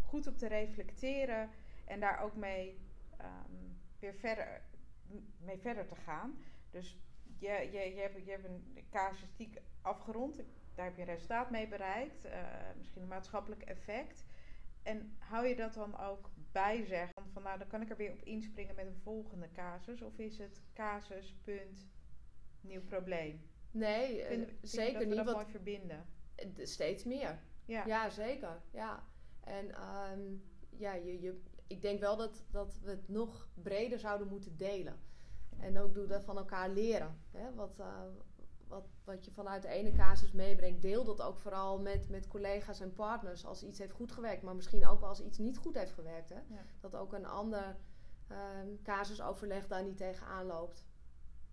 goed 0.00 0.26
op 0.26 0.38
te 0.38 0.46
reflecteren 0.46 1.50
en 1.84 2.00
daar 2.00 2.20
ook 2.20 2.36
mee 2.36 2.80
um, 3.20 3.79
weer 4.00 4.14
verder, 4.14 4.62
mee 5.38 5.58
verder 5.58 5.86
te 5.86 5.94
gaan. 5.94 6.38
Dus 6.70 6.98
je, 7.38 7.68
je, 7.72 7.94
je, 7.94 8.00
hebt, 8.00 8.24
je 8.24 8.30
hebt 8.30 8.44
een 8.44 8.86
casuïstiek 8.90 9.60
afgerond, 9.82 10.36
daar 10.74 10.84
heb 10.84 10.96
je 10.96 11.02
een 11.02 11.08
resultaat 11.08 11.50
mee 11.50 11.68
bereikt, 11.68 12.24
uh, 12.24 12.32
misschien 12.76 13.02
een 13.02 13.08
maatschappelijk 13.08 13.62
effect. 13.62 14.24
En 14.82 15.16
hou 15.18 15.46
je 15.46 15.56
dat 15.56 15.74
dan 15.74 15.98
ook 15.98 16.30
bij 16.52 16.84
zeggen? 16.84 17.22
Van 17.32 17.42
nou, 17.42 17.58
dan 17.58 17.68
kan 17.68 17.82
ik 17.82 17.90
er 17.90 17.96
weer 17.96 18.12
op 18.12 18.22
inspringen 18.22 18.74
met 18.74 18.86
een 18.86 19.00
volgende 19.02 19.50
casus. 19.52 20.02
Of 20.02 20.18
is 20.18 20.38
het 20.38 20.62
casus, 20.74 21.34
punt, 21.42 21.88
nieuw 22.60 22.82
probleem? 22.82 23.48
Nee, 23.70 24.24
vind, 24.24 24.48
vind 24.48 24.58
zeker 24.62 24.92
dat 24.92 25.02
we 25.02 25.08
niet. 25.08 25.16
dat 25.16 25.24
wat, 25.24 25.34
mooi 25.34 25.46
verbinden. 25.46 26.06
Steeds 26.56 27.04
meer. 27.04 27.38
Ja. 27.64 27.86
ja 27.86 28.10
zeker. 28.10 28.62
Ja. 28.72 29.04
En 29.40 29.66
um, 29.66 30.42
ja, 30.70 30.92
je, 30.92 31.20
je, 31.20 31.40
ik 31.70 31.82
denk 31.82 32.00
wel 32.00 32.16
dat, 32.16 32.44
dat 32.50 32.78
we 32.82 32.90
het 32.90 33.08
nog 33.08 33.48
breder 33.54 33.98
zouden 33.98 34.28
moeten 34.28 34.56
delen. 34.56 35.00
En 35.58 35.78
ook 35.78 35.94
doen 35.94 36.08
dat 36.08 36.24
van 36.24 36.36
elkaar 36.36 36.70
leren. 36.70 37.20
Hè? 37.30 37.54
Wat, 37.54 37.78
uh, 37.80 38.02
wat, 38.66 38.88
wat 39.04 39.24
je 39.24 39.30
vanuit 39.30 39.62
de 39.62 39.68
ene 39.68 39.92
casus 39.92 40.32
meebrengt, 40.32 40.82
deel 40.82 41.04
dat 41.04 41.22
ook 41.22 41.38
vooral 41.38 41.80
met, 41.80 42.08
met 42.08 42.28
collega's 42.28 42.80
en 42.80 42.92
partners 42.92 43.44
als 43.44 43.62
iets 43.62 43.78
heeft 43.78 43.92
goed 43.92 44.12
gewerkt, 44.12 44.42
maar 44.42 44.54
misschien 44.54 44.86
ook 44.86 45.00
wel 45.00 45.08
als 45.08 45.22
iets 45.22 45.38
niet 45.38 45.58
goed 45.58 45.74
heeft 45.74 45.92
gewerkt. 45.92 46.28
Hè? 46.28 46.40
Ja. 46.48 46.64
Dat 46.80 46.96
ook 46.96 47.12
een 47.12 47.26
ander 47.26 47.76
um, 48.28 48.82
casusoverleg 48.82 49.66
daar 49.66 49.84
niet 49.84 49.96
tegenaan 49.96 50.46
loopt. 50.46 50.84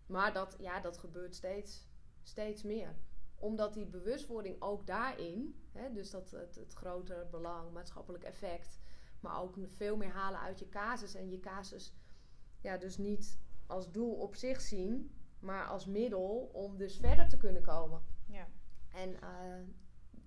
Maar 0.06 0.34
dat, 0.34 0.56
ja, 0.60 0.80
dat 0.80 0.98
gebeurt 0.98 1.36
steeds, 1.36 1.88
steeds 2.24 2.64
meer. 2.64 2.96
Omdat 3.36 3.74
die 3.74 3.86
bewustwording 3.86 4.62
ook 4.62 4.88
daarin, 4.88 5.64
hè, 5.72 5.94
dus 5.94 6.10
dat 6.10 6.32
het, 6.32 6.56
het 6.56 6.74
grotere 6.74 7.26
belang, 7.26 7.72
maatschappelijk 7.72 8.24
effect, 8.24 8.80
maar 9.20 9.42
ook 9.42 9.56
veel 9.68 9.98
meer 9.98 10.12
halen 10.12 10.40
uit 10.40 10.60
je 10.60 10.70
casus 10.70 11.16
en 11.16 11.30
je 11.30 11.40
casus 11.40 11.94
ja, 12.62 12.78
dus 12.78 12.98
niet 12.98 13.40
als 13.68 13.92
doel 13.92 14.14
op 14.14 14.36
zich 14.36 14.62
zien, 14.62 15.12
maar 15.40 15.68
als 15.68 15.86
middel 15.86 16.50
om 16.54 16.78
dus 16.78 16.98
verder 16.98 17.30
te 17.30 17.38
kunnen 17.38 17.62
komen. 17.62 18.02
Ja. 18.26 18.48
En 18.94 19.10
uh, 19.10 19.64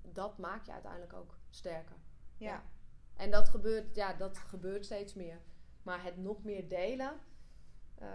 dat 0.02 0.38
maakt 0.38 0.66
je 0.66 0.72
uiteindelijk 0.72 1.12
ook 1.12 1.38
sterker. 1.50 1.96
Ja. 2.36 2.50
ja. 2.50 2.62
En 3.14 3.30
dat 3.30 3.48
gebeurt, 3.48 3.94
ja, 3.94 4.14
dat 4.14 4.38
gebeurt 4.38 4.84
steeds 4.84 5.14
meer. 5.14 5.40
Maar 5.82 6.04
het 6.04 6.16
nog 6.16 6.44
meer 6.44 6.68
delen, 6.68 7.20
uh, 8.02 8.08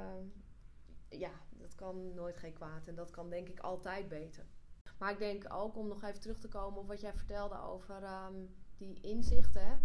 ja, 1.09 1.31
dat 1.49 1.75
kan 1.75 2.13
nooit 2.13 2.37
geen 2.37 2.53
kwaad. 2.53 2.87
En 2.87 2.95
dat 2.95 3.11
kan 3.11 3.29
denk 3.29 3.47
ik 3.47 3.59
altijd 3.59 4.07
beter. 4.07 4.45
Maar 4.97 5.11
ik 5.11 5.19
denk 5.19 5.53
ook 5.53 5.77
om 5.77 5.87
nog 5.87 6.03
even 6.03 6.21
terug 6.21 6.39
te 6.39 6.47
komen 6.47 6.79
op 6.79 6.87
wat 6.87 7.01
jij 7.01 7.13
vertelde 7.13 7.61
over 7.61 8.03
um, 8.03 8.55
die 8.77 9.01
inzichten. 9.01 9.79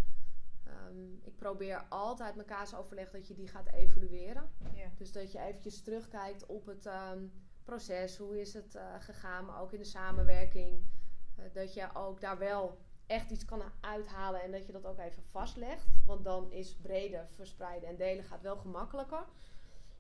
Um, 0.89 1.21
ik 1.23 1.37
probeer 1.37 1.87
altijd 1.89 2.35
mijn 2.35 2.47
kaasoverleg 2.47 3.11
dat 3.11 3.29
je 3.29 3.35
die 3.35 3.49
gaat 3.49 3.73
evalueren. 3.73 4.51
Ja. 4.75 4.91
Dus 4.97 5.13
dat 5.13 5.33
je 5.33 5.39
eventjes 5.39 5.83
terugkijkt 5.83 6.47
op 6.47 6.67
het 6.67 6.87
um, 6.87 7.33
proces. 7.65 8.17
Hoe 8.17 8.41
is 8.41 8.55
het 8.55 8.75
uh, 8.75 8.95
gegaan, 8.99 9.45
maar 9.45 9.61
ook 9.61 9.73
in 9.73 9.79
de 9.79 9.85
samenwerking. 9.85 10.85
Uh, 11.39 11.45
dat 11.53 11.75
je 11.75 11.95
ook 11.95 12.21
daar 12.21 12.39
wel 12.39 12.79
echt 13.07 13.31
iets 13.31 13.45
kan 13.45 13.63
uithalen 13.81 14.43
en 14.43 14.51
dat 14.51 14.67
je 14.67 14.73
dat 14.73 14.87
ook 14.87 14.99
even 14.99 15.23
vastlegt. 15.23 15.87
Want 16.07 16.25
dan 16.25 16.53
is 16.53 16.77
breder 16.77 17.29
verspreiden 17.35 17.89
en 17.89 17.97
delen 17.97 18.25
gaat 18.25 18.43
wel 18.43 18.57
gemakkelijker. 18.57 19.25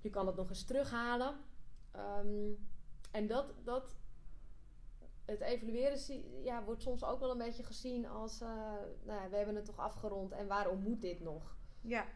Je 0.01 0.11
kan 0.11 0.26
het 0.26 0.36
nog 0.36 0.49
eens 0.49 0.64
terughalen. 0.64 1.34
Um, 1.97 2.68
en 3.11 3.26
dat, 3.26 3.55
dat, 3.64 3.97
het 5.31 5.41
evalueren 5.41 6.43
ja, 6.43 6.64
wordt 6.64 6.83
soms 6.83 7.05
ook 7.05 7.20
wel 7.20 7.31
een 7.31 7.39
beetje 7.39 7.62
gezien 7.62 8.07
als, 8.07 8.41
uh, 8.43 8.49
nou 9.03 9.22
ja, 9.22 9.28
we 9.28 9.37
hebben 9.37 9.55
het 9.55 9.64
toch 9.64 9.78
afgerond 9.78 10.33
en 10.33 10.47
waarom 10.47 10.83
moet 10.83 11.01
dit 11.01 11.20
nog? 11.20 11.57
Ja. 11.81 12.07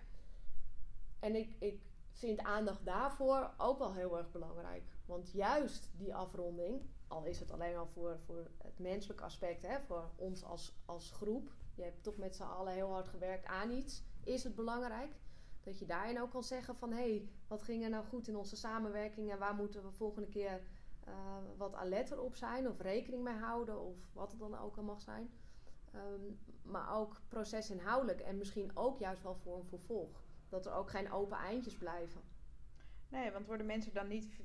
En 1.20 1.34
ik, 1.34 1.56
ik 1.58 1.80
vind 2.10 2.40
aandacht 2.40 2.84
daarvoor 2.84 3.50
ook 3.58 3.78
wel 3.78 3.94
heel 3.94 4.18
erg 4.18 4.30
belangrijk. 4.30 4.82
Want 5.06 5.32
juist 5.32 5.90
die 5.96 6.14
afronding, 6.14 6.82
al 7.08 7.24
is 7.24 7.40
het 7.40 7.50
alleen 7.50 7.76
al 7.76 7.86
voor, 7.86 8.18
voor 8.24 8.50
het 8.58 8.78
menselijke 8.78 9.24
aspect, 9.24 9.62
hè, 9.62 9.80
voor 9.80 10.10
ons 10.16 10.44
als, 10.44 10.74
als 10.84 11.10
groep, 11.10 11.52
je 11.74 11.82
hebt 11.82 12.02
toch 12.02 12.16
met 12.16 12.36
z'n 12.36 12.42
allen 12.42 12.72
heel 12.72 12.90
hard 12.90 13.08
gewerkt 13.08 13.46
aan 13.46 13.70
iets, 13.70 14.02
is 14.24 14.44
het 14.44 14.54
belangrijk. 14.54 15.12
Dat 15.62 15.78
je 15.78 15.86
daarin 15.86 16.20
ook 16.20 16.30
kan 16.30 16.42
zeggen 16.42 16.76
van, 16.76 16.92
hé, 16.92 16.96
hey, 16.96 17.28
wat 17.46 17.62
ging 17.62 17.82
er 17.82 17.90
nou 17.90 18.04
goed 18.04 18.28
in 18.28 18.36
onze 18.36 18.56
samenwerking 18.56 19.30
en 19.30 19.38
waar 19.38 19.54
moeten 19.54 19.82
we 19.82 19.90
volgende 19.90 20.28
keer 20.28 20.60
uh, 21.08 21.14
wat 21.56 21.74
alerter 21.74 22.20
op 22.20 22.36
zijn 22.36 22.68
of 22.68 22.80
rekening 22.80 23.22
mee 23.22 23.34
houden 23.34 23.80
of 23.80 23.96
wat 24.12 24.30
het 24.30 24.40
dan 24.40 24.58
ook 24.58 24.76
al 24.76 24.82
mag 24.82 25.00
zijn. 25.00 25.30
Um, 25.94 26.38
maar 26.62 26.96
ook 26.96 27.20
procesinhoudelijk 27.28 28.20
en 28.20 28.38
misschien 28.38 28.70
ook 28.76 28.98
juist 28.98 29.22
wel 29.22 29.34
voor 29.34 29.56
een 29.56 29.64
vervolg. 29.64 30.22
Dat 30.48 30.66
er 30.66 30.72
ook 30.72 30.90
geen 30.90 31.12
open 31.12 31.38
eindjes 31.38 31.76
blijven. 31.76 32.20
Nee, 33.08 33.30
want 33.30 33.46
worden 33.46 33.66
mensen 33.66 33.94
dan 33.94 34.08
niet 34.08 34.40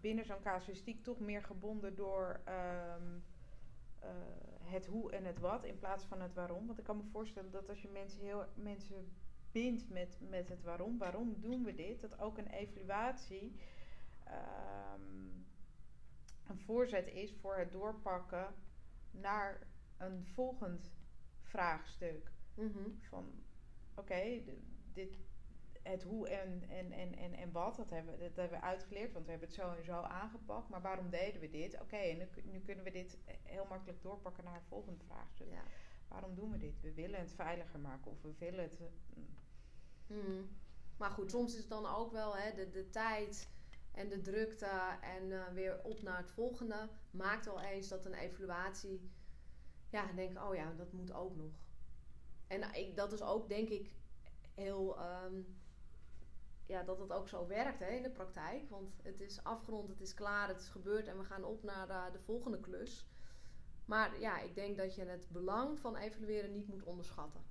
binnen 0.00 0.24
zo'n 0.24 0.42
casuïstiek 0.42 1.02
toch 1.02 1.20
meer 1.20 1.42
gebonden 1.42 1.94
door 1.94 2.40
ehm, 2.44 3.18
eh, 3.98 4.10
het 4.62 4.86
hoe 4.86 5.12
en 5.12 5.24
het 5.24 5.38
wat 5.38 5.64
in 5.64 5.78
plaats 5.78 6.04
van 6.04 6.20
het 6.20 6.34
waarom? 6.34 6.66
Want 6.66 6.78
ik 6.78 6.84
kan 6.84 6.96
me 6.96 7.02
voorstellen 7.02 7.50
dat 7.50 7.68
als 7.68 7.82
je 7.82 7.88
mensen, 7.88 8.20
heel, 8.20 8.44
mensen 8.54 9.12
bindt 9.52 9.88
met, 9.88 10.18
met 10.28 10.48
het 10.48 10.62
waarom, 10.62 10.98
waarom 10.98 11.40
doen 11.40 11.64
we 11.64 11.74
dit, 11.74 12.00
dat 12.00 12.18
ook 12.18 12.38
een 12.38 12.50
evaluatie 12.50 13.52
ehm, 14.24 15.42
een 16.52 16.58
voorzet 16.58 17.08
is 17.08 17.34
voor 17.40 17.56
het 17.56 17.72
doorpakken 17.72 18.54
naar 19.10 19.66
een 19.96 20.26
volgend 20.26 20.92
vraagstuk. 21.42 22.32
Mhm. 22.54 22.90
Van 23.00 23.44
oké, 23.94 24.42
dit, 24.92 25.18
het 25.82 26.02
hoe 26.02 26.28
en, 26.28 26.62
en, 26.68 26.92
en, 26.92 27.14
en, 27.16 27.34
en 27.34 27.52
wat, 27.52 27.76
dat 27.76 27.90
hebben, 27.90 28.18
dat 28.18 28.36
hebben 28.36 28.58
we 28.58 28.64
uitgeleerd, 28.64 29.12
want 29.12 29.24
we 29.24 29.30
hebben 29.30 29.48
het 29.48 29.58
zo 29.58 29.72
en 29.72 29.84
zo 29.84 30.00
aangepakt. 30.00 30.68
Maar 30.68 30.82
waarom 30.82 31.10
deden 31.10 31.40
we 31.40 31.50
dit? 31.50 31.80
Oké, 31.80 31.96
en 31.96 32.18
nu, 32.18 32.28
nu, 32.44 32.60
kunnen 32.60 32.84
we 32.84 32.90
dit 32.90 33.18
heel 33.42 33.66
makkelijk 33.68 34.02
doorpakken 34.02 34.44
naar 34.44 34.54
een 34.54 34.68
volgend 34.68 35.02
vraagstuk. 35.04 35.48
Ja. 35.50 35.62
Waarom 36.08 36.34
doen 36.34 36.50
we 36.50 36.58
dit? 36.58 36.80
We 36.80 36.92
willen 36.92 37.20
het 37.20 37.34
veiliger 37.34 37.80
maken 37.80 38.10
of 38.10 38.22
we 38.22 38.34
willen 38.38 38.64
het. 38.64 38.80
Mm. 40.06 40.48
Maar 40.96 41.10
goed, 41.10 41.30
soms 41.30 41.52
is 41.52 41.58
het 41.58 41.68
dan 41.68 41.86
ook 41.86 42.12
wel 42.12 42.36
hè, 42.36 42.54
de, 42.54 42.70
de 42.70 42.90
tijd 42.90 43.48
en 43.92 44.08
de 44.08 44.20
drukte 44.20 44.98
en 45.00 45.30
uh, 45.30 45.48
weer 45.48 45.80
op 45.82 46.02
naar 46.02 46.16
het 46.16 46.30
volgende 46.30 46.88
maakt 47.10 47.44
wel 47.44 47.60
eens 47.60 47.88
dat 47.88 48.04
een 48.04 48.14
evaluatie, 48.14 49.10
ja, 49.90 50.12
denk 50.12 50.30
ik, 50.30 50.42
oh 50.42 50.54
ja, 50.54 50.72
dat 50.72 50.92
moet 50.92 51.12
ook 51.12 51.36
nog. 51.36 51.52
En 52.46 52.74
ik, 52.74 52.96
dat 52.96 53.12
is 53.12 53.22
ook 53.22 53.48
denk 53.48 53.68
ik 53.68 53.94
heel, 54.54 54.98
um, 55.24 55.60
ja, 56.66 56.82
dat 56.82 56.98
het 56.98 57.12
ook 57.12 57.28
zo 57.28 57.46
werkt 57.46 57.78
hè, 57.78 57.88
in 57.88 58.02
de 58.02 58.10
praktijk. 58.10 58.70
Want 58.70 58.96
het 59.02 59.20
is 59.20 59.44
afgerond, 59.44 59.88
het 59.88 60.00
is 60.00 60.14
klaar, 60.14 60.48
het 60.48 60.60
is 60.60 60.68
gebeurd 60.68 61.06
en 61.06 61.18
we 61.18 61.24
gaan 61.24 61.44
op 61.44 61.62
naar 61.62 61.86
de, 61.86 62.08
de 62.12 62.24
volgende 62.24 62.60
klus. 62.60 63.06
Maar 63.84 64.20
ja, 64.20 64.40
ik 64.40 64.54
denk 64.54 64.76
dat 64.76 64.94
je 64.94 65.04
het 65.04 65.28
belang 65.30 65.78
van 65.78 65.96
evalueren 65.96 66.52
niet 66.52 66.68
moet 66.68 66.82
onderschatten. 66.82 67.42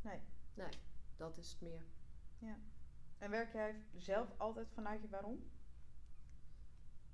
Nee. 0.00 0.20
Nee, 0.54 0.68
dat 1.16 1.38
is 1.38 1.50
het 1.50 1.60
meer. 1.60 1.84
Ja. 2.38 2.58
En 3.18 3.30
werk 3.30 3.52
jij 3.52 3.84
zelf 3.94 4.28
altijd 4.36 4.70
vanuit 4.70 5.02
je 5.02 5.08
waarom? 5.08 5.50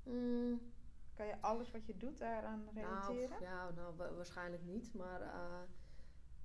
Mm. 0.09 0.61
Kan 1.15 1.27
je 1.27 1.41
alles 1.41 1.71
wat 1.71 1.87
je 1.87 1.97
doet 1.97 2.19
daaraan 2.19 2.69
relateren? 2.75 3.29
Nou, 3.29 3.43
ja, 3.43 3.71
nou, 3.71 4.15
waarschijnlijk 4.17 4.63
niet. 4.63 4.95
Maar 4.95 5.21
uh, 5.21 5.61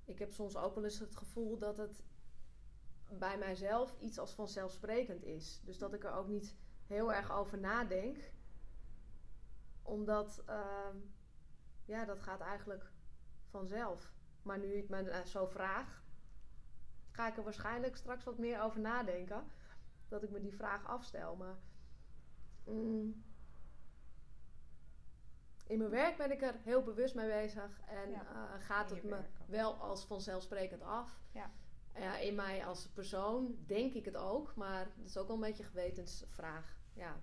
ik 0.05 0.19
heb 0.19 0.31
soms 0.31 0.55
ook 0.57 0.75
wel 0.75 0.83
eens 0.83 0.99
het 0.99 1.15
gevoel 1.15 1.57
dat 1.57 1.77
het 1.77 2.03
bij 3.09 3.37
mijzelf 3.37 3.99
iets 3.99 4.19
als 4.19 4.33
vanzelfsprekend 4.33 5.23
is. 5.23 5.61
Dus 5.63 5.77
dat 5.77 5.93
ik 5.93 6.03
er 6.03 6.13
ook 6.13 6.27
niet 6.27 6.55
heel 6.85 7.13
erg 7.13 7.31
over 7.31 7.59
nadenk. 7.59 8.31
Omdat, 9.81 10.43
uh, 10.49 10.95
ja, 11.85 12.05
dat 12.05 12.19
gaat 12.19 12.41
eigenlijk 12.41 12.91
vanzelf. 13.49 14.13
Maar 14.41 14.59
nu 14.59 14.67
je 14.67 14.77
het 14.77 14.89
me 14.89 15.03
uh, 15.03 15.25
zo 15.25 15.45
vraagt, 15.45 16.01
ga 17.11 17.27
ik 17.27 17.37
er 17.37 17.43
waarschijnlijk 17.43 17.95
straks 17.95 18.23
wat 18.23 18.37
meer 18.37 18.61
over 18.61 18.79
nadenken. 18.79 19.43
Dat 20.07 20.23
ik 20.23 20.29
me 20.29 20.39
die 20.39 20.55
vraag 20.55 20.85
afstel. 20.85 21.35
Maar 21.35 21.57
mm, 22.65 23.23
in 25.63 25.77
mijn 25.77 25.89
werk 25.89 26.17
ben 26.17 26.31
ik 26.31 26.41
er 26.41 26.55
heel 26.63 26.83
bewust 26.83 27.15
mee 27.15 27.27
bezig. 27.27 27.79
En 27.87 28.09
ja, 28.09 28.21
uh, 28.31 28.65
gaat 28.65 28.89
het 28.89 29.03
me 29.03 29.19
wel 29.45 29.73
als 29.73 30.05
vanzelfsprekend 30.05 30.81
af. 30.81 31.19
Ja. 31.31 31.51
In 32.19 32.35
mij 32.35 32.65
als 32.65 32.87
persoon 32.87 33.57
denk 33.65 33.93
ik 33.93 34.05
het 34.05 34.15
ook. 34.15 34.55
Maar 34.55 34.87
het 34.95 35.05
is 35.05 35.17
ook 35.17 35.27
wel 35.27 35.35
een 35.35 35.41
beetje 35.41 35.63
een 35.63 35.69
gewetensvraag. 35.69 36.77
Ja. 36.93 37.21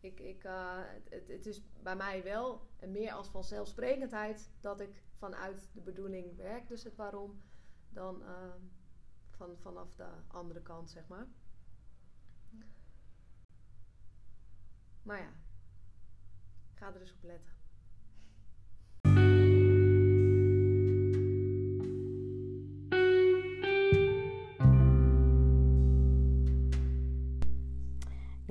Ik, 0.00 0.20
ik, 0.20 0.44
uh, 0.44 0.80
het, 1.08 1.28
het 1.28 1.46
is 1.46 1.62
bij 1.82 1.96
mij 1.96 2.22
wel 2.22 2.68
meer 2.86 3.12
als 3.12 3.28
vanzelfsprekendheid 3.28 4.50
dat 4.60 4.80
ik 4.80 5.02
vanuit 5.16 5.70
de 5.72 5.80
bedoeling 5.80 6.36
werk. 6.36 6.68
Dus 6.68 6.84
het 6.84 6.96
waarom. 6.96 7.42
Dan 7.88 8.22
uh, 8.22 8.54
van, 9.30 9.56
vanaf 9.58 9.94
de 9.94 10.08
andere 10.26 10.62
kant, 10.62 10.90
zeg 10.90 11.08
maar. 11.08 11.26
Maar 15.02 15.20
ja, 15.20 15.32
ga 16.74 16.92
er 16.92 16.98
dus 16.98 17.12
op 17.12 17.22
letten. 17.22 17.61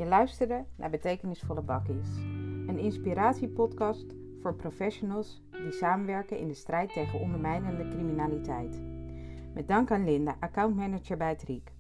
Je 0.02 0.08
luisterde 0.08 0.66
naar 0.76 0.89
Betekenisvolle 0.89 1.62
Bakkies, 1.62 2.16
een 2.68 2.78
inspiratiepodcast 2.78 4.16
voor 4.39 4.56
professionals 4.56 5.43
die 5.52 5.72
samenwerken 5.72 6.38
in 6.38 6.47
de 6.47 6.54
strijd 6.54 6.93
tegen 6.93 7.20
ondermijnende 7.20 7.88
criminaliteit. 7.88 8.82
Met 9.54 9.68
dank 9.68 9.91
aan 9.91 10.04
Linda, 10.04 10.36
accountmanager 10.39 11.18
bij 11.18 11.30
het 11.30 11.43
RIEK. 11.43 11.72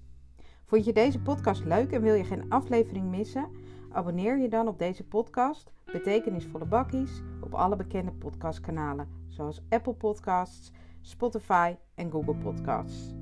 Vond 0.65 0.85
je 0.85 0.93
deze 0.93 1.21
podcast 1.21 1.65
leuk 1.65 1.91
en 1.91 2.01
wil 2.01 2.13
je 2.13 2.23
geen 2.23 2.49
aflevering 2.49 3.09
missen? 3.09 3.49
Abonneer 3.91 4.37
je 4.37 4.49
dan 4.49 4.67
op 4.67 4.79
deze 4.79 5.03
podcast, 5.03 5.71
Betekenisvolle 5.85 6.65
Bakkies, 6.65 7.21
op 7.43 7.53
alle 7.53 7.75
bekende 7.75 8.11
podcastkanalen, 8.11 9.07
zoals 9.27 9.61
Apple 9.69 9.93
Podcasts, 9.93 10.71
Spotify 11.01 11.75
en 11.95 12.11
Google 12.11 12.35
Podcasts. 12.35 13.13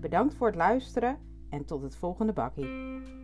Bedankt 0.00 0.34
voor 0.34 0.46
het 0.46 0.56
luisteren 0.56 1.18
en 1.48 1.64
tot 1.64 1.82
het 1.82 1.96
volgende 1.96 2.32
bakkie. 2.32 3.20